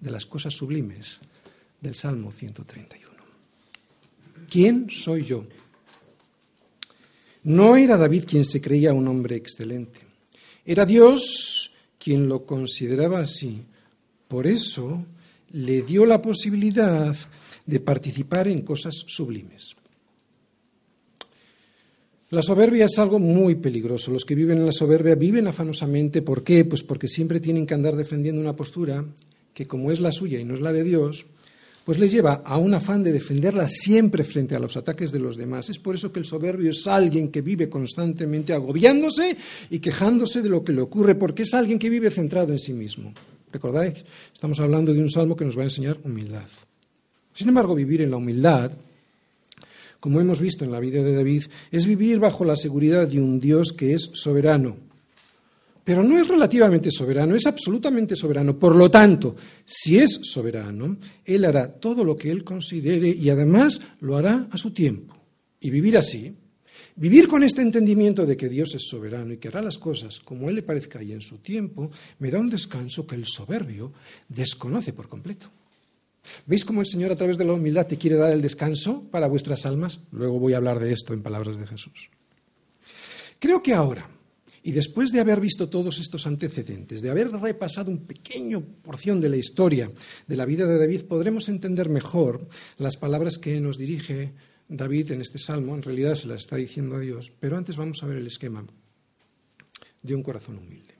de 0.00 0.10
las 0.10 0.24
cosas 0.24 0.54
sublimes 0.54 1.20
del 1.80 1.94
Salmo 1.94 2.32
131. 2.32 3.12
¿Quién 4.50 4.88
soy 4.90 5.24
yo? 5.24 5.46
No 7.42 7.76
era 7.76 7.98
David 7.98 8.24
quien 8.26 8.44
se 8.44 8.60
creía 8.60 8.94
un 8.94 9.06
hombre 9.06 9.36
excelente, 9.36 10.00
era 10.64 10.86
Dios 10.86 11.72
quien 11.98 12.28
lo 12.28 12.46
consideraba 12.46 13.20
así 13.20 13.62
por 14.28 14.46
eso 14.46 15.04
le 15.52 15.82
dio 15.82 16.06
la 16.06 16.20
posibilidad 16.20 17.14
de 17.66 17.80
participar 17.80 18.48
en 18.48 18.62
cosas 18.62 19.04
sublimes. 19.06 19.76
La 22.30 22.42
soberbia 22.42 22.86
es 22.86 22.98
algo 22.98 23.20
muy 23.20 23.54
peligroso. 23.54 24.10
Los 24.10 24.24
que 24.24 24.34
viven 24.34 24.58
en 24.58 24.66
la 24.66 24.72
soberbia 24.72 25.14
viven 25.14 25.46
afanosamente. 25.46 26.20
¿Por 26.20 26.42
qué? 26.42 26.64
Pues 26.64 26.82
porque 26.82 27.06
siempre 27.06 27.38
tienen 27.38 27.66
que 27.66 27.74
andar 27.74 27.94
defendiendo 27.94 28.40
una 28.40 28.56
postura 28.56 29.04
que 29.52 29.66
como 29.66 29.92
es 29.92 30.00
la 30.00 30.10
suya 30.10 30.40
y 30.40 30.44
no 30.44 30.54
es 30.54 30.60
la 30.60 30.72
de 30.72 30.82
Dios, 30.82 31.26
pues 31.84 31.98
les 31.98 32.10
lleva 32.10 32.42
a 32.44 32.56
un 32.56 32.74
afán 32.74 33.04
de 33.04 33.12
defenderla 33.12 33.68
siempre 33.68 34.24
frente 34.24 34.56
a 34.56 34.58
los 34.58 34.76
ataques 34.76 35.12
de 35.12 35.20
los 35.20 35.36
demás. 35.36 35.70
Es 35.70 35.78
por 35.78 35.94
eso 35.94 36.12
que 36.12 36.18
el 36.18 36.24
soberbio 36.24 36.70
es 36.70 36.86
alguien 36.86 37.28
que 37.28 37.40
vive 37.40 37.68
constantemente 37.68 38.52
agobiándose 38.52 39.36
y 39.70 39.78
quejándose 39.78 40.42
de 40.42 40.48
lo 40.48 40.64
que 40.64 40.72
le 40.72 40.80
ocurre, 40.80 41.14
porque 41.14 41.42
es 41.42 41.54
alguien 41.54 41.78
que 41.78 41.90
vive 41.90 42.10
centrado 42.10 42.52
en 42.52 42.58
sí 42.58 42.72
mismo. 42.72 43.12
¿Recordáis? 43.54 44.04
Estamos 44.32 44.58
hablando 44.58 44.92
de 44.92 45.00
un 45.00 45.08
salmo 45.08 45.36
que 45.36 45.44
nos 45.44 45.56
va 45.56 45.60
a 45.60 45.70
enseñar 45.70 45.96
humildad. 46.02 46.48
Sin 47.32 47.48
embargo, 47.48 47.76
vivir 47.76 48.02
en 48.02 48.10
la 48.10 48.16
humildad, 48.16 48.72
como 50.00 50.20
hemos 50.20 50.40
visto 50.40 50.64
en 50.64 50.72
la 50.72 50.80
vida 50.80 51.04
de 51.04 51.14
David, 51.14 51.44
es 51.70 51.86
vivir 51.86 52.18
bajo 52.18 52.44
la 52.44 52.56
seguridad 52.56 53.06
de 53.06 53.20
un 53.20 53.38
Dios 53.38 53.72
que 53.72 53.94
es 53.94 54.10
soberano. 54.12 54.76
Pero 55.84 56.02
no 56.02 56.18
es 56.18 56.26
relativamente 56.26 56.90
soberano, 56.90 57.36
es 57.36 57.46
absolutamente 57.46 58.16
soberano. 58.16 58.58
Por 58.58 58.74
lo 58.74 58.90
tanto, 58.90 59.36
si 59.64 59.98
es 59.98 60.18
soberano, 60.24 60.96
Él 61.24 61.44
hará 61.44 61.68
todo 61.74 62.02
lo 62.02 62.16
que 62.16 62.32
Él 62.32 62.42
considere 62.42 63.08
y 63.08 63.30
además 63.30 63.80
lo 64.00 64.16
hará 64.16 64.48
a 64.50 64.58
su 64.58 64.72
tiempo. 64.72 65.14
Y 65.60 65.70
vivir 65.70 65.96
así 65.96 66.34
Vivir 66.96 67.26
con 67.26 67.42
este 67.42 67.60
entendimiento 67.60 68.24
de 68.24 68.36
que 68.36 68.48
Dios 68.48 68.74
es 68.76 68.86
soberano 68.86 69.32
y 69.32 69.38
que 69.38 69.48
hará 69.48 69.60
las 69.60 69.78
cosas 69.78 70.20
como 70.20 70.48
Él 70.48 70.54
le 70.54 70.62
parezca 70.62 71.02
y 71.02 71.12
en 71.12 71.20
su 71.20 71.38
tiempo, 71.38 71.90
me 72.20 72.30
da 72.30 72.38
un 72.38 72.48
descanso 72.48 73.04
que 73.04 73.16
el 73.16 73.26
soberbio 73.26 73.92
desconoce 74.28 74.92
por 74.92 75.08
completo. 75.08 75.50
¿Veis 76.46 76.64
cómo 76.64 76.80
el 76.80 76.86
Señor 76.86 77.10
a 77.10 77.16
través 77.16 77.36
de 77.36 77.44
la 77.44 77.52
humildad 77.52 77.86
te 77.86 77.98
quiere 77.98 78.16
dar 78.16 78.30
el 78.30 78.40
descanso 78.40 79.02
para 79.10 79.26
vuestras 79.26 79.66
almas? 79.66 80.00
Luego 80.12 80.38
voy 80.38 80.54
a 80.54 80.58
hablar 80.58 80.78
de 80.78 80.92
esto 80.92 81.12
en 81.12 81.22
palabras 81.22 81.58
de 81.58 81.66
Jesús. 81.66 82.10
Creo 83.40 83.60
que 83.60 83.74
ahora, 83.74 84.08
y 84.62 84.70
después 84.70 85.10
de 85.10 85.20
haber 85.20 85.40
visto 85.40 85.68
todos 85.68 85.98
estos 85.98 86.26
antecedentes, 86.28 87.02
de 87.02 87.10
haber 87.10 87.30
repasado 87.32 87.90
un 87.90 88.06
pequeño 88.06 88.62
porción 88.82 89.20
de 89.20 89.28
la 89.28 89.36
historia 89.36 89.90
de 90.28 90.36
la 90.36 90.46
vida 90.46 90.64
de 90.66 90.78
David, 90.78 91.02
podremos 91.02 91.48
entender 91.48 91.88
mejor 91.88 92.46
las 92.78 92.96
palabras 92.96 93.36
que 93.36 93.60
nos 93.60 93.78
dirige 93.78 94.32
David 94.68 95.12
en 95.12 95.20
este 95.20 95.38
salmo, 95.38 95.74
en 95.74 95.82
realidad 95.82 96.14
se 96.14 96.28
la 96.28 96.36
está 96.36 96.56
diciendo 96.56 96.96
a 96.96 97.00
Dios, 97.00 97.32
pero 97.38 97.56
antes 97.56 97.76
vamos 97.76 98.02
a 98.02 98.06
ver 98.06 98.18
el 98.18 98.26
esquema 98.26 98.64
de 100.02 100.14
un 100.14 100.22
corazón 100.22 100.58
humilde. 100.58 100.94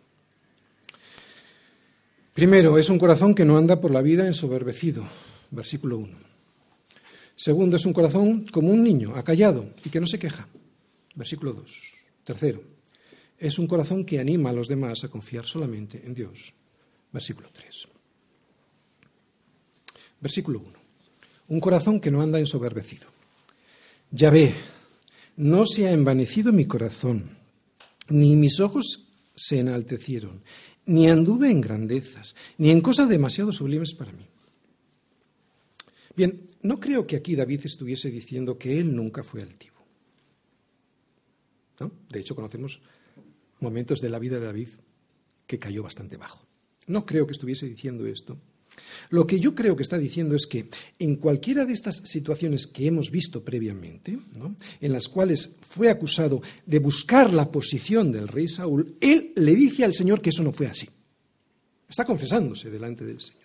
Primero, 2.34 2.78
es 2.78 2.90
un 2.90 2.98
corazón 2.98 3.34
que 3.34 3.44
no 3.44 3.56
anda 3.56 3.80
por 3.80 3.92
la 3.92 4.02
vida 4.02 4.26
ensoberbecido, 4.26 5.04
versículo 5.50 5.98
1. 5.98 6.18
Segundo, 7.36 7.76
es 7.76 7.86
un 7.86 7.92
corazón 7.92 8.44
como 8.46 8.70
un 8.70 8.82
niño, 8.82 9.14
acallado 9.16 9.70
y 9.84 9.88
que 9.88 10.00
no 10.00 10.06
se 10.06 10.18
queja, 10.18 10.48
versículo 11.14 11.52
2. 11.52 11.92
Tercero, 12.24 12.62
es 13.38 13.58
un 13.58 13.66
corazón 13.66 14.04
que 14.04 14.18
anima 14.18 14.50
a 14.50 14.52
los 14.52 14.68
demás 14.68 15.04
a 15.04 15.08
confiar 15.08 15.46
solamente 15.46 16.02
en 16.04 16.14
Dios, 16.14 16.52
versículo 17.12 17.48
3. 17.52 17.88
Versículo 20.20 20.60
1. 20.60 20.70
Un 21.48 21.60
corazón 21.60 22.00
que 22.00 22.10
no 22.10 22.22
anda 22.22 22.38
ensoberbecido. 22.38 23.13
Ya 24.14 24.30
ve, 24.30 24.54
no 25.36 25.66
se 25.66 25.88
ha 25.88 25.92
envanecido 25.92 26.52
mi 26.52 26.66
corazón, 26.66 27.36
ni 28.08 28.36
mis 28.36 28.60
ojos 28.60 29.08
se 29.34 29.58
enaltecieron, 29.58 30.44
ni 30.86 31.08
anduve 31.08 31.50
en 31.50 31.60
grandezas, 31.60 32.36
ni 32.56 32.70
en 32.70 32.80
cosas 32.80 33.08
demasiado 33.08 33.50
sublimes 33.50 33.92
para 33.92 34.12
mí. 34.12 34.24
Bien, 36.16 36.46
no 36.62 36.78
creo 36.78 37.08
que 37.08 37.16
aquí 37.16 37.34
David 37.34 37.62
estuviese 37.64 38.08
diciendo 38.08 38.56
que 38.56 38.78
él 38.78 38.94
nunca 38.94 39.24
fue 39.24 39.42
altivo. 39.42 39.74
De 42.08 42.20
hecho, 42.20 42.36
conocemos 42.36 42.80
momentos 43.58 44.00
de 44.00 44.10
la 44.10 44.20
vida 44.20 44.38
de 44.38 44.46
David 44.46 44.68
que 45.48 45.58
cayó 45.58 45.82
bastante 45.82 46.16
bajo. 46.16 46.46
No 46.86 47.04
creo 47.04 47.26
que 47.26 47.32
estuviese 47.32 47.66
diciendo 47.66 48.06
esto, 48.06 48.38
Lo 49.10 49.26
que 49.26 49.38
yo 49.38 49.54
creo 49.54 49.76
que 49.76 49.82
está 49.82 49.98
diciendo 49.98 50.34
es 50.34 50.46
que 50.46 50.68
en 50.98 51.16
cualquiera 51.16 51.64
de 51.64 51.72
estas 51.72 51.96
situaciones 52.04 52.66
que 52.66 52.86
hemos 52.86 53.10
visto 53.10 53.44
previamente, 53.44 54.18
en 54.80 54.92
las 54.92 55.08
cuales 55.08 55.56
fue 55.68 55.88
acusado 55.88 56.42
de 56.66 56.78
buscar 56.78 57.32
la 57.32 57.50
posición 57.50 58.10
del 58.12 58.28
rey 58.28 58.48
Saúl, 58.48 58.96
él 59.00 59.32
le 59.36 59.54
dice 59.54 59.84
al 59.84 59.94
Señor 59.94 60.20
que 60.20 60.30
eso 60.30 60.42
no 60.42 60.52
fue 60.52 60.66
así. 60.66 60.88
Está 61.88 62.04
confesándose 62.04 62.70
delante 62.70 63.04
del 63.04 63.20
Señor. 63.20 63.42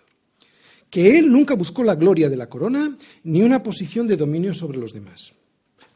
Que 0.89 1.19
él 1.19 1.31
nunca 1.31 1.53
buscó 1.53 1.83
la 1.83 1.95
gloria 1.95 2.29
de 2.29 2.37
la 2.37 2.49
corona 2.49 2.97
ni 3.23 3.43
una 3.43 3.61
posición 3.61 4.07
de 4.07 4.17
dominio 4.17 4.53
sobre 4.53 4.79
los 4.79 4.93
demás. 4.93 5.33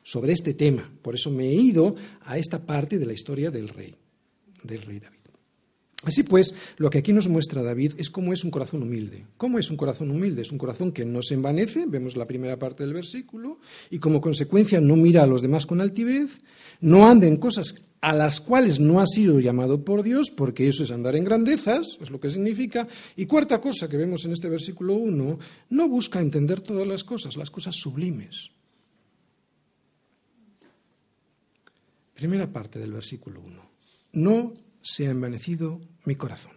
Sobre 0.03 0.33
este 0.33 0.53
tema. 0.53 0.91
Por 1.01 1.15
eso 1.15 1.31
me 1.31 1.47
he 1.47 1.55
ido 1.55 1.95
a 2.25 2.37
esta 2.37 2.63
parte 2.63 2.99
de 2.99 3.05
la 3.05 3.13
historia 3.13 3.49
del 3.49 3.69
rey, 3.69 3.95
del 4.63 4.81
rey 4.83 4.99
David. 4.99 5.22
Así 6.05 6.23
pues, 6.23 6.53
lo 6.77 6.89
que 6.89 6.97
aquí 6.97 7.13
nos 7.13 7.29
muestra 7.29 7.63
David 7.63 7.93
es 7.97 8.09
cómo 8.09 8.33
es 8.33 8.43
un 8.43 8.51
corazón 8.51 8.83
humilde. 8.83 9.25
¿Cómo 9.37 9.59
es 9.59 9.69
un 9.71 9.77
corazón 9.77 10.11
humilde? 10.11 10.41
Es 10.41 10.51
un 10.51 10.57
corazón 10.57 10.91
que 10.91 11.05
no 11.05 11.21
se 11.23 11.35
envanece, 11.35 11.85
vemos 11.87 12.17
la 12.17 12.27
primera 12.27 12.59
parte 12.59 12.83
del 12.83 12.93
versículo, 12.93 13.59
y 13.89 13.99
como 13.99 14.19
consecuencia 14.19 14.81
no 14.81 14.95
mira 14.95 15.23
a 15.23 15.27
los 15.27 15.41
demás 15.41 15.65
con 15.65 15.81
altivez, 15.81 16.39
no 16.81 17.07
anda 17.07 17.27
en 17.27 17.37
cosas 17.37 17.85
a 18.01 18.11
las 18.13 18.41
cuales 18.41 18.81
no 18.81 18.99
ha 18.99 19.07
sido 19.07 19.39
llamado 19.39 19.85
por 19.85 20.03
Dios, 20.03 20.29
porque 20.29 20.67
eso 20.67 20.83
es 20.83 20.91
andar 20.91 21.15
en 21.15 21.23
grandezas, 21.23 21.97
es 22.01 22.11
lo 22.11 22.19
que 22.19 22.29
significa. 22.29 22.85
Y 23.15 23.25
cuarta 23.25 23.61
cosa 23.61 23.87
que 23.87 23.95
vemos 23.95 24.25
en 24.25 24.33
este 24.33 24.49
versículo 24.49 24.95
1, 24.95 25.39
no 25.69 25.87
busca 25.87 26.19
entender 26.19 26.59
todas 26.59 26.85
las 26.85 27.05
cosas, 27.05 27.37
las 27.37 27.49
cosas 27.49 27.75
sublimes. 27.75 28.51
Primera 32.13 32.51
parte 32.51 32.77
del 32.77 32.91
versículo 32.91 33.39
1. 33.39 33.69
No 34.13 34.53
se 34.83 35.07
ha 35.07 35.11
envanecido 35.11 35.81
mi 36.05 36.15
corazón. 36.15 36.51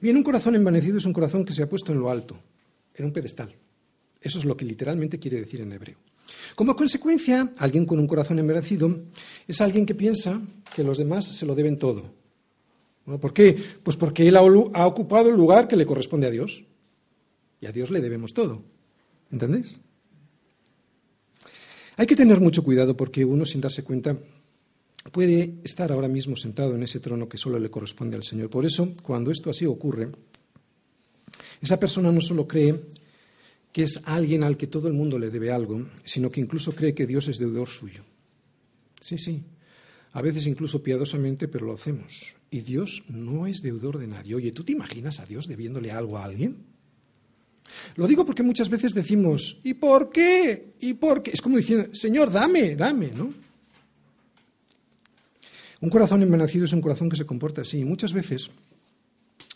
Bien, 0.00 0.16
un 0.16 0.24
corazón 0.24 0.56
envanecido 0.56 0.98
es 0.98 1.04
un 1.04 1.12
corazón 1.12 1.44
que 1.44 1.52
se 1.52 1.62
ha 1.62 1.68
puesto 1.68 1.92
en 1.92 2.00
lo 2.00 2.10
alto, 2.10 2.36
en 2.94 3.04
un 3.04 3.12
pedestal. 3.12 3.54
Eso 4.20 4.38
es 4.38 4.44
lo 4.44 4.56
que 4.56 4.64
literalmente 4.64 5.18
quiere 5.18 5.38
decir 5.38 5.60
en 5.60 5.72
hebreo. 5.72 5.98
Como 6.54 6.74
consecuencia, 6.74 7.52
alguien 7.58 7.86
con 7.86 7.98
un 7.98 8.06
corazón 8.06 8.38
envanecido 8.38 9.04
es 9.46 9.60
alguien 9.60 9.86
que 9.86 9.94
piensa 9.94 10.40
que 10.74 10.82
los 10.82 10.98
demás 10.98 11.26
se 11.26 11.46
lo 11.46 11.54
deben 11.54 11.78
todo. 11.78 12.12
¿Por 13.04 13.32
qué? 13.32 13.56
Pues 13.82 13.96
porque 13.96 14.26
él 14.26 14.36
ha 14.36 14.86
ocupado 14.86 15.28
el 15.28 15.36
lugar 15.36 15.68
que 15.68 15.76
le 15.76 15.86
corresponde 15.86 16.26
a 16.26 16.30
Dios. 16.30 16.64
Y 17.60 17.66
a 17.66 17.72
Dios 17.72 17.90
le 17.90 18.00
debemos 18.00 18.34
todo. 18.34 18.62
¿Entendéis? 19.30 19.78
Hay 21.96 22.06
que 22.06 22.16
tener 22.16 22.40
mucho 22.40 22.62
cuidado 22.64 22.96
porque 22.96 23.24
uno, 23.24 23.44
sin 23.44 23.60
darse 23.60 23.84
cuenta, 23.84 24.18
puede 25.12 25.54
estar 25.64 25.92
ahora 25.92 26.08
mismo 26.08 26.36
sentado 26.36 26.74
en 26.74 26.82
ese 26.82 27.00
trono 27.00 27.28
que 27.28 27.38
solo 27.38 27.58
le 27.58 27.70
corresponde 27.70 28.16
al 28.16 28.24
Señor. 28.24 28.50
Por 28.50 28.64
eso, 28.64 28.94
cuando 29.02 29.30
esto 29.30 29.50
así 29.50 29.66
ocurre, 29.66 30.10
esa 31.60 31.78
persona 31.78 32.12
no 32.12 32.20
solo 32.20 32.46
cree 32.46 32.80
que 33.72 33.82
es 33.82 34.00
alguien 34.04 34.44
al 34.44 34.56
que 34.56 34.66
todo 34.66 34.88
el 34.88 34.94
mundo 34.94 35.18
le 35.18 35.30
debe 35.30 35.50
algo, 35.50 35.86
sino 36.04 36.30
que 36.30 36.40
incluso 36.40 36.72
cree 36.72 36.94
que 36.94 37.06
Dios 37.06 37.28
es 37.28 37.38
deudor 37.38 37.68
suyo. 37.68 38.02
Sí, 39.00 39.18
sí, 39.18 39.42
a 40.12 40.22
veces 40.22 40.46
incluso 40.46 40.82
piadosamente, 40.82 41.46
pero 41.46 41.66
lo 41.66 41.74
hacemos. 41.74 42.36
Y 42.50 42.60
Dios 42.60 43.04
no 43.08 43.46
es 43.46 43.60
deudor 43.60 43.98
de 43.98 44.06
nadie. 44.06 44.34
Oye, 44.34 44.52
¿tú 44.52 44.64
te 44.64 44.72
imaginas 44.72 45.20
a 45.20 45.26
Dios 45.26 45.46
debiéndole 45.46 45.90
algo 45.90 46.16
a 46.16 46.24
alguien? 46.24 46.56
Lo 47.96 48.06
digo 48.06 48.24
porque 48.24 48.42
muchas 48.42 48.70
veces 48.70 48.94
decimos, 48.94 49.58
¿y 49.62 49.74
por 49.74 50.08
qué? 50.08 50.74
¿Y 50.80 50.94
por 50.94 51.22
qué? 51.22 51.32
Es 51.32 51.42
como 51.42 51.58
diciendo, 51.58 51.94
Señor, 51.94 52.32
dame, 52.32 52.76
dame, 52.76 53.10
¿no? 53.10 53.45
Un 55.80 55.90
corazón 55.90 56.22
envenecido 56.22 56.64
es 56.64 56.72
un 56.72 56.80
corazón 56.80 57.08
que 57.08 57.16
se 57.16 57.26
comporta 57.26 57.62
así. 57.62 57.80
Y 57.80 57.84
muchas 57.84 58.12
veces, 58.12 58.50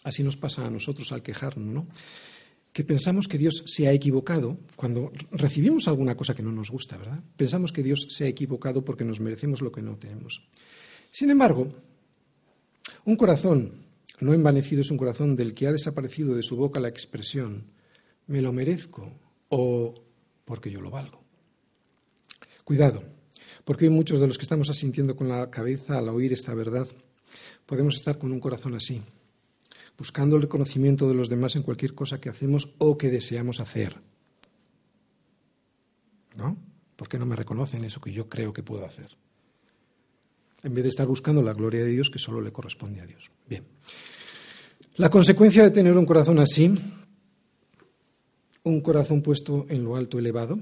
así 0.04 0.22
nos 0.22 0.36
pasa 0.36 0.66
a 0.66 0.70
nosotros 0.70 1.12
al 1.12 1.22
quejarnos, 1.22 1.66
¿no? 1.66 1.86
que 2.72 2.84
pensamos 2.84 3.26
que 3.26 3.38
Dios 3.38 3.64
se 3.66 3.88
ha 3.88 3.92
equivocado 3.92 4.58
cuando 4.76 5.12
recibimos 5.32 5.88
alguna 5.88 6.16
cosa 6.16 6.34
que 6.34 6.42
no 6.42 6.52
nos 6.52 6.70
gusta, 6.70 6.96
¿verdad? 6.96 7.20
Pensamos 7.36 7.72
que 7.72 7.82
Dios 7.82 8.06
se 8.10 8.24
ha 8.24 8.28
equivocado 8.28 8.84
porque 8.84 9.04
nos 9.04 9.20
merecemos 9.20 9.60
lo 9.60 9.72
que 9.72 9.82
no 9.82 9.96
tenemos. 9.96 10.48
Sin 11.10 11.30
embargo, 11.30 11.68
un 13.04 13.16
corazón 13.16 13.72
no 14.20 14.34
envanecido 14.34 14.82
es 14.82 14.90
un 14.90 14.98
corazón 14.98 15.34
del 15.34 15.54
que 15.54 15.66
ha 15.66 15.72
desaparecido 15.72 16.36
de 16.36 16.42
su 16.42 16.56
boca 16.56 16.78
la 16.78 16.88
expresión 16.88 17.64
me 18.26 18.40
lo 18.40 18.52
merezco 18.52 19.12
o 19.48 19.94
porque 20.44 20.70
yo 20.70 20.80
lo 20.80 20.90
valgo. 20.90 21.24
Cuidado, 22.62 23.02
porque 23.64 23.86
hay 23.86 23.90
muchos 23.90 24.20
de 24.20 24.26
los 24.26 24.38
que 24.38 24.42
estamos 24.42 24.70
asintiendo 24.70 25.16
con 25.16 25.28
la 25.28 25.50
cabeza 25.50 25.98
al 25.98 26.08
oír 26.08 26.32
esta 26.32 26.54
verdad, 26.54 26.86
podemos 27.66 27.96
estar 27.96 28.18
con 28.18 28.32
un 28.32 28.40
corazón 28.40 28.74
así, 28.74 29.00
buscando 29.96 30.36
el 30.36 30.42
reconocimiento 30.42 31.08
de 31.08 31.14
los 31.14 31.28
demás 31.28 31.56
en 31.56 31.62
cualquier 31.62 31.94
cosa 31.94 32.20
que 32.20 32.28
hacemos 32.28 32.70
o 32.78 32.98
que 32.98 33.10
deseamos 33.10 33.60
hacer. 33.60 33.96
¿No? 36.36 36.56
¿Por 36.96 37.08
qué 37.08 37.18
no 37.18 37.26
me 37.26 37.36
reconocen 37.36 37.84
eso 37.84 38.00
que 38.00 38.12
yo 38.12 38.28
creo 38.28 38.52
que 38.52 38.62
puedo 38.62 38.84
hacer? 38.84 39.08
En 40.62 40.74
vez 40.74 40.84
de 40.84 40.90
estar 40.90 41.06
buscando 41.06 41.42
la 41.42 41.54
gloria 41.54 41.82
de 41.82 41.90
Dios 41.90 42.10
que 42.10 42.18
solo 42.18 42.40
le 42.40 42.52
corresponde 42.52 43.00
a 43.00 43.06
Dios. 43.06 43.30
Bien. 43.48 43.64
La 44.96 45.08
consecuencia 45.08 45.62
de 45.62 45.70
tener 45.70 45.96
un 45.96 46.04
corazón 46.04 46.38
así, 46.38 46.74
un 48.64 48.80
corazón 48.80 49.22
puesto 49.22 49.64
en 49.68 49.82
lo 49.82 49.96
alto 49.96 50.18
elevado, 50.18 50.58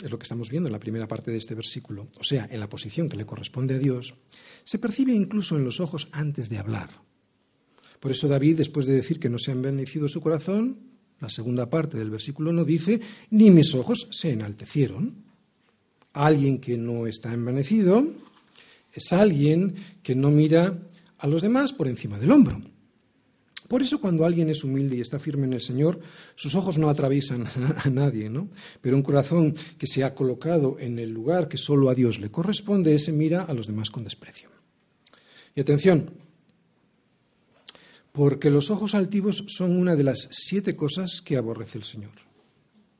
es 0.00 0.10
lo 0.10 0.18
que 0.18 0.24
estamos 0.24 0.50
viendo 0.50 0.68
en 0.68 0.72
la 0.72 0.78
primera 0.78 1.08
parte 1.08 1.30
de 1.30 1.38
este 1.38 1.54
versículo, 1.54 2.08
o 2.18 2.24
sea, 2.24 2.48
en 2.50 2.60
la 2.60 2.68
posición 2.68 3.08
que 3.08 3.16
le 3.16 3.26
corresponde 3.26 3.74
a 3.74 3.78
Dios, 3.78 4.14
se 4.64 4.78
percibe 4.78 5.12
incluso 5.12 5.56
en 5.56 5.64
los 5.64 5.80
ojos 5.80 6.08
antes 6.12 6.48
de 6.48 6.58
hablar. 6.58 6.90
Por 8.00 8.10
eso 8.10 8.26
David, 8.26 8.56
después 8.56 8.86
de 8.86 8.94
decir 8.94 9.20
que 9.20 9.28
no 9.28 9.38
se 9.38 9.52
ha 9.52 9.54
envenecido 9.54 10.08
su 10.08 10.20
corazón, 10.20 10.78
la 11.20 11.30
segunda 11.30 11.70
parte 11.70 11.96
del 11.96 12.10
versículo 12.10 12.52
no 12.52 12.64
dice, 12.64 13.00
ni 13.30 13.52
mis 13.52 13.74
ojos 13.76 14.08
se 14.10 14.32
enaltecieron. 14.32 15.22
Alguien 16.12 16.58
que 16.58 16.76
no 16.76 17.06
está 17.06 17.32
envanecido 17.32 18.04
es 18.92 19.12
alguien 19.12 19.76
que 20.02 20.16
no 20.16 20.32
mira 20.32 20.82
a 21.18 21.26
los 21.28 21.42
demás 21.42 21.72
por 21.72 21.86
encima 21.86 22.18
del 22.18 22.32
hombro. 22.32 22.60
Por 23.72 23.80
eso 23.80 24.02
cuando 24.02 24.26
alguien 24.26 24.50
es 24.50 24.64
humilde 24.64 24.98
y 24.98 25.00
está 25.00 25.18
firme 25.18 25.46
en 25.46 25.54
el 25.54 25.62
Señor, 25.62 25.98
sus 26.34 26.54
ojos 26.56 26.76
no 26.76 26.90
atraviesan 26.90 27.46
a 27.82 27.88
nadie, 27.88 28.28
¿no? 28.28 28.50
Pero 28.82 28.96
un 28.96 29.02
corazón 29.02 29.54
que 29.78 29.86
se 29.86 30.04
ha 30.04 30.14
colocado 30.14 30.78
en 30.78 30.98
el 30.98 31.08
lugar 31.08 31.48
que 31.48 31.56
solo 31.56 31.88
a 31.88 31.94
Dios 31.94 32.20
le 32.20 32.28
corresponde, 32.28 32.94
ese 32.94 33.12
mira 33.12 33.44
a 33.44 33.54
los 33.54 33.66
demás 33.66 33.88
con 33.88 34.04
desprecio. 34.04 34.50
Y 35.54 35.62
atención, 35.62 36.10
porque 38.12 38.50
los 38.50 38.70
ojos 38.70 38.94
altivos 38.94 39.42
son 39.48 39.74
una 39.74 39.96
de 39.96 40.04
las 40.04 40.28
siete 40.30 40.76
cosas 40.76 41.22
que 41.24 41.38
aborrece 41.38 41.78
el 41.78 41.84
Señor. 41.84 42.12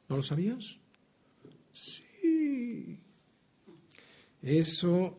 ¿No 0.08 0.16
lo 0.16 0.22
sabías? 0.22 0.78
Sí. 1.74 2.98
Eso 4.40 5.18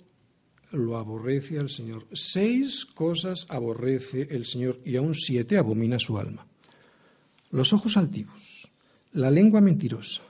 lo 0.74 0.98
aborrece 0.98 1.60
al 1.60 1.70
Señor. 1.70 2.08
Seis 2.14 2.86
cosas 2.86 3.46
aborrece 3.50 4.28
el 4.32 4.46
Señor 4.46 4.80
y 4.84 4.96
aún 4.96 5.16
siete 5.16 5.58
abomina 5.58 6.00
su 6.00 6.18
alma. 6.18 6.46
Los 7.52 7.72
ojos 7.74 7.96
altivos, 7.98 8.68
la 9.12 9.30
lengua 9.30 9.62
mentirosa, 9.62 10.24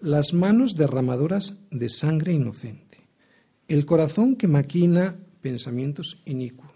las 0.00 0.32
manos 0.32 0.74
derramadoras 0.74 1.54
de 1.70 1.88
sangre 1.88 2.32
inocente, 2.32 2.98
el 3.68 3.84
corazón 3.84 4.36
que 4.36 4.48
maquina 4.48 5.16
pensamientos 5.42 6.22
inicuos, 6.24 6.72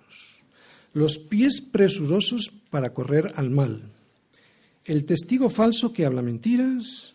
los 0.93 1.19
pies 1.19 1.63
presurosos 1.63 2.51
para 2.71 2.93
correr 2.93 3.33
al 3.37 3.51
mal, 3.51 3.91
el 4.85 5.05
testigo 5.05 5.49
falso 5.49 5.93
que 5.93 6.05
habla 6.05 6.23
mentiras 6.23 7.15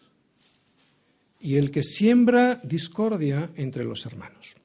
y 1.39 1.55
el 1.55 1.69
que 1.69 1.83
siembra 1.83 2.59
discordia 2.63 3.51
entre 3.55 3.83
los 3.83 4.05
hermanos 4.05 4.55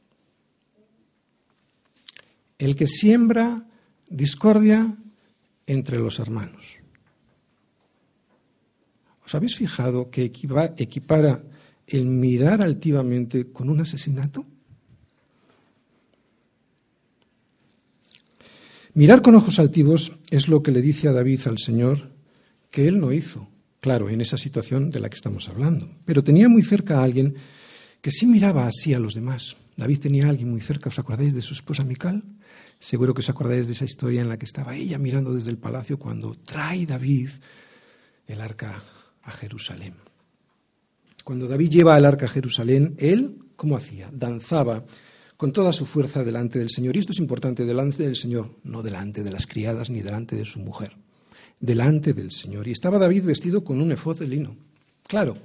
el 2.58 2.74
que 2.74 2.86
siembra 2.86 3.66
discordia 4.08 4.96
entre 5.66 5.98
los 5.98 6.18
hermanos. 6.18 6.76
¿Os 9.24 9.34
habéis 9.34 9.56
fijado 9.56 10.10
que 10.10 10.24
equipara 10.24 11.44
el 11.86 12.06
mirar 12.06 12.62
altivamente 12.62 13.52
con 13.52 13.68
un 13.68 13.80
asesinato? 13.80 14.46
Mirar 18.94 19.22
con 19.22 19.34
ojos 19.34 19.58
altivos 19.58 20.16
es 20.30 20.48
lo 20.48 20.62
que 20.62 20.72
le 20.72 20.82
dice 20.82 21.08
a 21.08 21.12
David 21.12 21.40
al 21.46 21.58
Señor 21.58 22.10
que 22.70 22.88
él 22.88 22.98
no 22.98 23.12
hizo, 23.12 23.48
claro, 23.80 24.08
en 24.10 24.20
esa 24.20 24.38
situación 24.38 24.90
de 24.90 25.00
la 25.00 25.08
que 25.08 25.16
estamos 25.16 25.48
hablando, 25.48 25.88
pero 26.04 26.24
tenía 26.24 26.48
muy 26.48 26.62
cerca 26.62 26.98
a 26.98 27.04
alguien 27.04 27.36
que 28.00 28.10
sí 28.10 28.26
miraba 28.26 28.66
así 28.66 28.94
a 28.94 28.98
los 28.98 29.14
demás. 29.14 29.56
David 29.76 30.00
tenía 30.00 30.26
a 30.26 30.30
alguien 30.30 30.50
muy 30.50 30.60
cerca, 30.60 30.88
¿os 30.88 30.98
acordáis 30.98 31.34
de 31.34 31.42
su 31.42 31.54
esposa 31.54 31.84
Mical? 31.84 32.24
Seguro 32.78 33.12
que 33.12 33.20
os 33.20 33.28
acordáis 33.28 33.66
de 33.66 33.72
esa 33.72 33.84
historia 33.84 34.20
en 34.20 34.28
la 34.28 34.38
que 34.38 34.46
estaba 34.46 34.76
ella 34.76 34.98
mirando 34.98 35.34
desde 35.34 35.50
el 35.50 35.58
palacio 35.58 35.98
cuando 35.98 36.34
trae 36.34 36.86
David 36.86 37.30
el 38.26 38.40
arca 38.40 38.82
a 39.22 39.30
Jerusalén. 39.32 39.94
Cuando 41.24 41.48
David 41.48 41.70
lleva 41.70 41.98
el 41.98 42.06
arca 42.06 42.26
a 42.26 42.28
Jerusalén, 42.28 42.94
él, 42.98 43.38
¿cómo 43.56 43.76
hacía? 43.76 44.08
Danzaba 44.12 44.84
con 45.36 45.52
toda 45.52 45.72
su 45.72 45.86
fuerza 45.86 46.24
delante 46.24 46.58
del 46.58 46.68
Señor. 46.68 46.96
Y 46.96 46.98
esto 46.98 47.12
es 47.12 47.20
importante, 47.20 47.64
delante 47.64 48.02
del 48.02 48.16
Señor, 48.16 48.50
no 48.64 48.82
delante 48.82 49.22
de 49.22 49.30
las 49.30 49.46
criadas 49.46 49.88
ni 49.88 50.00
delante 50.00 50.36
de 50.36 50.44
su 50.44 50.58
mujer, 50.58 50.96
delante 51.60 52.12
del 52.12 52.32
Señor. 52.32 52.66
Y 52.66 52.72
estaba 52.72 52.98
David 52.98 53.24
vestido 53.24 53.62
con 53.62 53.80
un 53.80 53.92
efod 53.92 54.18
de 54.18 54.26
lino. 54.26 54.56
Claro, 55.06 55.38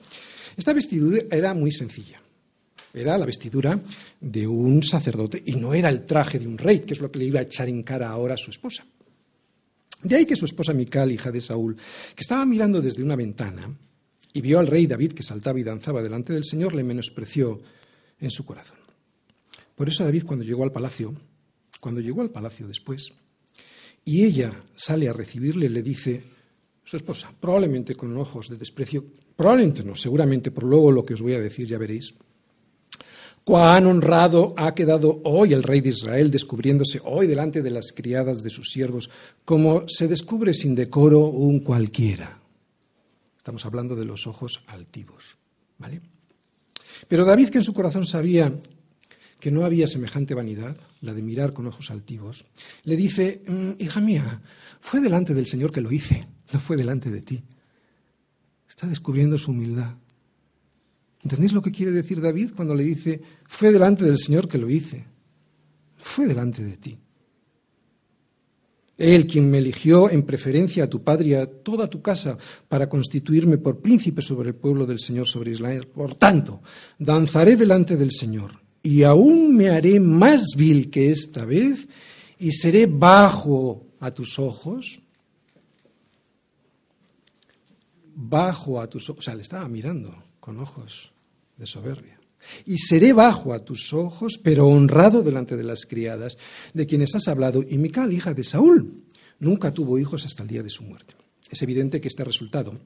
esta 0.58 0.74
vestidura 0.74 1.20
era 1.30 1.54
muy 1.54 1.72
sencilla. 1.72 2.23
Era 2.94 3.18
la 3.18 3.26
vestidura 3.26 3.80
de 4.22 4.48
un 4.48 4.84
sacerdote 4.84 5.42
y 5.44 5.54
no 5.56 5.74
era 5.74 5.90
el 5.90 6.06
traje 6.06 6.38
de 6.38 6.48
un 6.48 6.60
rey, 6.60 6.82
que 6.82 6.94
es 6.94 7.02
lo 7.02 7.12
que 7.12 7.20
le 7.20 7.26
iba 7.26 7.40
a 7.40 7.44
echar 7.44 7.68
en 7.68 7.82
cara 7.82 8.10
ahora 8.10 8.36
a 8.36 8.38
su 8.38 8.52
esposa. 8.52 8.86
De 10.04 10.16
ahí 10.16 10.26
que 10.26 10.36
su 10.36 10.46
esposa 10.46 10.74
Mical, 10.74 11.12
hija 11.12 11.32
de 11.32 11.42
Saúl, 11.42 11.76
que 11.76 12.22
estaba 12.22 12.46
mirando 12.46 12.82
desde 12.82 13.02
una 13.02 13.16
ventana 13.16 13.76
y 14.34 14.42
vio 14.42 14.60
al 14.60 14.68
rey 14.68 14.86
David 14.86 15.14
que 15.14 15.24
saltaba 15.24 15.60
y 15.60 15.64
danzaba 15.64 16.04
delante 16.04 16.34
del 16.34 16.46
Señor, 16.46 16.76
le 16.76 16.84
menospreció 16.84 17.62
en 18.20 18.30
su 18.30 18.46
corazón. 18.46 18.80
Por 19.76 19.88
eso 19.88 20.04
David 20.04 20.26
cuando 20.26 20.44
llegó 20.44 20.64
al 20.64 20.72
palacio, 20.72 21.14
cuando 21.80 22.00
llegó 22.00 22.22
al 22.22 22.30
palacio 22.30 22.68
después, 22.68 23.12
y 24.06 24.24
ella 24.24 24.52
sale 24.76 25.08
a 25.08 25.14
recibirle, 25.14 25.70
le 25.70 25.82
dice, 25.82 26.24
su 26.84 26.98
esposa, 26.98 27.34
probablemente 27.40 27.96
con 27.96 28.16
ojos 28.18 28.50
de 28.50 28.58
desprecio, 28.58 29.06
probablemente 29.36 29.84
no, 29.84 29.96
seguramente 29.96 30.52
por 30.52 30.66
luego 30.66 30.92
lo 30.92 31.04
que 31.04 31.14
os 31.14 31.22
voy 31.22 31.34
a 31.34 31.40
decir 31.40 31.66
ya 31.68 31.78
veréis, 31.78 32.14
cuán 33.44 33.86
honrado 33.88 34.54
ha 34.58 34.74
quedado 34.74 35.22
hoy 35.24 35.54
el 35.54 35.64
rey 35.64 35.82
de 35.82 35.90
Israel 35.90 36.32
descubriéndose 36.32 37.02
hoy 37.04 37.28
delante 37.28 37.62
de 37.62 37.72
las 37.72 37.92
criadas 37.92 38.42
de 38.44 38.50
sus 38.50 38.70
siervos, 38.70 39.10
como 39.46 39.84
se 39.88 40.08
descubre 40.08 40.54
sin 40.54 40.76
decoro 40.76 41.28
un 41.28 41.60
cualquiera. 41.60 42.40
Estamos 43.38 43.66
hablando 43.66 43.96
de 43.96 44.06
los 44.06 44.26
ojos 44.28 44.64
altivos, 44.68 45.36
¿vale? 45.78 46.02
Pero 47.08 47.26
David, 47.26 47.50
que 47.50 47.58
en 47.58 47.64
su 47.64 47.74
corazón 47.74 48.06
sabía 48.06 48.54
que 49.40 49.52
no 49.52 49.66
había 49.66 49.88
semejante 49.88 50.34
vanidad, 50.34 50.78
la 51.02 51.14
de 51.14 51.22
mirar 51.22 51.52
con 51.52 51.68
ojos 51.68 51.92
altivos, 51.92 52.46
le 52.84 52.96
dice, 52.96 53.42
mm, 53.46 53.72
hija 53.84 54.00
mía, 54.00 54.42
fue 54.80 55.02
delante 55.02 55.34
del 55.34 55.48
Señor 55.48 55.74
que 55.74 55.82
lo 55.82 55.92
hice, 55.92 56.26
no 56.54 56.62
fue 56.62 56.78
delante 56.78 57.12
de 57.12 57.22
ti. 57.22 57.44
Está 58.70 58.88
descubriendo 58.88 59.38
su 59.38 59.52
humildad. 59.52 59.98
¿Entendéis 61.24 61.54
lo 61.54 61.62
que 61.62 61.72
quiere 61.72 61.92
decir 61.92 62.20
David 62.20 62.52
cuando 62.56 62.76
le 62.76 62.84
dice, 62.84 63.22
fue 63.46 63.72
delante 63.72 64.04
del 64.04 64.18
Señor 64.18 64.48
que 64.48 64.58
lo 64.58 64.70
hice? 64.70 65.06
Fue 65.98 66.26
delante 66.26 66.64
de 66.64 66.78
ti. 66.78 66.98
Él 68.98 69.26
quien 69.26 69.50
me 69.50 69.58
eligió 69.58 70.10
en 70.10 70.24
preferencia 70.24 70.84
a 70.84 70.90
tu 70.90 71.02
padre 71.02 71.28
y 71.30 71.34
a 71.34 71.46
toda 71.46 71.90
tu 71.90 72.02
casa 72.02 72.38
para 72.68 72.90
constituirme 72.90 73.58
por 73.58 73.80
príncipe 73.80 74.22
sobre 74.22 74.50
el 74.50 74.56
pueblo 74.56 74.86
del 74.86 75.00
Señor, 75.00 75.28
sobre 75.28 75.52
Israel. 75.52 75.88
Por 75.88 76.16
tanto, 76.16 76.62
danzaré 77.00 77.56
delante 77.56 77.96
del 77.96 78.12
Señor 78.12 78.62
y 78.84 79.04
aún 79.04 79.56
me 79.56 79.70
haré 79.70 80.00
más 80.00 80.44
vil 80.58 80.92
que 80.92 81.12
esta 81.12 81.46
vez 81.46 81.88
y 82.38 82.52
seré 82.52 82.86
bajo 82.86 83.88
a 84.00 84.12
tus 84.12 84.38
ojos. 84.38 85.02
Bajo 88.14 88.80
a 88.80 88.88
tus 88.88 89.10
ojos. 89.10 89.20
O 89.20 89.24
sea, 89.24 89.36
le 89.36 89.42
estaba 89.42 89.68
mirando 89.68 90.14
con 90.40 90.60
ojos 90.60 91.13
soberbia. 91.66 92.20
Y 92.66 92.78
seré 92.78 93.14
bajo 93.14 93.54
a 93.54 93.60
tus 93.60 93.94
ojos, 93.94 94.40
pero 94.44 94.68
honrado 94.68 95.24
delante 95.24 95.56
de 95.56 95.64
las 95.64 95.86
criadas 95.86 96.38
de 96.74 96.86
quienes 96.86 97.16
has 97.16 97.28
hablado. 97.28 97.64
Y 97.68 97.78
Mical, 97.78 98.12
hija 98.12 98.34
de 98.34 98.44
Saúl, 98.44 99.04
nunca 99.40 99.74
tuvo 99.74 99.98
hijos 99.98 100.26
hasta 100.26 100.44
el 100.44 100.50
día 100.50 100.64
de 100.64 100.70
su 100.70 100.84
muerte. 100.84 101.16
Es 101.50 101.62
evidente 101.62 102.02
que 102.02 102.08
este 102.08 102.24
resultado 102.24 102.80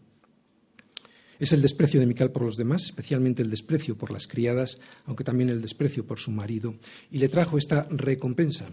es 1.40 1.54
el 1.54 1.62
desprecio 1.62 2.00
de 2.00 2.06
Mical 2.06 2.32
por 2.32 2.44
los 2.44 2.56
demás, 2.56 2.86
especialmente 2.86 3.42
el 3.42 3.50
desprecio 3.50 3.98
por 3.98 4.12
las 4.12 4.28
criadas, 4.28 4.80
aunque 5.06 5.24
también 5.24 5.50
el 5.50 5.62
desprecio 5.62 6.06
por 6.06 6.20
su 6.20 6.32
marido, 6.32 6.76
y 7.12 7.20
le 7.20 7.30
trajo 7.30 7.58
esta 7.58 7.88
recompensa 7.90 8.68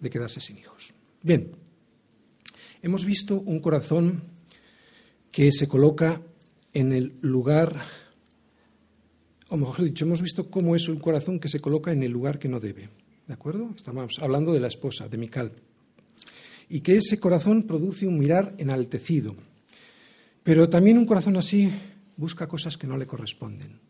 de 0.00 0.10
quedarse 0.10 0.40
sin 0.40 0.58
hijos. 0.58 0.92
Bien, 1.22 1.52
hemos 2.82 3.04
visto 3.04 3.40
un 3.40 3.60
corazón 3.60 4.22
que 5.30 5.50
se 5.50 5.66
coloca 5.66 6.22
en 6.74 6.92
el 6.92 7.14
lugar, 7.20 7.82
o 9.48 9.56
mejor 9.56 9.84
dicho, 9.84 10.04
hemos 10.04 10.22
visto 10.22 10.50
cómo 10.50 10.76
es 10.76 10.88
un 10.88 10.98
corazón 10.98 11.40
que 11.40 11.48
se 11.48 11.60
coloca 11.60 11.92
en 11.92 12.02
el 12.02 12.12
lugar 12.12 12.38
que 12.38 12.48
no 12.48 12.60
debe. 12.60 12.88
¿De 13.26 13.34
acuerdo? 13.34 13.70
Estamos 13.74 14.18
hablando 14.20 14.52
de 14.52 14.60
la 14.60 14.68
esposa, 14.68 15.08
de 15.08 15.16
Mical. 15.16 15.52
Y 16.68 16.80
que 16.80 16.96
ese 16.96 17.18
corazón 17.18 17.62
produce 17.62 18.06
un 18.06 18.18
mirar 18.18 18.54
enaltecido, 18.58 19.34
pero 20.42 20.68
también 20.68 20.98
un 20.98 21.06
corazón 21.06 21.36
así 21.36 21.70
busca 22.16 22.46
cosas 22.46 22.76
que 22.76 22.86
no 22.86 22.96
le 22.96 23.06
corresponden. 23.06 23.80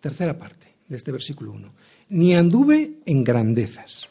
Tercera 0.00 0.38
parte 0.38 0.68
de 0.88 0.96
este 0.96 1.12
versículo 1.12 1.52
1. 1.52 1.72
Ni 2.10 2.34
anduve 2.34 2.98
en 3.04 3.24
grandezas. 3.24 4.08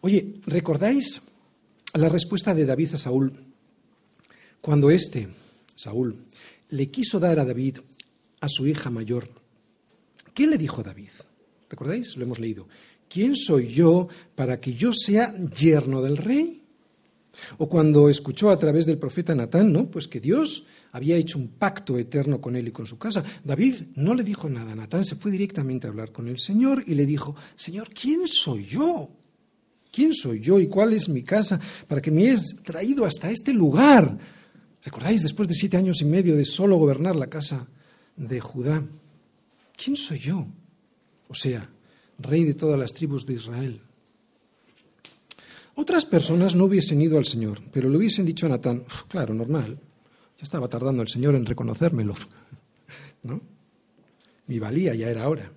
Oye, 0.00 0.34
¿recordáis 0.46 1.22
la 1.94 2.08
respuesta 2.08 2.54
de 2.54 2.66
David 2.66 2.94
a 2.94 2.98
Saúl 2.98 3.32
cuando 4.60 4.90
éste, 4.90 5.28
Saúl, 5.74 6.16
le 6.70 6.90
quiso 6.90 7.20
dar 7.20 7.38
a 7.38 7.44
David 7.44 7.78
a 8.44 8.48
su 8.48 8.66
hija 8.66 8.90
mayor? 8.90 9.28
¿Qué 10.32 10.46
le 10.46 10.58
dijo 10.58 10.82
David? 10.82 11.10
¿Recordáis? 11.70 12.16
Lo 12.16 12.24
hemos 12.24 12.38
leído. 12.38 12.68
¿Quién 13.08 13.36
soy 13.36 13.68
yo 13.68 14.08
para 14.34 14.60
que 14.60 14.74
yo 14.74 14.92
sea 14.92 15.34
yerno 15.50 16.02
del 16.02 16.16
rey? 16.16 16.62
O 17.58 17.68
cuando 17.68 18.08
escuchó 18.08 18.50
a 18.50 18.58
través 18.58 18.86
del 18.86 18.98
profeta 18.98 19.34
Natán, 19.34 19.72
¿no? 19.72 19.86
Pues 19.86 20.06
que 20.06 20.20
Dios 20.20 20.66
había 20.92 21.16
hecho 21.16 21.38
un 21.38 21.48
pacto 21.48 21.98
eterno 21.98 22.40
con 22.40 22.54
él 22.54 22.68
y 22.68 22.72
con 22.72 22.86
su 22.86 22.98
casa. 22.98 23.24
David 23.42 23.74
no 23.96 24.14
le 24.14 24.22
dijo 24.22 24.48
nada 24.48 24.72
a 24.72 24.76
Natán, 24.76 25.04
se 25.04 25.16
fue 25.16 25.32
directamente 25.32 25.86
a 25.86 25.90
hablar 25.90 26.12
con 26.12 26.28
el 26.28 26.38
Señor 26.38 26.84
y 26.86 26.94
le 26.94 27.06
dijo, 27.06 27.34
Señor, 27.56 27.88
¿quién 27.92 28.28
soy 28.28 28.64
yo? 28.66 29.10
¿Quién 29.90 30.12
soy 30.12 30.40
yo 30.40 30.60
y 30.60 30.66
cuál 30.68 30.92
es 30.92 31.08
mi 31.08 31.22
casa 31.22 31.60
para 31.88 32.00
que 32.00 32.10
me 32.10 32.22
hayas 32.22 32.56
traído 32.64 33.04
hasta 33.04 33.30
este 33.30 33.52
lugar? 33.52 34.16
¿Recordáis 34.82 35.22
después 35.22 35.48
de 35.48 35.54
siete 35.54 35.76
años 35.76 36.00
y 36.02 36.04
medio 36.04 36.36
de 36.36 36.44
solo 36.44 36.76
gobernar 36.76 37.16
la 37.16 37.28
casa 37.28 37.66
de 38.16 38.40
Judá? 38.40 38.82
¿Quién 39.76 39.96
soy 39.96 40.18
yo? 40.18 40.46
O 41.28 41.34
sea, 41.34 41.68
rey 42.18 42.44
de 42.44 42.54
todas 42.54 42.78
las 42.78 42.92
tribus 42.92 43.26
de 43.26 43.34
Israel. 43.34 43.80
Otras 45.76 46.06
personas 46.06 46.54
no 46.54 46.64
hubiesen 46.64 47.00
ido 47.02 47.18
al 47.18 47.24
Señor, 47.24 47.60
pero 47.72 47.88
le 47.88 47.98
hubiesen 47.98 48.24
dicho 48.24 48.46
a 48.46 48.50
Natán, 48.50 48.84
claro, 49.08 49.34
normal, 49.34 49.78
ya 50.38 50.42
estaba 50.42 50.68
tardando 50.68 51.02
el 51.02 51.08
Señor 51.08 51.34
en 51.34 51.46
reconocérmelo, 51.46 52.14
¿no? 53.24 53.40
Mi 54.46 54.58
valía 54.58 54.94
ya 54.94 55.10
era 55.10 55.28
hora. 55.28 55.50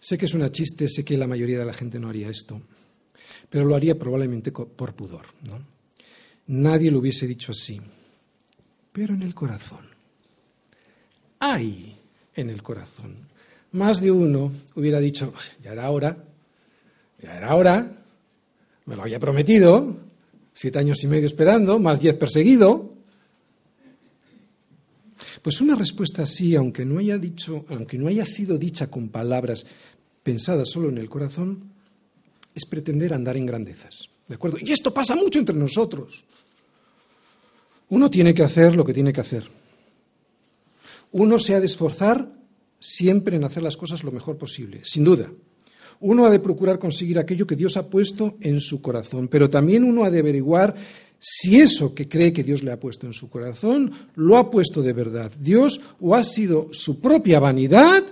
Sé 0.00 0.16
que 0.16 0.26
es 0.26 0.34
una 0.34 0.50
chiste, 0.50 0.88
sé 0.88 1.04
que 1.04 1.18
la 1.18 1.26
mayoría 1.26 1.58
de 1.58 1.64
la 1.64 1.72
gente 1.72 1.98
no 1.98 2.08
haría 2.08 2.28
esto, 2.28 2.60
pero 3.50 3.64
lo 3.64 3.74
haría 3.74 3.98
probablemente 3.98 4.52
por 4.52 4.94
pudor, 4.94 5.26
¿no? 5.42 5.66
Nadie 6.46 6.90
lo 6.90 6.98
hubiese 6.98 7.26
dicho 7.26 7.52
así, 7.52 7.80
pero 8.92 9.14
en 9.14 9.22
el 9.22 9.34
corazón. 9.34 9.93
Hay 11.44 11.94
en 12.34 12.48
el 12.48 12.62
corazón. 12.62 13.16
Más 13.72 14.00
de 14.00 14.10
uno 14.10 14.50
hubiera 14.76 14.98
dicho, 14.98 15.34
ya 15.62 15.72
era 15.72 15.90
hora, 15.90 16.16
ya 17.20 17.36
era 17.36 17.54
hora, 17.54 17.98
me 18.86 18.96
lo 18.96 19.02
había 19.02 19.18
prometido, 19.18 19.94
siete 20.54 20.78
años 20.78 21.04
y 21.04 21.06
medio 21.06 21.26
esperando, 21.26 21.78
más 21.78 22.00
diez 22.00 22.16
perseguido. 22.16 22.94
Pues 25.42 25.60
una 25.60 25.74
respuesta 25.74 26.22
así, 26.22 26.56
aunque 26.56 26.86
no 26.86 26.98
haya 26.98 27.18
dicho, 27.18 27.66
aunque 27.68 27.98
no 27.98 28.08
haya 28.08 28.24
sido 28.24 28.56
dicha 28.56 28.86
con 28.86 29.10
palabras 29.10 29.66
pensadas 30.22 30.70
solo 30.70 30.88
en 30.88 30.96
el 30.96 31.10
corazón, 31.10 31.72
es 32.54 32.64
pretender 32.64 33.12
andar 33.12 33.36
en 33.36 33.44
grandezas. 33.44 34.08
¿De 34.28 34.36
acuerdo? 34.36 34.56
Y 34.62 34.72
esto 34.72 34.94
pasa 34.94 35.14
mucho 35.14 35.40
entre 35.40 35.56
nosotros. 35.56 36.24
Uno 37.90 38.10
tiene 38.10 38.32
que 38.32 38.44
hacer 38.44 38.74
lo 38.74 38.82
que 38.82 38.94
tiene 38.94 39.12
que 39.12 39.20
hacer. 39.20 39.63
Uno 41.14 41.38
se 41.38 41.54
ha 41.54 41.60
de 41.60 41.66
esforzar 41.66 42.28
siempre 42.80 43.36
en 43.36 43.44
hacer 43.44 43.62
las 43.62 43.76
cosas 43.76 44.02
lo 44.02 44.10
mejor 44.10 44.36
posible, 44.36 44.80
sin 44.82 45.04
duda. 45.04 45.30
Uno 46.00 46.26
ha 46.26 46.30
de 46.30 46.40
procurar 46.40 46.80
conseguir 46.80 47.20
aquello 47.20 47.46
que 47.46 47.54
Dios 47.54 47.76
ha 47.76 47.88
puesto 47.88 48.36
en 48.40 48.60
su 48.60 48.82
corazón, 48.82 49.28
pero 49.28 49.48
también 49.48 49.84
uno 49.84 50.02
ha 50.02 50.10
de 50.10 50.18
averiguar 50.18 50.74
si 51.20 51.60
eso 51.60 51.94
que 51.94 52.08
cree 52.08 52.32
que 52.32 52.42
Dios 52.42 52.64
le 52.64 52.72
ha 52.72 52.80
puesto 52.80 53.06
en 53.06 53.12
su 53.12 53.30
corazón 53.30 53.92
lo 54.16 54.36
ha 54.36 54.50
puesto 54.50 54.82
de 54.82 54.92
verdad 54.92 55.32
Dios 55.38 55.80
o 56.00 56.16
ha 56.16 56.24
sido 56.24 56.68
su 56.72 57.00
propia 57.00 57.38
vanidad 57.38 58.02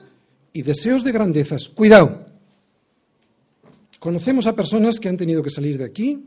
y 0.53 0.63
deseos 0.63 1.03
de 1.03 1.11
grandezas. 1.11 1.69
Cuidado. 1.69 2.25
Conocemos 3.99 4.47
a 4.47 4.55
personas 4.55 5.01
que 5.01 5.09
han 5.09 5.17
tenido 5.17 5.43
que 5.43 5.51
salir 5.51 5.77
de 5.77 5.85
aquí 5.85 6.25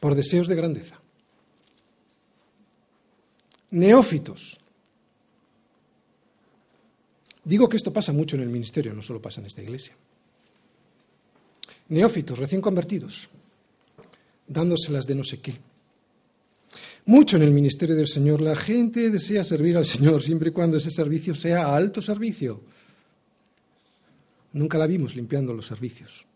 por 0.00 0.16
deseos 0.16 0.48
de 0.48 0.56
grandeza. 0.56 1.00
Neófitos, 3.70 4.58
Digo 7.46 7.68
que 7.68 7.76
esto 7.76 7.92
pasa 7.92 8.12
mucho 8.12 8.34
en 8.34 8.42
el 8.42 8.48
ministerio, 8.48 8.92
no 8.92 9.02
solo 9.02 9.22
pasa 9.22 9.40
en 9.40 9.46
esta 9.46 9.62
iglesia. 9.62 9.94
Neófitos, 11.90 12.36
recién 12.36 12.60
convertidos, 12.60 13.28
dándoselas 14.48 15.06
de 15.06 15.14
no 15.14 15.22
sé 15.22 15.38
qué. 15.38 15.56
Mucho 17.04 17.36
en 17.36 17.44
el 17.44 17.52
ministerio 17.52 17.94
del 17.94 18.08
Señor. 18.08 18.40
La 18.40 18.56
gente 18.56 19.10
desea 19.10 19.44
servir 19.44 19.76
al 19.76 19.86
Señor 19.86 20.20
siempre 20.20 20.48
y 20.48 20.52
cuando 20.52 20.76
ese 20.76 20.90
servicio 20.90 21.36
sea 21.36 21.72
alto 21.76 22.02
servicio. 22.02 22.62
Nunca 24.54 24.76
la 24.76 24.88
vimos 24.88 25.14
limpiando 25.14 25.54
los 25.54 25.66
servicios, 25.66 26.26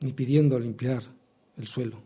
ni 0.00 0.14
pidiendo 0.14 0.58
limpiar 0.58 1.02
el 1.58 1.66
suelo. 1.66 2.00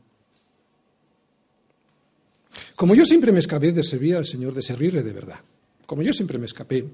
Como 2.74 2.96
yo 2.96 3.05
siempre 3.05 3.30
me 3.30 3.38
escapé 3.38 3.70
de 3.70 3.84
servir 3.84 4.16
al 4.16 4.26
Señor, 4.26 4.55
de 4.55 4.62
servirle 4.62 5.05
de 5.05 5.12
verdad, 5.12 5.38
como 5.86 6.03
yo 6.03 6.12
siempre 6.12 6.38
me 6.38 6.46
escapé, 6.46 6.84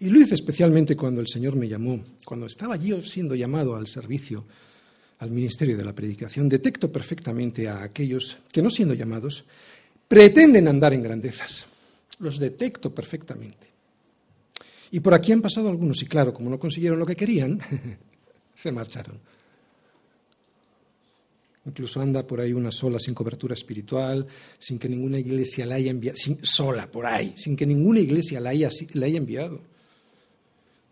y 0.00 0.10
lo 0.10 0.20
hice 0.20 0.34
especialmente 0.34 0.96
cuando 0.96 1.20
el 1.20 1.28
Señor 1.28 1.56
me 1.56 1.68
llamó, 1.68 2.00
cuando 2.24 2.46
estaba 2.46 2.76
yo 2.76 3.00
siendo 3.02 3.34
llamado 3.34 3.76
al 3.76 3.86
servicio, 3.86 4.44
al 5.18 5.30
ministerio 5.30 5.76
de 5.76 5.84
la 5.84 5.94
predicación, 5.94 6.48
detecto 6.48 6.92
perfectamente 6.92 7.68
a 7.68 7.82
aquellos 7.82 8.38
que 8.52 8.62
no 8.62 8.70
siendo 8.70 8.94
llamados, 8.94 9.44
pretenden 10.08 10.68
andar 10.68 10.92
en 10.92 11.02
grandezas. 11.02 11.66
Los 12.18 12.38
detecto 12.38 12.94
perfectamente. 12.94 13.68
Y 14.90 15.00
por 15.00 15.14
aquí 15.14 15.32
han 15.32 15.42
pasado 15.42 15.68
algunos, 15.68 16.02
y 16.02 16.06
claro, 16.06 16.32
como 16.32 16.50
no 16.50 16.58
consiguieron 16.58 16.98
lo 16.98 17.06
que 17.06 17.16
querían, 17.16 17.60
se 18.54 18.72
marcharon. 18.72 19.18
Incluso 21.66 22.00
anda 22.00 22.24
por 22.24 22.40
ahí 22.40 22.52
una 22.52 22.70
sola 22.70 23.00
sin 23.00 23.12
cobertura 23.12 23.54
espiritual, 23.54 24.26
sin 24.58 24.78
que 24.78 24.88
ninguna 24.88 25.18
iglesia 25.18 25.66
la 25.66 25.74
haya 25.74 25.90
enviado, 25.90 26.16
sola 26.42 26.88
por 26.88 27.06
ahí, 27.06 27.32
sin 27.36 27.56
que 27.56 27.66
ninguna 27.66 27.98
iglesia 27.98 28.38
la 28.38 28.50
haya, 28.50 28.68
la 28.92 29.06
haya 29.06 29.18
enviado. 29.18 29.75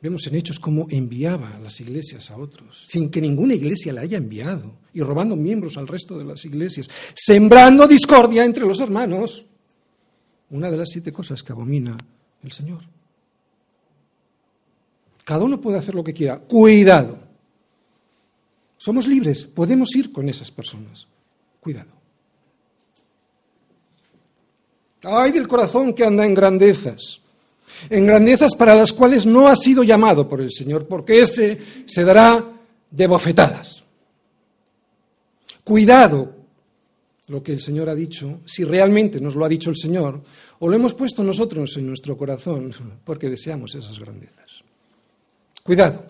Vemos 0.04 0.26
en 0.26 0.34
Hechos 0.34 0.60
cómo 0.60 0.86
enviaba 0.90 1.56
a 1.56 1.58
las 1.58 1.80
iglesias 1.80 2.30
a 2.30 2.36
otros, 2.36 2.84
sin 2.86 3.10
que 3.10 3.22
ninguna 3.22 3.54
iglesia 3.54 3.90
la 3.90 4.02
haya 4.02 4.18
enviado, 4.18 4.76
y 4.92 5.00
robando 5.00 5.34
miembros 5.34 5.78
al 5.78 5.88
resto 5.88 6.18
de 6.18 6.26
las 6.26 6.44
iglesias, 6.44 6.90
sembrando 7.14 7.88
discordia 7.88 8.44
entre 8.44 8.66
los 8.66 8.80
hermanos. 8.80 9.46
Una 10.50 10.70
de 10.70 10.76
las 10.76 10.90
siete 10.90 11.10
cosas 11.10 11.42
que 11.42 11.52
abomina 11.52 11.96
el 12.42 12.52
Señor. 12.52 12.82
Cada 15.24 15.42
uno 15.42 15.58
puede 15.58 15.78
hacer 15.78 15.94
lo 15.94 16.04
que 16.04 16.12
quiera. 16.12 16.38
Cuidado. 16.38 17.18
Somos 18.76 19.06
libres, 19.06 19.44
podemos 19.44 19.96
ir 19.96 20.12
con 20.12 20.28
esas 20.28 20.50
personas. 20.50 21.08
Cuidado. 21.60 21.92
Ay 25.02 25.32
del 25.32 25.48
corazón 25.48 25.94
que 25.94 26.04
anda 26.04 26.26
en 26.26 26.34
grandezas, 26.34 27.22
en 27.90 28.06
grandezas 28.06 28.54
para 28.54 28.74
las 28.74 28.92
cuales 28.92 29.26
no 29.26 29.48
ha 29.48 29.56
sido 29.56 29.82
llamado 29.82 30.28
por 30.28 30.40
el 30.40 30.52
Señor, 30.52 30.86
porque 30.86 31.20
ese 31.20 31.58
se 31.86 32.04
dará 32.04 32.44
de 32.90 33.06
bofetadas. 33.06 33.84
Cuidado 35.62 36.34
lo 37.28 37.42
que 37.42 37.52
el 37.52 37.60
Señor 37.60 37.88
ha 37.88 37.94
dicho, 37.94 38.40
si 38.44 38.64
realmente 38.64 39.20
nos 39.20 39.34
lo 39.34 39.44
ha 39.44 39.48
dicho 39.48 39.70
el 39.70 39.76
Señor, 39.76 40.20
o 40.58 40.68
lo 40.68 40.76
hemos 40.76 40.94
puesto 40.94 41.22
nosotros 41.22 41.76
en 41.76 41.86
nuestro 41.86 42.16
corazón 42.16 42.72
porque 43.04 43.30
deseamos 43.30 43.74
esas 43.74 43.98
grandezas. 43.98 44.62
Cuidado. 45.62 46.04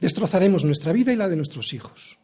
Destrozaremos 0.00 0.64
nuestra 0.64 0.92
vida 0.92 1.12
y 1.12 1.16
la 1.16 1.28
de 1.28 1.36
nuestros 1.36 1.72
hijos. 1.72 2.18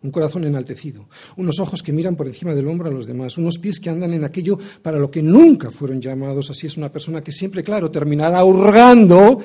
Un 0.00 0.12
corazón 0.12 0.44
enaltecido, 0.44 1.08
unos 1.36 1.58
ojos 1.58 1.82
que 1.82 1.92
miran 1.92 2.14
por 2.14 2.28
encima 2.28 2.54
del 2.54 2.68
hombro 2.68 2.88
a 2.88 2.92
los 2.92 3.06
demás, 3.06 3.36
unos 3.36 3.58
pies 3.58 3.80
que 3.80 3.90
andan 3.90 4.14
en 4.14 4.22
aquello 4.22 4.56
para 4.80 4.98
lo 4.98 5.10
que 5.10 5.22
nunca 5.22 5.72
fueron 5.72 6.00
llamados. 6.00 6.50
Así 6.50 6.68
es 6.68 6.76
una 6.76 6.92
persona 6.92 7.22
que 7.22 7.32
siempre, 7.32 7.64
claro, 7.64 7.90
terminará 7.90 8.44
hurgando 8.44 9.40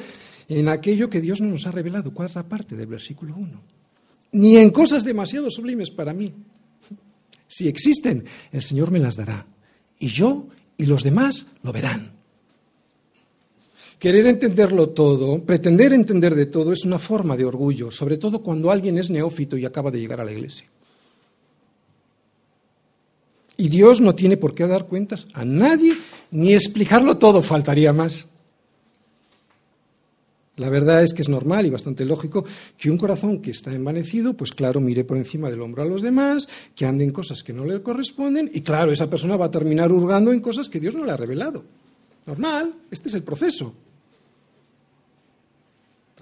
en 0.48 0.68
aquello 0.70 1.10
que 1.10 1.22
Dios 1.22 1.42
no 1.42 1.48
nos 1.48 1.66
ha 1.66 1.72
revelado. 1.72 2.14
Cuarta 2.14 2.48
parte 2.48 2.76
del 2.76 2.88
versículo 2.88 3.36
1. 3.36 3.62
Ni 4.34 4.58
en 4.58 4.70
cosas 4.70 5.04
demasiado 5.04 5.50
sublimes 5.50 5.90
para 5.90 6.14
mí. 6.14 6.34
Si 7.48 7.68
existen, 7.68 8.24
el 8.52 8.62
Señor 8.62 8.92
me 8.92 9.00
las 9.00 9.16
dará. 9.16 9.48
Y 10.00 10.08
yo 10.08 10.48
y 10.78 10.86
los 10.86 11.04
demás 11.04 11.48
lo 11.62 11.72
verán. 11.72 12.23
Querer 14.04 14.28
entenderlo 14.28 14.90
todo, 14.90 15.46
pretender 15.46 15.94
entender 15.94 16.36
de 16.36 16.46
todo, 16.46 16.74
es 16.74 16.84
una 16.84 17.00
forma 17.00 17.38
de 17.38 17.46
orgullo, 17.46 17.90
sobre 17.90 18.18
todo 18.18 18.44
cuando 18.44 18.70
alguien 18.70 18.98
es 18.98 19.10
neófito 19.10 19.56
y 19.56 19.64
acaba 19.64 19.92
de 19.92 20.02
llegar 20.02 20.20
a 20.20 20.26
la 20.26 20.34
iglesia. 20.34 20.68
Y 23.56 23.70
Dios 23.70 24.02
no 24.02 24.14
tiene 24.14 24.36
por 24.36 24.56
qué 24.56 24.68
dar 24.68 24.88
cuentas 24.88 25.30
a 25.32 25.46
nadie 25.46 25.94
ni 26.32 26.54
explicarlo 26.54 27.18
todo, 27.18 27.42
faltaría 27.42 27.94
más. 27.94 28.28
La 30.58 30.68
verdad 30.68 31.02
es 31.02 31.14
que 31.14 31.22
es 31.22 31.30
normal 31.30 31.66
y 31.66 31.70
bastante 31.70 32.04
lógico 32.04 32.44
que 32.78 32.92
un 32.92 32.98
corazón 32.98 33.42
que 33.42 33.52
está 33.52 33.74
envanecido, 33.74 34.34
pues 34.34 34.52
claro, 34.52 34.82
mire 34.82 35.06
por 35.06 35.16
encima 35.16 35.50
del 35.50 35.62
hombro 35.62 35.82
a 35.82 35.86
los 35.86 36.02
demás, 36.02 36.50
que 36.76 36.86
ande 36.86 37.06
en 37.06 37.12
cosas 37.12 37.42
que 37.42 37.54
no 37.54 37.64
le 37.64 37.82
corresponden 37.82 38.52
y 38.54 38.60
claro, 38.64 38.92
esa 38.92 39.10
persona 39.10 39.38
va 39.38 39.46
a 39.46 39.52
terminar 39.52 39.94
hurgando 39.94 40.34
en 40.34 40.42
cosas 40.42 40.68
que 40.68 40.82
Dios 40.82 40.94
no 40.94 41.06
le 41.06 41.14
ha 41.14 41.16
revelado. 41.16 41.64
Normal, 42.26 42.74
este 42.92 43.08
es 43.08 43.16
el 43.16 43.24
proceso. 43.24 43.74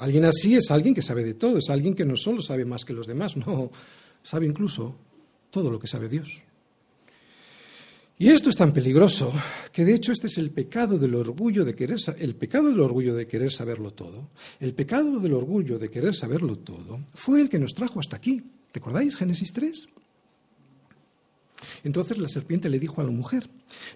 Alguien 0.02 0.26
así 0.26 0.56
es 0.56 0.72
alguien 0.72 0.96
que 0.96 1.04
sabe 1.04 1.24
de 1.24 1.36
todo, 1.36 1.60
es 1.60 1.70
alguien 1.70 1.94
que 1.94 2.06
no 2.06 2.18
solo 2.18 2.42
sabe 2.42 2.66
más 2.66 2.86
que 2.86 2.94
los 2.94 3.06
demás, 3.06 3.38
no, 3.38 3.72
sabe 4.24 4.48
incluso 4.48 4.96
todo 5.52 5.70
lo 5.70 5.78
que 5.78 5.86
sabe 5.86 6.10
Dios. 6.10 6.42
Y 8.18 8.30
esto 8.30 8.50
es 8.50 8.56
tan 8.56 8.74
peligroso 8.74 9.32
que 9.72 9.86
de 9.86 9.94
hecho 9.94 10.12
este 10.12 10.26
es 10.26 10.40
el 10.40 10.50
pecado 10.50 10.98
del 10.98 11.14
orgullo 11.14 11.64
de 11.66 11.76
querer 11.76 12.00
el 12.18 12.34
pecado 12.34 12.70
del 12.70 12.80
orgullo 12.80 13.14
de 13.14 13.28
querer 13.28 13.52
saberlo 13.52 13.92
todo. 13.92 14.30
El 14.60 14.74
pecado 14.74 15.20
del 15.20 15.36
orgullo 15.36 15.78
de 15.78 15.92
querer 15.92 16.16
saberlo 16.16 16.56
todo 16.56 17.02
fue 17.14 17.40
el 17.40 17.48
que 17.48 17.60
nos 17.60 17.76
trajo 17.76 18.00
hasta 18.00 18.16
aquí. 18.16 18.44
¿Recordáis 18.74 19.16
Génesis 19.16 19.54
3? 19.54 19.88
Entonces 21.84 22.18
la 22.18 22.30
serpiente 22.30 22.70
le 22.70 22.80
dijo 22.80 23.02
a 23.02 23.04
la 23.04 23.12
mujer, 23.12 23.48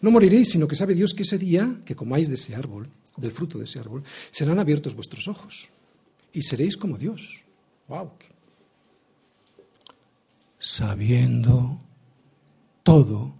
no 0.01 0.11
moriréis, 0.11 0.51
sino 0.51 0.67
que 0.67 0.75
sabe 0.75 0.93
Dios 0.93 1.15
que 1.15 1.23
ese 1.23 1.39
día 1.39 1.79
que 1.83 1.95
comáis 1.95 2.27
de 2.27 2.35
ese 2.35 2.53
árbol, 2.53 2.87
del 3.17 3.31
fruto 3.31 3.57
de 3.57 3.63
ese 3.63 3.79
árbol, 3.79 4.03
serán 4.29 4.59
abiertos 4.59 4.93
vuestros 4.93 5.27
ojos 5.27 5.71
y 6.35 6.43
seréis 6.43 6.77
como 6.77 6.97
Dios. 6.97 7.41
¡Wow! 7.87 8.11
Sabiendo 10.59 11.79
todo 12.83 13.33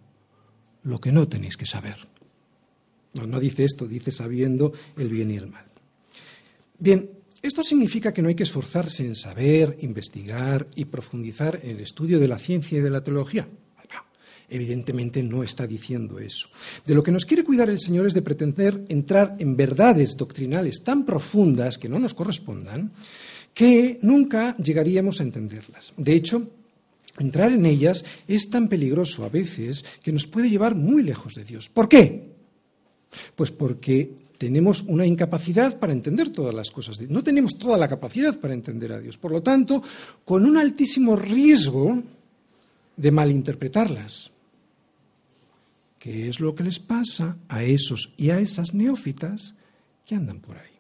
lo 0.84 1.00
que 1.00 1.12
no 1.12 1.28
tenéis 1.28 1.58
que 1.58 1.66
saber. 1.66 1.98
No, 3.14 3.28
no 3.28 3.40
dice 3.40 3.64
esto, 3.64 3.86
dice 3.86 4.12
sabiendo 4.12 4.72
el 4.98 5.10
bien 5.10 5.30
y 5.32 5.36
el 5.36 5.48
mal. 5.48 5.66
Bien, 6.80 7.10
esto 7.42 7.64
significa 7.64 8.14
que 8.14 8.22
no 8.22 8.30
hay 8.30 8.36
que 8.36 8.44
esforzarse 8.44 9.06
en 9.06 9.16
saber, 9.16 9.78
investigar 9.82 10.68
y 10.76 10.86
profundizar 10.86 11.60
en 11.64 11.72
el 11.72 11.80
estudio 11.82 12.20
de 12.20 12.28
la 12.28 12.40
ciencia 12.40 12.78
y 12.78 12.82
de 12.82 12.90
la 12.90 13.04
teología. 13.04 13.48
Evidentemente 14.50 15.24
no 15.24 15.44
está 15.44 15.66
diciendo 15.66 16.20
eso. 16.20 16.50
De 16.86 16.94
lo 16.94 17.04
que 17.04 17.12
nos 17.12 17.26
quiere 17.26 17.44
cuidar 17.44 17.70
el 17.70 17.80
Señor 17.80 18.06
es 18.06 18.14
de 18.14 18.22
pretender 18.22 18.86
entrar 18.90 19.36
en 19.40 19.56
verdades 19.56 20.16
doctrinales 20.16 20.84
tan 20.84 21.06
profundas 21.06 21.78
que 21.78 21.90
no 21.90 22.00
nos 22.00 22.14
correspondan 22.14 22.92
que 23.56 24.00
nunca 24.02 24.56
llegaríamos 24.58 25.20
a 25.20 25.24
entenderlas. 25.24 25.94
De 25.96 26.14
hecho, 26.14 26.46
entrar 27.18 27.54
en 27.54 27.66
ellas 27.66 28.04
es 28.28 28.50
tan 28.50 28.68
peligroso 28.68 29.24
a 29.24 29.30
veces 29.30 29.84
que 30.04 30.12
nos 30.12 30.28
puede 30.28 30.50
llevar 30.50 30.76
muy 30.76 31.02
lejos 31.02 31.34
de 31.36 31.46
Dios. 31.46 31.70
¿Por 31.70 31.88
qué? 31.88 32.36
Pues 33.34 33.52
porque 33.52 34.12
tenemos 34.38 34.84
una 34.84 35.06
incapacidad 35.06 35.80
para 35.80 35.94
entender 35.94 36.32
todas 36.32 36.54
las 36.54 36.70
cosas. 36.70 37.00
No 37.02 37.24
tenemos 37.24 37.58
toda 37.58 37.78
la 37.78 37.88
capacidad 37.88 38.38
para 38.38 38.54
entender 38.54 38.92
a 38.92 39.00
Dios. 39.00 39.18
Por 39.18 39.32
lo 39.32 39.42
tanto, 39.42 39.82
con 40.26 40.46
un 40.46 40.58
altísimo 40.58 41.16
riesgo 41.16 42.04
de 42.98 43.12
malinterpretarlas 43.12 44.32
qué 46.06 46.30
es 46.30 46.40
lo 46.40 46.54
que 46.54 46.64
les 46.64 46.78
pasa 46.78 47.36
a 47.50 47.64
esos 47.64 48.14
y 48.16 48.30
a 48.30 48.38
esas 48.38 48.76
neófitas 48.76 49.56
que 50.06 50.14
andan 50.14 50.40
por 50.40 50.56
ahí. 50.56 50.78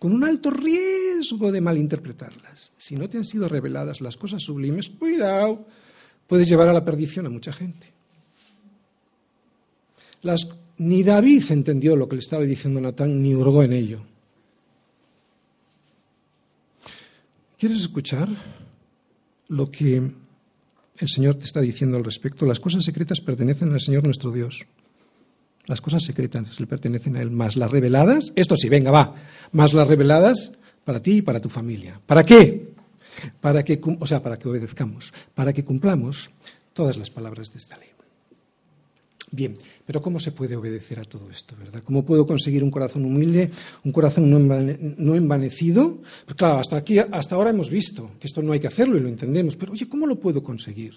Con 0.00 0.12
un 0.12 0.24
alto 0.24 0.50
riesgo 0.50 1.52
de 1.52 1.60
malinterpretarlas. 1.60 2.72
Si 2.76 2.96
no 2.96 3.08
te 3.08 3.18
han 3.18 3.24
sido 3.24 3.48
reveladas 3.48 4.00
las 4.00 4.16
cosas 4.16 4.42
sublimes, 4.42 4.90
cuidado, 4.90 5.64
puedes 6.26 6.48
llevar 6.48 6.66
a 6.66 6.72
la 6.72 6.84
perdición 6.84 7.26
a 7.26 7.30
mucha 7.30 7.52
gente. 7.52 7.86
ni 10.78 11.04
David 11.04 11.44
entendió 11.50 11.94
lo 11.94 12.08
que 12.08 12.16
le 12.16 12.22
estaba 12.22 12.42
diciendo 12.42 12.80
Natán, 12.80 13.22
ni 13.22 13.32
hurgó 13.32 13.62
en 13.62 13.72
ello. 13.72 14.00
¿Quieres 17.56 17.82
escuchar 17.82 18.28
lo 19.46 19.70
que 19.70 20.25
el 20.98 21.08
Señor 21.08 21.36
te 21.36 21.44
está 21.44 21.60
diciendo 21.60 21.96
al 21.96 22.04
respecto. 22.04 22.46
Las 22.46 22.60
cosas 22.60 22.84
secretas 22.84 23.20
pertenecen 23.20 23.72
al 23.72 23.80
Señor 23.80 24.04
nuestro 24.04 24.30
Dios. 24.30 24.66
Las 25.66 25.80
cosas 25.80 26.04
secretas 26.04 26.60
le 26.60 26.66
pertenecen 26.66 27.16
a 27.16 27.20
Él, 27.20 27.30
más 27.30 27.56
las 27.56 27.70
reveladas, 27.70 28.32
esto 28.36 28.56
sí, 28.56 28.68
venga, 28.68 28.92
va, 28.92 29.14
más 29.50 29.72
las 29.74 29.88
reveladas 29.88 30.58
para 30.84 31.00
ti 31.00 31.16
y 31.16 31.22
para 31.22 31.40
tu 31.40 31.48
familia. 31.48 32.00
¿Para 32.06 32.24
qué? 32.24 32.72
Para 33.40 33.64
que, 33.64 33.80
o 33.98 34.06
sea, 34.06 34.22
para 34.22 34.38
que 34.38 34.48
obedezcamos, 34.48 35.12
para 35.34 35.52
que 35.52 35.64
cumplamos 35.64 36.30
todas 36.72 36.96
las 36.96 37.10
palabras 37.10 37.50
de 37.50 37.58
esta 37.58 37.76
ley. 37.78 37.95
Bien, 39.32 39.56
pero 39.84 40.00
¿cómo 40.00 40.20
se 40.20 40.30
puede 40.30 40.54
obedecer 40.54 41.00
a 41.00 41.04
todo 41.04 41.28
esto, 41.30 41.56
verdad? 41.58 41.82
¿Cómo 41.84 42.04
puedo 42.04 42.26
conseguir 42.26 42.62
un 42.62 42.70
corazón 42.70 43.04
humilde, 43.04 43.50
un 43.84 43.90
corazón 43.92 44.30
no 44.30 45.14
envanecido? 45.16 45.98
Pues 46.24 46.36
claro, 46.36 46.58
hasta 46.58 46.76
aquí, 46.76 46.98
hasta 46.98 47.34
ahora 47.34 47.50
hemos 47.50 47.68
visto 47.68 48.12
que 48.20 48.28
esto 48.28 48.40
no 48.42 48.52
hay 48.52 48.60
que 48.60 48.68
hacerlo 48.68 48.96
y 48.96 49.00
lo 49.00 49.08
entendemos, 49.08 49.56
pero 49.56 49.72
oye, 49.72 49.88
¿cómo 49.88 50.06
lo 50.06 50.16
puedo 50.16 50.42
conseguir? 50.44 50.94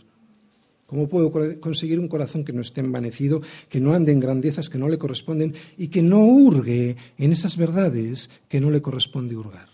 ¿Cómo 0.85 1.07
puedo 1.07 1.31
conseguir 1.59 1.99
un 1.99 2.07
corazón 2.07 2.43
que 2.43 2.53
no 2.53 2.61
esté 2.61 2.81
envanecido, 2.81 3.41
que 3.67 3.79
no 3.79 3.93
ande 3.93 4.11
en 4.11 4.19
grandezas 4.19 4.69
que 4.69 4.79
no 4.79 4.89
le 4.89 4.97
corresponden 4.97 5.53
y 5.77 5.89
que 5.89 6.01
no 6.01 6.25
hurgue 6.25 6.97
en 7.17 7.31
esas 7.31 7.57
verdades 7.57 8.29
que 8.47 8.59
no 8.59 8.71
le 8.71 8.81
corresponde 8.81 9.35
hurgar? 9.35 9.69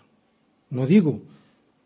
No 0.69 0.85
digo 0.85 1.21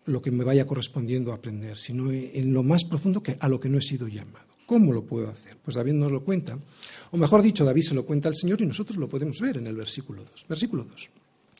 lo 0.06 0.22
que 0.22 0.32
me 0.32 0.44
vaya 0.44 0.66
correspondiendo 0.66 1.32
aprender, 1.32 1.78
sino 1.78 2.12
en 2.12 2.54
lo 2.54 2.64
más 2.64 2.84
profundo 2.84 3.22
que 3.22 3.38
a 3.40 3.48
lo 3.50 3.60
que 3.60 3.70
no 3.70 3.78
he 3.78 3.82
sido 3.82 4.08
llamado. 4.08 4.49
¿Cómo 4.70 4.94
lo 4.94 5.04
puedo 5.04 5.28
hacer? 5.28 5.58
Pues 5.58 5.76
David 5.76 5.94
nos 5.94 6.12
lo 6.12 6.24
cuenta, 6.24 6.56
o 7.10 7.18
mejor 7.18 7.42
dicho, 7.42 7.66
David 7.66 7.82
se 7.82 7.96
lo 7.96 8.06
cuenta 8.06 8.30
al 8.30 8.36
Señor 8.36 8.62
y 8.62 8.68
nosotros 8.68 9.00
lo 9.00 9.10
podemos 9.10 9.42
ver 9.42 9.58
en 9.58 9.66
el 9.66 9.76
versículo 9.76 10.24
2. 10.24 10.46
Versículo 10.48 10.84
2. 10.84 11.10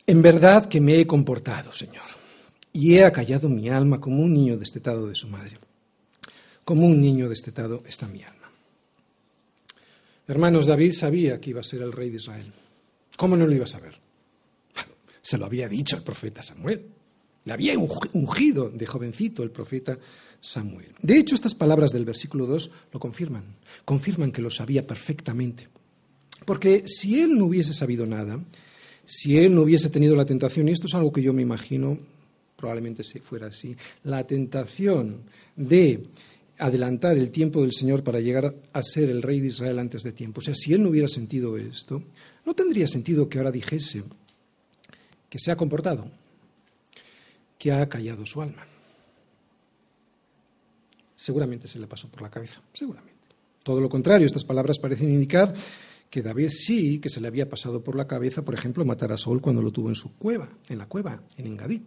En 0.06 0.22
verdad 0.22 0.66
que 0.66 0.80
me 0.80 0.96
he 1.00 1.08
comportado, 1.08 1.72
Señor, 1.72 2.04
y 2.72 2.94
he 2.94 3.04
acallado 3.04 3.48
mi 3.48 3.68
alma 3.68 4.00
como 4.00 4.22
un 4.22 4.32
niño 4.32 4.56
destetado 4.56 5.08
de 5.08 5.16
su 5.16 5.26
madre. 5.26 5.58
Como 6.64 6.86
un 6.86 7.00
niño 7.00 7.28
destetado 7.28 7.82
está 7.84 8.06
mi 8.06 8.22
alma. 8.22 8.48
Hermanos, 10.28 10.66
David 10.66 10.92
sabía 10.92 11.40
que 11.40 11.50
iba 11.50 11.62
a 11.62 11.64
ser 11.64 11.82
el 11.82 11.90
rey 11.90 12.10
de 12.10 12.16
Israel. 12.16 12.52
¿Cómo 13.16 13.36
no 13.36 13.44
lo 13.44 13.52
iba 13.52 13.64
a 13.64 13.66
saber? 13.66 13.94
Se 15.20 15.36
lo 15.36 15.46
había 15.46 15.68
dicho 15.68 15.96
el 15.96 16.04
profeta 16.04 16.42
Samuel. 16.42 16.86
Había 17.50 17.74
ungido 17.78 18.70
de 18.70 18.86
jovencito 18.86 19.42
el 19.42 19.50
profeta 19.50 19.98
Samuel. 20.40 20.88
De 21.02 21.18
hecho, 21.18 21.34
estas 21.34 21.54
palabras 21.54 21.92
del 21.92 22.04
versículo 22.04 22.46
2 22.46 22.70
lo 22.92 23.00
confirman. 23.00 23.44
Confirman 23.84 24.32
que 24.32 24.42
lo 24.42 24.50
sabía 24.50 24.86
perfectamente. 24.86 25.68
Porque 26.44 26.84
si 26.86 27.20
él 27.20 27.36
no 27.38 27.46
hubiese 27.46 27.74
sabido 27.74 28.06
nada, 28.06 28.40
si 29.04 29.38
él 29.38 29.54
no 29.54 29.62
hubiese 29.62 29.90
tenido 29.90 30.16
la 30.16 30.24
tentación, 30.24 30.68
y 30.68 30.72
esto 30.72 30.86
es 30.86 30.94
algo 30.94 31.12
que 31.12 31.22
yo 31.22 31.32
me 31.32 31.42
imagino, 31.42 31.98
probablemente 32.56 33.02
si 33.02 33.18
fuera 33.18 33.48
así, 33.48 33.76
la 34.04 34.24
tentación 34.24 35.22
de 35.56 36.04
adelantar 36.58 37.16
el 37.16 37.30
tiempo 37.30 37.62
del 37.62 37.72
Señor 37.72 38.04
para 38.04 38.20
llegar 38.20 38.54
a 38.72 38.82
ser 38.82 39.10
el 39.10 39.22
rey 39.22 39.40
de 39.40 39.48
Israel 39.48 39.78
antes 39.78 40.02
de 40.02 40.12
tiempo. 40.12 40.40
O 40.40 40.42
sea, 40.42 40.54
si 40.54 40.74
él 40.74 40.82
no 40.82 40.90
hubiera 40.90 41.08
sentido 41.08 41.56
esto, 41.56 42.02
no 42.44 42.54
tendría 42.54 42.86
sentido 42.86 43.28
que 43.28 43.38
ahora 43.38 43.50
dijese 43.50 44.02
que 45.28 45.38
se 45.38 45.50
ha 45.50 45.56
comportado, 45.56 46.10
que 47.60 47.70
ha 47.72 47.86
callado 47.90 48.24
su 48.24 48.40
alma. 48.40 48.66
Seguramente 51.14 51.68
se 51.68 51.78
le 51.78 51.86
pasó 51.86 52.08
por 52.08 52.22
la 52.22 52.30
cabeza, 52.30 52.62
seguramente. 52.72 53.20
Todo 53.62 53.82
lo 53.82 53.90
contrario, 53.90 54.26
estas 54.26 54.44
palabras 54.44 54.78
parecen 54.78 55.10
indicar 55.10 55.52
que 56.08 56.22
David 56.22 56.48
sí 56.48 56.98
que 57.00 57.10
se 57.10 57.20
le 57.20 57.28
había 57.28 57.50
pasado 57.50 57.84
por 57.84 57.96
la 57.96 58.06
cabeza, 58.06 58.42
por 58.42 58.54
ejemplo, 58.54 58.86
matar 58.86 59.12
a 59.12 59.18
Saúl 59.18 59.42
cuando 59.42 59.60
lo 59.60 59.70
tuvo 59.70 59.90
en 59.90 59.94
su 59.94 60.16
cueva, 60.16 60.48
en 60.70 60.78
la 60.78 60.86
cueva, 60.86 61.20
en 61.36 61.48
Engadí. 61.48 61.82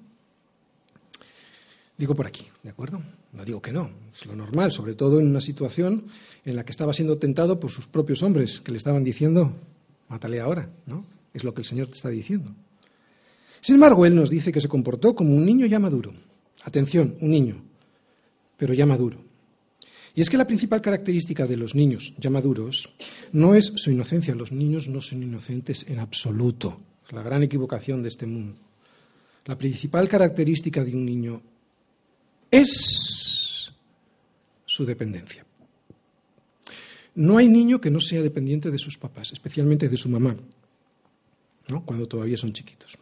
Digo 1.98 2.14
por 2.14 2.28
aquí, 2.28 2.46
¿de 2.62 2.70
acuerdo? 2.70 3.02
No 3.32 3.44
digo 3.44 3.60
que 3.60 3.72
no, 3.72 3.90
es 4.14 4.28
lo 4.28 4.36
normal, 4.36 4.72
sobre 4.72 4.94
todo 4.94 5.20
en 5.20 5.26
una 5.26 5.42
situación 5.42 6.06
en 6.46 6.56
la 6.56 6.66
que 6.66 6.72
estaba 6.72 6.94
siendo 6.94 7.18
tentado 7.18 7.60
por 7.60 7.72
sus 7.72 7.88
propios 7.88 8.22
hombres, 8.22 8.62
que 8.62 8.72
le 8.72 8.78
estaban 8.78 9.04
diciendo, 9.04 9.52
mátale 10.08 10.40
ahora, 10.40 10.70
¿no? 10.86 11.04
Es 11.34 11.44
lo 11.44 11.56
que 11.56 11.62
el 11.62 11.66
Señor 11.66 11.88
te 11.88 11.96
está 11.96 12.10
diciendo. 12.10 12.54
Sin 13.64 13.76
embargo, 13.76 14.06
Él 14.06 14.14
nos 14.14 14.30
dice 14.30 14.52
que 14.52 14.60
se 14.60 14.68
comportó 14.68 15.16
como 15.16 15.34
un 15.34 15.46
niño 15.46 15.66
ya 15.66 15.80
maduro. 15.80 16.14
Atención, 16.66 17.16
un 17.22 17.30
niño, 17.30 17.64
pero 18.58 18.74
ya 18.74 18.86
maduro. 18.86 19.24
Y 20.14 20.20
es 20.20 20.30
que 20.30 20.36
la 20.36 20.46
principal 20.46 20.82
característica 20.82 21.48
de 21.48 21.56
los 21.56 21.74
niños 21.74 22.14
ya 22.18 22.30
maduros 22.30 22.94
no 23.32 23.56
es 23.56 23.72
su 23.78 23.90
inocencia. 23.90 24.36
Los 24.36 24.52
niños 24.52 24.90
no 24.90 25.00
son 25.00 25.24
inocentes 25.24 25.86
en 25.88 26.00
absoluto. 26.00 26.78
Es 27.08 27.14
la 27.14 27.24
gran 27.24 27.42
equivocación 27.42 28.04
de 28.04 28.10
este 28.10 28.26
mundo. 28.26 28.60
La 29.46 29.58
principal 29.58 30.10
característica 30.10 30.84
de 30.84 30.94
un 30.94 31.06
niño 31.06 31.42
es 32.52 33.72
su 34.66 34.86
dependencia. 34.86 35.46
No 37.16 37.38
hay 37.38 37.48
niño 37.48 37.80
que 37.80 37.90
no 37.90 38.02
sea 38.02 38.22
dependiente 38.22 38.70
de 38.70 38.78
sus 38.78 38.98
papás, 38.98 39.32
especialmente 39.32 39.88
de 39.88 39.96
su 39.96 40.10
mamá, 40.10 40.36
¿no? 41.70 41.86
cuando 41.86 42.08
todavía 42.08 42.36
son 42.36 42.52
chiquitos. 42.52 42.98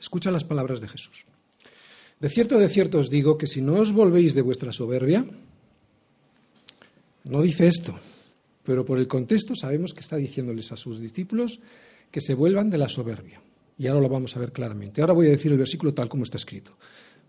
Escucha 0.00 0.30
las 0.30 0.44
palabras 0.44 0.80
de 0.80 0.88
Jesús. 0.88 1.24
De 2.20 2.28
cierto, 2.28 2.58
de 2.58 2.68
cierto 2.68 2.98
os 2.98 3.10
digo 3.10 3.38
que 3.38 3.46
si 3.46 3.62
no 3.62 3.74
os 3.74 3.92
volvéis 3.92 4.34
de 4.34 4.42
vuestra 4.42 4.72
soberbia, 4.72 5.24
no 7.24 7.42
dice 7.42 7.68
esto, 7.68 7.94
pero 8.64 8.84
por 8.84 8.98
el 8.98 9.06
contexto 9.06 9.54
sabemos 9.54 9.94
que 9.94 10.00
está 10.00 10.16
diciéndoles 10.16 10.72
a 10.72 10.76
sus 10.76 11.00
discípulos 11.00 11.60
que 12.10 12.20
se 12.20 12.34
vuelvan 12.34 12.70
de 12.70 12.78
la 12.78 12.88
soberbia. 12.88 13.40
Y 13.78 13.86
ahora 13.86 14.00
lo 14.00 14.08
vamos 14.08 14.36
a 14.36 14.40
ver 14.40 14.50
claramente. 14.50 15.00
Ahora 15.00 15.12
voy 15.12 15.28
a 15.28 15.30
decir 15.30 15.52
el 15.52 15.58
versículo 15.58 15.94
tal 15.94 16.08
como 16.08 16.24
está 16.24 16.36
escrito. 16.36 16.76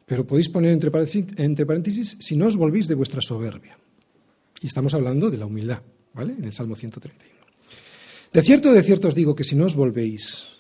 Pero 0.06 0.26
podéis 0.26 0.50
poner 0.50 0.72
entre 0.72 0.90
paréntesis, 0.90 2.18
si 2.20 2.36
no 2.36 2.48
os 2.48 2.58
volvéis 2.58 2.88
de 2.88 2.96
vuestra 2.96 3.22
soberbia. 3.22 3.78
Y 4.60 4.66
estamos 4.66 4.94
hablando 4.96 5.30
de 5.30 5.38
la 5.38 5.46
humildad, 5.46 5.82
¿vale? 6.14 6.34
En 6.34 6.46
el 6.46 6.54
Salmo 6.54 6.76
131. 6.76 7.40
De 8.34 8.42
cierto, 8.42 8.74
de 8.74 8.82
cierto 8.82 9.08
os 9.08 9.16
digo 9.16 9.36
que 9.36 9.44
si 9.44 9.56
no 9.56 9.66
os 9.66 9.76
volvéis 9.76 10.59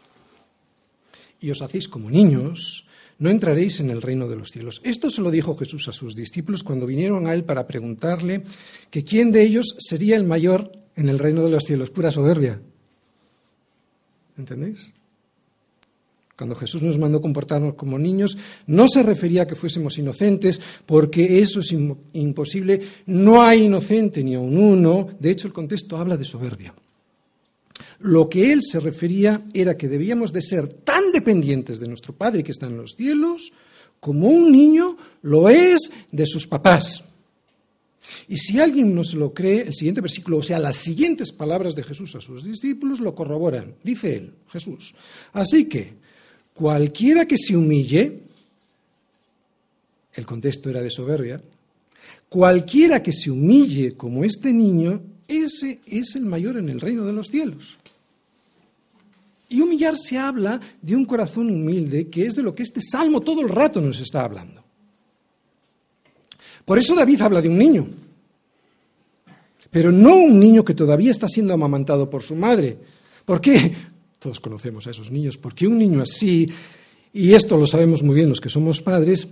y 1.41 1.51
os 1.51 1.61
hacéis 1.61 1.87
como 1.87 2.09
niños, 2.09 2.85
no 3.19 3.29
entraréis 3.29 3.79
en 3.79 3.89
el 3.89 4.01
reino 4.01 4.27
de 4.27 4.35
los 4.35 4.49
cielos. 4.49 4.81
Esto 4.83 5.09
se 5.09 5.21
lo 5.21 5.31
dijo 5.31 5.55
Jesús 5.55 5.87
a 5.87 5.91
sus 5.91 6.15
discípulos 6.15 6.63
cuando 6.63 6.85
vinieron 6.85 7.27
a 7.27 7.33
él 7.33 7.43
para 7.43 7.67
preguntarle 7.67 8.43
que 8.89 9.03
quién 9.03 9.31
de 9.31 9.43
ellos 9.43 9.75
sería 9.77 10.15
el 10.15 10.23
mayor 10.23 10.71
en 10.95 11.09
el 11.09 11.19
reino 11.19 11.43
de 11.43 11.49
los 11.49 11.63
cielos. 11.63 11.89
Pura 11.89 12.11
soberbia. 12.11 12.61
¿Entendéis? 14.37 14.93
Cuando 16.37 16.55
Jesús 16.55 16.81
nos 16.81 16.97
mandó 16.97 17.19
comportarnos 17.19 17.73
como 17.73 17.99
niños, 17.99 18.37
no 18.65 18.87
se 18.87 19.03
refería 19.03 19.41
a 19.41 19.47
que 19.47 19.55
fuésemos 19.55 19.97
inocentes, 19.97 20.61
porque 20.85 21.41
eso 21.41 21.59
es 21.59 21.75
imposible. 22.13 22.79
No 23.07 23.43
hay 23.43 23.63
inocente 23.63 24.23
ni 24.23 24.35
a 24.35 24.39
un 24.39 24.57
uno. 24.57 25.09
De 25.19 25.31
hecho, 25.31 25.47
el 25.47 25.53
contexto 25.53 25.97
habla 25.97 26.15
de 26.15 26.23
soberbia. 26.23 26.73
Lo 27.99 28.29
que 28.29 28.53
él 28.53 28.61
se 28.63 28.79
refería 28.79 29.43
era 29.53 29.75
que 29.75 29.89
debíamos 29.89 30.31
de 30.31 30.41
ser 30.41 30.67
tan 30.69 30.98
dependientes 31.11 31.79
de 31.79 31.87
nuestro 31.87 32.13
Padre 32.13 32.43
que 32.43 32.51
está 32.51 32.67
en 32.67 32.77
los 32.77 32.91
cielos, 32.91 33.51
como 33.99 34.29
un 34.29 34.51
niño 34.51 34.97
lo 35.21 35.49
es 35.49 35.91
de 36.11 36.25
sus 36.25 36.47
papás. 36.47 37.03
Y 38.27 38.37
si 38.37 38.59
alguien 38.59 38.95
no 38.95 39.03
se 39.03 39.17
lo 39.17 39.33
cree, 39.33 39.61
el 39.61 39.73
siguiente 39.73 40.01
versículo, 40.01 40.37
o 40.37 40.43
sea, 40.43 40.59
las 40.59 40.77
siguientes 40.77 41.31
palabras 41.31 41.75
de 41.75 41.83
Jesús 41.83 42.15
a 42.15 42.21
sus 42.21 42.43
discípulos 42.43 42.99
lo 42.99 43.13
corroboran. 43.13 43.75
Dice 43.83 44.15
él, 44.15 44.33
Jesús. 44.51 44.93
Así 45.33 45.67
que, 45.67 45.99
Cualquiera 46.59 47.25
que 47.25 47.37
se 47.37 47.55
humille, 47.55 48.19
el 50.13 50.25
contexto 50.25 50.69
era 50.69 50.81
de 50.81 50.89
soberbia, 50.89 51.41
cualquiera 52.27 53.01
que 53.01 53.13
se 53.13 53.31
humille 53.31 53.95
como 53.95 54.25
este 54.25 54.51
niño, 54.51 55.01
ese 55.25 55.79
es 55.85 56.17
el 56.17 56.23
mayor 56.23 56.57
en 56.57 56.67
el 56.67 56.81
reino 56.81 57.05
de 57.05 57.13
los 57.13 57.27
cielos. 57.27 57.77
Y 59.49 59.61
humillarse 59.61 60.17
habla 60.17 60.61
de 60.81 60.95
un 60.95 61.05
corazón 61.05 61.49
humilde, 61.49 62.07
que 62.07 62.27
es 62.27 62.35
de 62.35 62.43
lo 62.43 62.53
que 62.53 62.63
este 62.63 62.79
salmo 62.81 63.21
todo 63.21 63.41
el 63.41 63.49
rato 63.49 63.81
nos 63.81 63.99
está 63.99 64.23
hablando. 64.23 64.63
Por 66.65 66.77
eso 66.77 66.95
David 66.95 67.21
habla 67.21 67.41
de 67.41 67.49
un 67.49 67.57
niño, 67.57 67.87
pero 69.71 69.91
no 69.91 70.15
un 70.15 70.39
niño 70.39 70.63
que 70.63 70.75
todavía 70.75 71.09
está 71.09 71.27
siendo 71.27 71.53
amamantado 71.53 72.07
por 72.09 72.21
su 72.21 72.35
madre. 72.35 72.77
¿Por 73.25 73.41
qué? 73.41 73.73
Todos 74.19 74.39
conocemos 74.39 74.85
a 74.85 74.91
esos 74.91 75.09
niños, 75.09 75.37
porque 75.37 75.65
un 75.65 75.79
niño 75.79 76.01
así, 76.01 76.47
y 77.11 77.33
esto 77.33 77.57
lo 77.57 77.65
sabemos 77.65 78.03
muy 78.03 78.15
bien 78.15 78.29
los 78.29 78.41
que 78.41 78.49
somos 78.49 78.81
padres, 78.81 79.29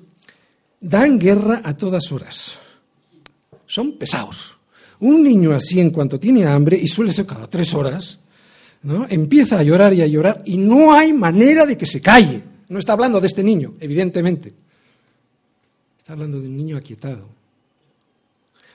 dan 0.80 1.20
guerra 1.20 1.62
a 1.64 1.76
todas 1.76 2.12
horas. 2.12 2.56
Son 3.68 3.98
pesados. 4.00 4.58
Un 5.00 5.24
niño 5.24 5.52
así, 5.52 5.80
en 5.80 5.92
cuanto 5.92 6.20
tiene 6.20 6.46
hambre, 6.46 6.80
y 6.82 6.88
suele 6.88 7.14
ser 7.14 7.28
cada 7.28 7.48
tres 7.48 7.74
horas, 7.76 8.20
¿no? 8.84 9.06
empieza 9.10 9.60
a 9.60 9.64
llorar 9.64 9.94
y 9.94 10.02
a 10.02 10.08
llorar, 10.08 10.42
y 10.46 10.58
no 10.58 10.94
hay 10.94 11.14
manera 11.14 11.66
de 11.66 11.78
que 11.78 11.86
se 11.86 12.02
calle. 12.02 12.44
No 12.70 12.80
está 12.80 12.94
hablando 12.94 13.20
de 13.20 13.28
este 13.28 13.44
niño, 13.44 13.76
evidentemente. 13.80 14.54
Está 15.98 16.14
hablando 16.14 16.40
de 16.40 16.48
un 16.48 16.58
niño 16.58 16.78
aquietado. 16.78 17.28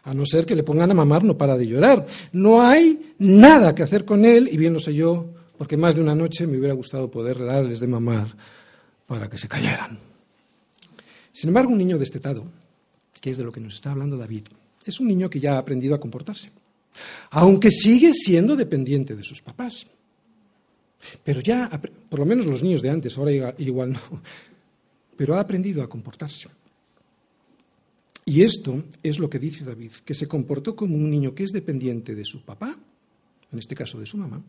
A 0.05 0.15
no 0.15 0.27
ser 0.27 0.45
que 0.47 0.55
le 0.55 0.65
pongan 0.65 0.91
a 0.91 0.95
mamar, 0.95 1.23
no 1.23 1.39
para 1.39 1.57
de 1.57 1.67
llorar. 1.67 2.07
No 2.33 2.63
hay 2.63 3.15
nada 3.19 3.75
que 3.75 3.83
hacer 3.83 4.05
con 4.05 4.25
él, 4.25 4.49
y 4.51 4.57
bien 4.57 4.73
lo 4.73 4.81
sé 4.81 4.95
yo, 4.95 5.27
porque 5.57 5.77
más 5.77 5.95
de 5.95 6.01
una 6.01 6.15
noche 6.15 6.47
me 6.47 6.59
hubiera 6.59 6.75
gustado 6.75 7.11
poder 7.11 7.39
darles 7.39 7.81
de 7.81 7.87
mamar 7.87 8.27
para 9.07 9.29
que 9.31 9.39
se 9.39 9.49
callaran. 9.49 9.99
Sin 11.33 11.49
embargo, 11.49 11.73
un 11.73 11.79
niño 11.79 11.99
destetado, 11.99 12.45
que 13.21 13.31
es 13.31 13.39
de 13.39 13.45
lo 13.45 13.53
que 13.53 13.61
nos 13.61 13.75
está 13.75 13.93
hablando 13.93 14.17
David, 14.17 14.45
es 14.85 14.99
un 14.99 15.07
niño 15.07 15.31
que 15.31 15.39
ya 15.39 15.55
ha 15.55 15.59
aprendido 15.59 15.95
a 15.95 16.01
comportarse, 16.01 16.51
aunque 17.31 17.71
sigue 17.71 18.13
siendo 18.13 18.57
dependiente 18.57 19.15
de 19.15 19.23
sus 19.23 19.41
papás. 19.41 19.87
Pero 21.25 21.41
ya, 21.41 21.69
por 22.09 22.21
lo 22.21 22.27
menos 22.27 22.47
los 22.47 22.63
niños 22.63 22.83
de 22.83 22.91
antes, 22.91 23.19
ahora 23.19 23.55
igual 23.59 23.93
no, 23.93 24.01
pero 25.17 25.35
ha 25.35 25.41
aprendido 25.41 25.83
a 25.83 25.89
comportarse. 25.89 26.49
Y 28.25 28.43
esto 28.43 28.85
es 29.03 29.19
lo 29.19 29.29
que 29.29 29.39
dice 29.39 29.65
David, 29.65 29.91
que 30.05 30.15
se 30.15 30.29
comportó 30.29 30.77
como 30.77 30.95
un 30.95 31.11
niño 31.11 31.35
que 31.35 31.45
es 31.45 31.51
dependiente 31.51 32.15
de 32.15 32.25
su 32.25 32.45
papá, 32.45 32.79
en 33.51 33.59
este 33.59 33.75
caso 33.75 33.99
de 33.99 34.07
su 34.07 34.17
mamá, 34.17 34.43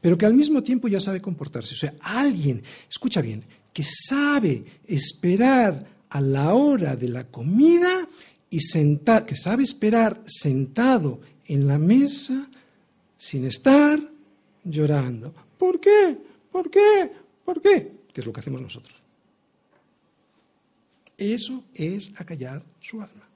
pero 0.00 0.16
que 0.16 0.26
al 0.26 0.34
mismo 0.34 0.62
tiempo 0.62 0.88
ya 0.88 1.00
sabe 1.00 1.20
comportarse. 1.20 1.74
O 1.74 1.78
sea, 1.78 1.94
alguien, 2.00 2.62
escucha 2.88 3.20
bien, 3.20 3.44
que 3.72 3.84
sabe 3.84 4.64
esperar 4.86 5.86
a 6.08 6.20
la 6.20 6.54
hora 6.54 6.96
de 6.96 7.08
la 7.08 7.26
comida 7.28 8.08
y 8.48 8.58
que 8.58 9.36
sabe 9.36 9.62
esperar 9.62 10.22
sentado 10.26 11.20
en 11.48 11.66
la 11.66 11.78
mesa 11.78 12.48
sin 13.16 13.44
estar 13.46 13.98
llorando. 14.64 15.34
¿Por 15.58 15.80
qué? 15.80 16.16
¿Por 16.50 16.70
qué? 16.70 17.10
¿Por 17.44 17.60
qué? 17.60 17.92
Que 18.12 18.20
es 18.20 18.26
lo 18.26 18.32
que 18.32 18.40
hacemos 18.40 18.60
nosotros. 18.60 18.94
Eso 21.16 21.64
es 21.74 22.10
acallar 22.16 22.62
su 22.80 23.00
alma. 23.00 23.26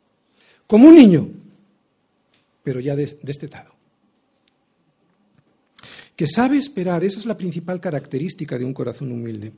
Como 0.67 0.89
un 0.89 0.97
niño, 0.97 1.29
pero 2.63 2.81
ya 2.81 2.95
destetado. 2.95 3.71
Que 6.15 6.27
sabe 6.27 6.59
esperar, 6.59 7.03
esa 7.03 7.19
es 7.19 7.27
la 7.27 7.37
principal 7.37 7.81
característica 7.81 8.59
de 8.59 8.65
un 8.65 8.75
corazón 8.75 9.11
humilde. 9.11 9.53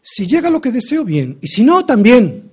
Si 0.00 0.26
llega 0.26 0.48
lo 0.48 0.60
que 0.60 0.70
deseo, 0.70 1.04
bien, 1.04 1.38
y 1.40 1.48
si 1.48 1.64
no, 1.64 1.84
también. 1.84 2.48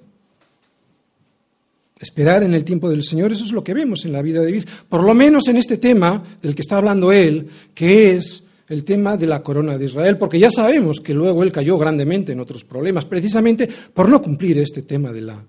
Esperar 1.99 2.43
en 2.43 2.53
el 2.53 2.63
tiempo 2.63 2.89
del 2.89 3.03
Señor, 3.03 3.31
eso 3.31 3.43
es 3.43 3.51
lo 3.51 3.63
que 3.63 3.73
vemos 3.73 4.05
en 4.05 4.13
la 4.13 4.21
vida 4.21 4.39
de 4.39 4.45
David, 4.45 4.65
por 4.87 5.03
lo 5.03 5.13
menos 5.13 5.47
en 5.47 5.57
este 5.57 5.77
tema 5.77 6.23
del 6.41 6.53
que 6.53 6.61
está 6.61 6.77
hablando 6.77 7.11
él, 7.11 7.47
que 7.73 8.11
es 8.15 8.43
el 8.69 8.83
tema 8.83 9.17
de 9.17 9.27
la 9.27 9.41
corona 9.41 9.77
de 9.77 9.85
Israel, 9.85 10.17
porque 10.17 10.39
ya 10.39 10.51
sabemos 10.51 10.99
que 10.99 11.13
luego 11.13 11.41
él 11.43 11.51
cayó 11.51 11.77
grandemente 11.77 12.33
en 12.33 12.39
otros 12.39 12.63
problemas, 12.63 13.05
precisamente 13.05 13.67
por 13.93 14.09
no 14.09 14.21
cumplir 14.21 14.57
este 14.59 14.83
tema 14.83 15.11
de 15.11 15.21
la 15.21 15.43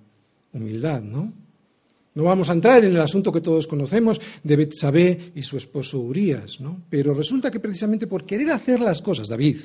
humildad, 0.53 1.03
¿no? 1.03 1.33
No 2.15 2.25
vamos 2.25 2.51
a 2.51 2.53
entrar 2.53 2.85
en 2.85 2.97
el 2.97 3.01
asunto 3.01 3.31
que 3.31 3.41
todos 3.41 3.69
conocemos 3.69 4.21
de 4.43 4.57
Betsabé 4.57 5.31
y 5.37 5.43
su 5.43 5.57
esposo 5.57 6.01
Urias, 6.01 6.59
¿no? 6.59 6.81
Pero 6.91 7.15
resulta 7.15 7.49
que 7.49 7.61
precisamente 7.61 8.09
por 8.09 8.25
querer 8.25 8.51
hacer 8.51 8.81
las 8.81 9.01
cosas, 9.01 9.29
David, 9.29 9.59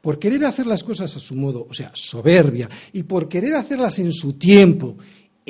por 0.00 0.18
querer 0.18 0.44
hacer 0.44 0.66
las 0.66 0.82
cosas 0.82 1.14
a 1.14 1.20
su 1.20 1.36
modo, 1.36 1.68
o 1.70 1.72
sea, 1.72 1.92
soberbia, 1.94 2.68
y 2.94 3.04
por 3.04 3.28
querer 3.28 3.54
hacerlas 3.54 4.00
en 4.00 4.12
su 4.12 4.32
tiempo 4.32 4.96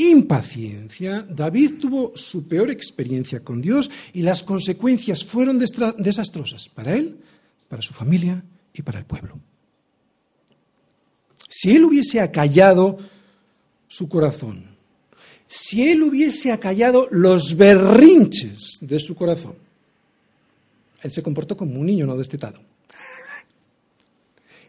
impaciencia, 0.09 1.23
David 1.29 1.75
tuvo 1.81 2.13
su 2.17 2.49
peor 2.49 2.71
experiencia 2.71 3.41
con 3.41 3.61
Dios 3.61 3.91
y 4.13 4.23
las 4.23 4.43
consecuencias 4.43 5.25
fueron 5.25 5.59
desastrosas 5.59 6.69
para 6.69 6.95
él, 6.95 7.17
para 7.69 7.83
su 7.83 7.93
familia 7.93 8.43
y 8.73 8.83
para 8.83 8.99
el 8.99 9.05
pueblo. 9.05 9.39
Si 11.49 11.73
él 11.73 11.85
hubiese 11.85 12.21
acallado 12.21 12.99
su 13.89 14.09
corazón, 14.09 14.65
si 15.49 15.89
él 15.89 16.03
hubiese 16.03 16.53
acallado 16.53 17.09
los 17.11 17.57
berrinches 17.57 18.79
de 18.81 19.01
su 19.01 19.17
corazón, 19.17 19.55
él 21.03 21.11
se 21.11 21.23
comportó 21.23 21.57
como 21.57 21.79
un 21.81 21.87
niño 21.87 22.07
no 22.07 22.17
destetado. 22.17 22.70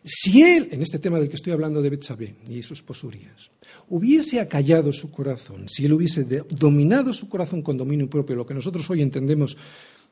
Si 0.03 0.41
él, 0.41 0.69
en 0.71 0.81
este 0.81 0.97
tema 0.97 1.19
del 1.19 1.29
que 1.29 1.35
estoy 1.35 1.53
hablando 1.53 1.81
de 1.81 1.89
Betsabé 1.91 2.35
y 2.49 2.63
sus 2.63 2.81
posurias, 2.81 3.51
hubiese 3.89 4.39
acallado 4.39 4.91
su 4.91 5.11
corazón, 5.11 5.69
si 5.69 5.85
él 5.85 5.93
hubiese 5.93 6.23
dominado 6.49 7.13
su 7.13 7.29
corazón 7.29 7.61
con 7.61 7.77
dominio 7.77 8.09
propio, 8.09 8.35
lo 8.35 8.45
que 8.45 8.55
nosotros 8.55 8.89
hoy 8.89 9.01
entendemos 9.01 9.55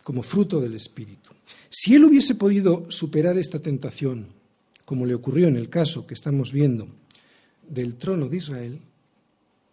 como 0.04 0.22
fruto 0.22 0.62
del 0.62 0.76
Espíritu, 0.76 1.32
si 1.70 1.96
él 1.96 2.06
hubiese 2.06 2.36
podido 2.36 2.86
superar 2.90 3.38
esta 3.38 3.60
tentación, 3.60 4.28
como 4.86 5.06
le 5.06 5.16
ocurrió 5.16 5.48
en 5.48 5.56
el 5.56 5.70
caso 5.70 6.06
que 6.06 6.14
estamos 6.14 6.54
viendo 6.54 6.88
del 7.68 7.96
trono 7.96 8.30
de 8.30 8.38
Israel, 8.38 8.80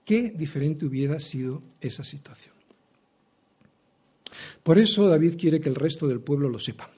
qué 0.04 0.30
diferente 0.30 0.86
hubiera 0.86 1.20
sido 1.20 1.62
esa 1.80 2.04
situación. 2.04 2.54
Por 4.62 4.78
eso 4.78 5.08
David 5.08 5.36
quiere 5.38 5.60
que 5.60 5.68
el 5.68 5.74
resto 5.74 6.08
del 6.08 6.20
pueblo 6.20 6.48
lo 6.48 6.58
sepa, 6.58 6.90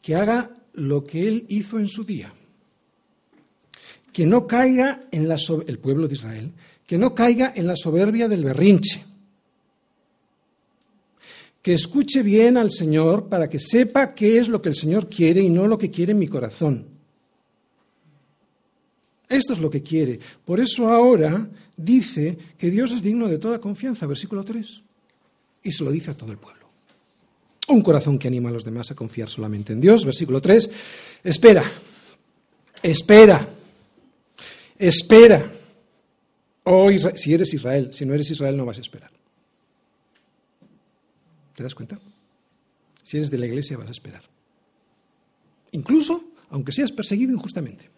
que 0.00 0.14
haga 0.14 0.61
lo 0.74 1.04
que 1.04 1.28
él 1.28 1.46
hizo 1.48 1.78
en 1.78 1.88
su 1.88 2.04
día. 2.04 2.32
Que 4.12 4.26
no 4.26 4.46
caiga 4.46 5.04
en 5.10 5.28
la 5.28 5.36
el 5.66 5.78
pueblo 5.78 6.08
de 6.08 6.14
Israel, 6.14 6.52
que 6.86 6.98
no 6.98 7.14
caiga 7.14 7.52
en 7.54 7.66
la 7.66 7.76
soberbia 7.76 8.28
del 8.28 8.44
berrinche. 8.44 9.04
Que 11.62 11.74
escuche 11.74 12.22
bien 12.22 12.56
al 12.56 12.70
Señor 12.70 13.28
para 13.28 13.48
que 13.48 13.58
sepa 13.58 14.14
qué 14.14 14.38
es 14.38 14.48
lo 14.48 14.60
que 14.60 14.68
el 14.68 14.76
Señor 14.76 15.08
quiere 15.08 15.40
y 15.40 15.48
no 15.48 15.66
lo 15.66 15.78
que 15.78 15.90
quiere 15.90 16.12
mi 16.12 16.28
corazón. 16.28 16.86
Esto 19.28 19.54
es 19.54 19.60
lo 19.60 19.70
que 19.70 19.82
quiere. 19.82 20.20
Por 20.44 20.60
eso 20.60 20.88
ahora 20.88 21.48
dice 21.76 22.36
que 22.58 22.70
Dios 22.70 22.92
es 22.92 23.02
digno 23.02 23.28
de 23.28 23.38
toda 23.38 23.60
confianza, 23.60 24.06
versículo 24.06 24.44
3. 24.44 24.82
Y 25.62 25.72
se 25.72 25.84
lo 25.84 25.90
dice 25.90 26.10
a 26.10 26.14
todo 26.14 26.32
el 26.32 26.38
pueblo. 26.38 26.61
Un 27.68 27.82
corazón 27.82 28.18
que 28.18 28.28
anima 28.28 28.48
a 28.48 28.52
los 28.52 28.64
demás 28.64 28.90
a 28.90 28.94
confiar 28.94 29.28
solamente 29.28 29.72
en 29.72 29.80
Dios. 29.80 30.04
Versículo 30.04 30.40
3. 30.40 30.70
Espera, 31.24 31.64
espera, 32.82 33.48
espera. 34.78 35.52
Oh, 36.64 36.90
si 37.14 37.34
eres 37.34 37.54
Israel, 37.54 37.92
si 37.92 38.04
no 38.04 38.14
eres 38.14 38.30
Israel 38.30 38.56
no 38.56 38.66
vas 38.66 38.78
a 38.78 38.82
esperar. 38.82 39.10
¿Te 41.54 41.62
das 41.62 41.74
cuenta? 41.74 41.98
Si 43.02 43.16
eres 43.16 43.30
de 43.30 43.38
la 43.38 43.46
iglesia 43.46 43.76
vas 43.76 43.88
a 43.88 43.92
esperar. 43.92 44.22
Incluso 45.72 46.32
aunque 46.50 46.72
seas 46.72 46.92
perseguido 46.92 47.32
injustamente. 47.32 47.88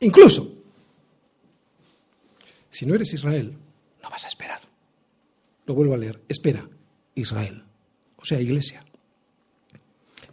Incluso. 0.00 0.54
Si 2.70 2.86
no 2.86 2.94
eres 2.94 3.12
Israel, 3.12 3.52
no 4.02 4.10
vas 4.10 4.24
a 4.24 4.28
esperar. 4.28 4.60
Lo 5.66 5.74
vuelvo 5.74 5.94
a 5.94 5.98
leer. 5.98 6.22
Espera, 6.28 6.68
Israel. 7.16 7.64
O 8.16 8.24
sea, 8.24 8.40
iglesia 8.40 8.84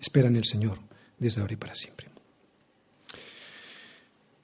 espera 0.06 0.28
en 0.28 0.36
el 0.36 0.46
Señor 0.46 0.78
desde 1.18 1.42
ahora 1.42 1.54
y 1.54 1.58
para 1.58 1.76
siempre. 1.76 2.08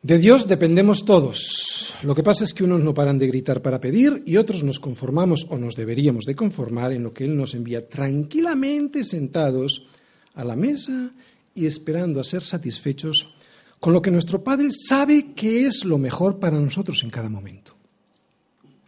De 0.01 0.17
Dios 0.17 0.47
dependemos 0.47 1.05
todos. 1.05 1.95
Lo 2.01 2.15
que 2.15 2.23
pasa 2.23 2.43
es 2.43 2.55
que 2.55 2.63
unos 2.63 2.81
no 2.81 2.95
paran 2.95 3.19
de 3.19 3.27
gritar 3.27 3.61
para 3.61 3.79
pedir 3.79 4.23
y 4.25 4.37
otros 4.37 4.63
nos 4.63 4.79
conformamos 4.79 5.45
o 5.49 5.57
nos 5.57 5.75
deberíamos 5.75 6.25
de 6.25 6.33
conformar 6.33 6.91
en 6.91 7.03
lo 7.03 7.13
que 7.13 7.25
Él 7.25 7.37
nos 7.37 7.53
envía 7.53 7.87
tranquilamente 7.87 9.03
sentados 9.03 9.89
a 10.33 10.43
la 10.43 10.55
mesa 10.55 11.11
y 11.53 11.67
esperando 11.67 12.19
a 12.19 12.23
ser 12.23 12.43
satisfechos 12.43 13.35
con 13.79 13.93
lo 13.93 14.01
que 14.01 14.09
nuestro 14.09 14.43
Padre 14.43 14.69
sabe 14.71 15.33
que 15.35 15.67
es 15.67 15.85
lo 15.85 15.99
mejor 15.99 16.39
para 16.39 16.59
nosotros 16.59 17.03
en 17.03 17.11
cada 17.11 17.29
momento. 17.29 17.75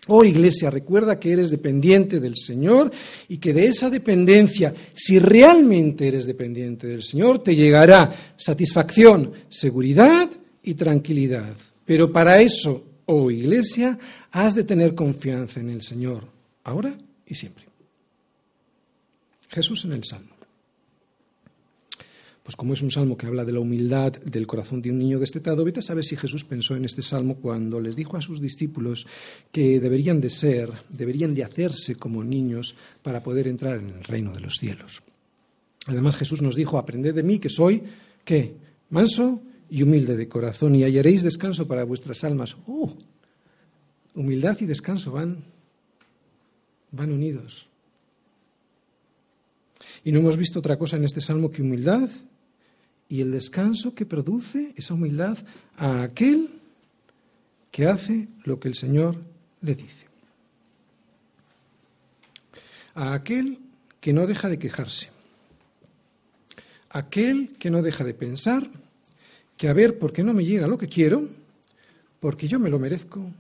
Oh 0.08 0.26
iglesia, 0.26 0.70
recuerda 0.70 1.18
que 1.18 1.32
eres 1.32 1.50
dependiente 1.50 2.20
del 2.20 2.36
Señor 2.36 2.92
y 3.30 3.38
que 3.38 3.54
de 3.54 3.68
esa 3.68 3.90
dependencia, 3.90 4.74
si 4.94 5.18
realmente 5.18 6.08
eres 6.08 6.26
dependiente 6.26 6.88
del 6.88 7.04
Señor, 7.04 7.40
te 7.40 7.56
llegará 7.56 8.14
satisfacción, 8.36 9.32
seguridad 9.48 10.30
y 10.62 10.74
tranquilidad. 10.74 11.56
Pero 11.86 12.12
para 12.12 12.42
eso, 12.42 12.84
oh 13.06 13.32
iglesia, 13.32 13.98
has 14.32 14.56
de 14.56 14.66
tener 14.66 14.94
confianza 14.94 15.62
en 15.62 15.70
el 15.70 15.84
Señor, 15.84 16.26
ahora 16.66 16.98
y 17.26 17.36
siempre. 17.36 17.66
Jesús 19.48 19.86
en 19.86 19.94
el 19.94 20.04
Salmo. 20.04 20.33
Pues 22.44 22.58
como 22.58 22.74
es 22.74 22.82
un 22.82 22.92
salmo 22.92 23.18
que 23.18 23.26
habla 23.26 23.46
de 23.46 23.54
la 23.54 23.62
humildad 23.62 24.12
del 24.12 24.46
corazón 24.46 24.82
de 24.82 24.92
un 24.92 24.98
niño 24.98 25.18
destetado, 25.18 25.64
vete 25.64 25.80
a 25.80 25.84
saber 25.84 26.04
si 26.04 26.18
Jesús 26.18 26.44
pensó 26.44 26.76
en 26.76 26.84
este 26.84 27.02
salmo 27.02 27.36
cuando 27.36 27.80
les 27.80 27.96
dijo 27.96 28.18
a 28.18 28.22
sus 28.22 28.42
discípulos 28.42 29.08
que 29.50 29.80
deberían 29.80 30.20
de 30.20 30.30
ser, 30.30 30.70
deberían 30.90 31.34
de 31.34 31.46
hacerse 31.46 31.96
como 31.96 32.22
niños 32.22 32.76
para 33.02 33.24
poder 33.24 33.48
entrar 33.48 33.78
en 33.78 33.90
el 33.90 34.04
reino 34.04 34.34
de 34.34 34.42
los 34.42 34.56
cielos. 34.58 35.02
Además 35.86 36.18
Jesús 36.18 36.42
nos 36.42 36.56
dijo, 36.56 36.78
aprended 36.78 37.16
de 37.16 37.24
mí 37.24 37.40
que 37.40 37.50
soy, 37.50 37.82
¿qué? 38.26 38.56
Manso 38.90 39.42
y 39.70 39.82
humilde 39.82 40.18
de 40.18 40.28
corazón 40.28 40.76
y 40.76 40.84
hallaréis 40.84 41.24
descanso 41.24 41.66
para 41.66 41.86
vuestras 41.86 42.26
almas. 42.26 42.58
¡Oh! 42.68 42.94
Humildad 44.16 44.58
y 44.60 44.66
descanso 44.66 45.14
van, 45.14 45.46
van 46.92 47.12
unidos. 47.12 47.68
Y 50.04 50.12
no 50.12 50.20
hemos 50.20 50.36
visto 50.36 50.60
otra 50.60 50.78
cosa 50.78 50.98
en 50.98 51.06
este 51.06 51.22
salmo 51.22 51.50
que 51.50 51.62
humildad 51.62 52.10
y 53.10 53.22
el 53.22 53.32
descanso 53.32 53.94
que 53.94 54.06
produce 54.06 54.74
esa 54.76 54.94
humildad 54.94 55.38
a 55.78 56.04
aquel 56.04 56.50
que 57.72 57.88
hace 57.88 58.28
lo 58.44 58.60
que 58.60 58.68
el 58.68 58.76
Señor 58.76 59.18
le 59.62 59.76
dice. 59.76 60.08
A 62.96 63.14
aquel 63.14 63.60
que 64.00 64.14
no 64.14 64.28
deja 64.28 64.50
de 64.50 64.60
quejarse. 64.60 65.10
Aquel 66.90 67.56
que 67.58 67.72
no 67.72 67.82
deja 67.82 68.04
de 68.04 68.14
pensar 68.14 68.70
que 69.58 69.68
a 69.68 69.74
ver 69.74 69.98
por 69.98 70.14
qué 70.14 70.24
no 70.24 70.34
me 70.34 70.46
llega 70.46 70.68
lo 70.68 70.78
que 70.78 70.88
quiero, 70.88 71.28
porque 72.20 72.48
yo 72.48 72.60
me 72.60 72.70
lo 72.70 72.80
merezco, 72.80 73.32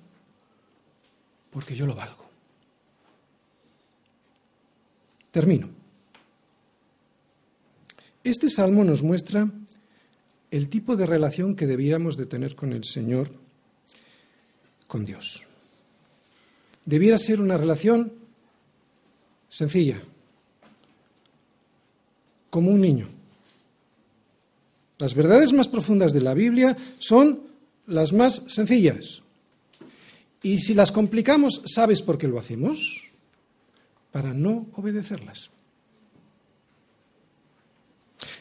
porque 1.51 1.75
yo 1.75 1.85
lo 1.85 1.95
valgo. 1.95 2.25
Termino. 5.31 5.82
Este 8.23 8.49
salmo 8.49 8.83
nos 8.85 9.03
muestra 9.03 9.49
el 10.49 10.69
tipo 10.69 10.95
de 10.95 11.05
relación 11.05 11.55
que 11.55 11.67
debiéramos 11.67 12.15
de 12.15 12.25
tener 12.25 12.55
con 12.55 12.71
el 12.71 12.85
Señor, 12.85 13.29
con 14.87 15.03
Dios. 15.03 15.43
Debiera 16.85 17.17
ser 17.17 17.41
una 17.41 17.57
relación 17.57 18.13
sencilla, 19.49 20.01
como 22.49 22.71
un 22.71 22.81
niño. 22.81 23.07
Las 24.99 25.15
verdades 25.15 25.51
más 25.51 25.67
profundas 25.67 26.13
de 26.13 26.21
la 26.21 26.33
Biblia 26.33 26.77
son 26.99 27.41
las 27.87 28.13
más 28.13 28.43
sencillas. 28.47 29.21
Y 30.41 30.59
si 30.59 30.73
las 30.73 30.91
complicamos, 30.91 31.61
¿sabes 31.65 32.01
por 32.01 32.17
qué 32.17 32.27
lo 32.27 32.39
hacemos? 32.39 33.09
Para 34.11 34.33
no 34.33 34.67
obedecerlas. 34.75 35.49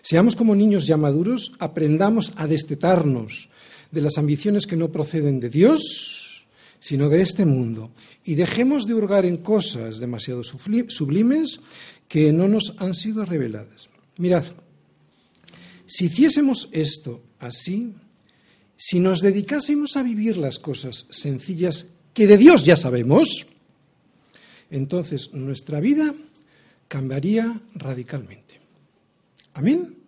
Seamos 0.02 0.36
como 0.36 0.54
niños 0.54 0.86
ya 0.86 0.96
maduros, 0.96 1.52
aprendamos 1.58 2.32
a 2.36 2.46
destetarnos 2.46 3.48
de 3.90 4.00
las 4.00 4.18
ambiciones 4.18 4.66
que 4.66 4.76
no 4.76 4.90
proceden 4.90 5.38
de 5.38 5.50
Dios, 5.50 6.46
sino 6.80 7.08
de 7.08 7.22
este 7.22 7.46
mundo, 7.46 7.92
y 8.24 8.34
dejemos 8.34 8.86
de 8.86 8.94
hurgar 8.94 9.24
en 9.24 9.36
cosas 9.38 9.98
demasiado 9.98 10.42
sublimes 10.42 11.60
que 12.08 12.32
no 12.32 12.48
nos 12.48 12.74
han 12.78 12.94
sido 12.94 13.24
reveladas. 13.24 13.88
Mirad, 14.18 14.44
si 15.86 16.06
hiciésemos 16.06 16.68
esto 16.72 17.22
así, 17.38 17.94
si 18.76 18.98
nos 18.98 19.20
dedicásemos 19.20 19.96
a 19.96 20.02
vivir 20.02 20.38
las 20.38 20.58
cosas 20.58 21.06
sencillas 21.10 21.86
que 22.14 22.26
de 22.26 22.38
Dios 22.38 22.64
ya 22.64 22.76
sabemos, 22.76 23.46
entonces 24.70 25.32
nuestra 25.34 25.80
vida 25.80 26.14
cambiaría 26.88 27.60
radicalmente. 27.74 28.41
Amin. 29.56 30.01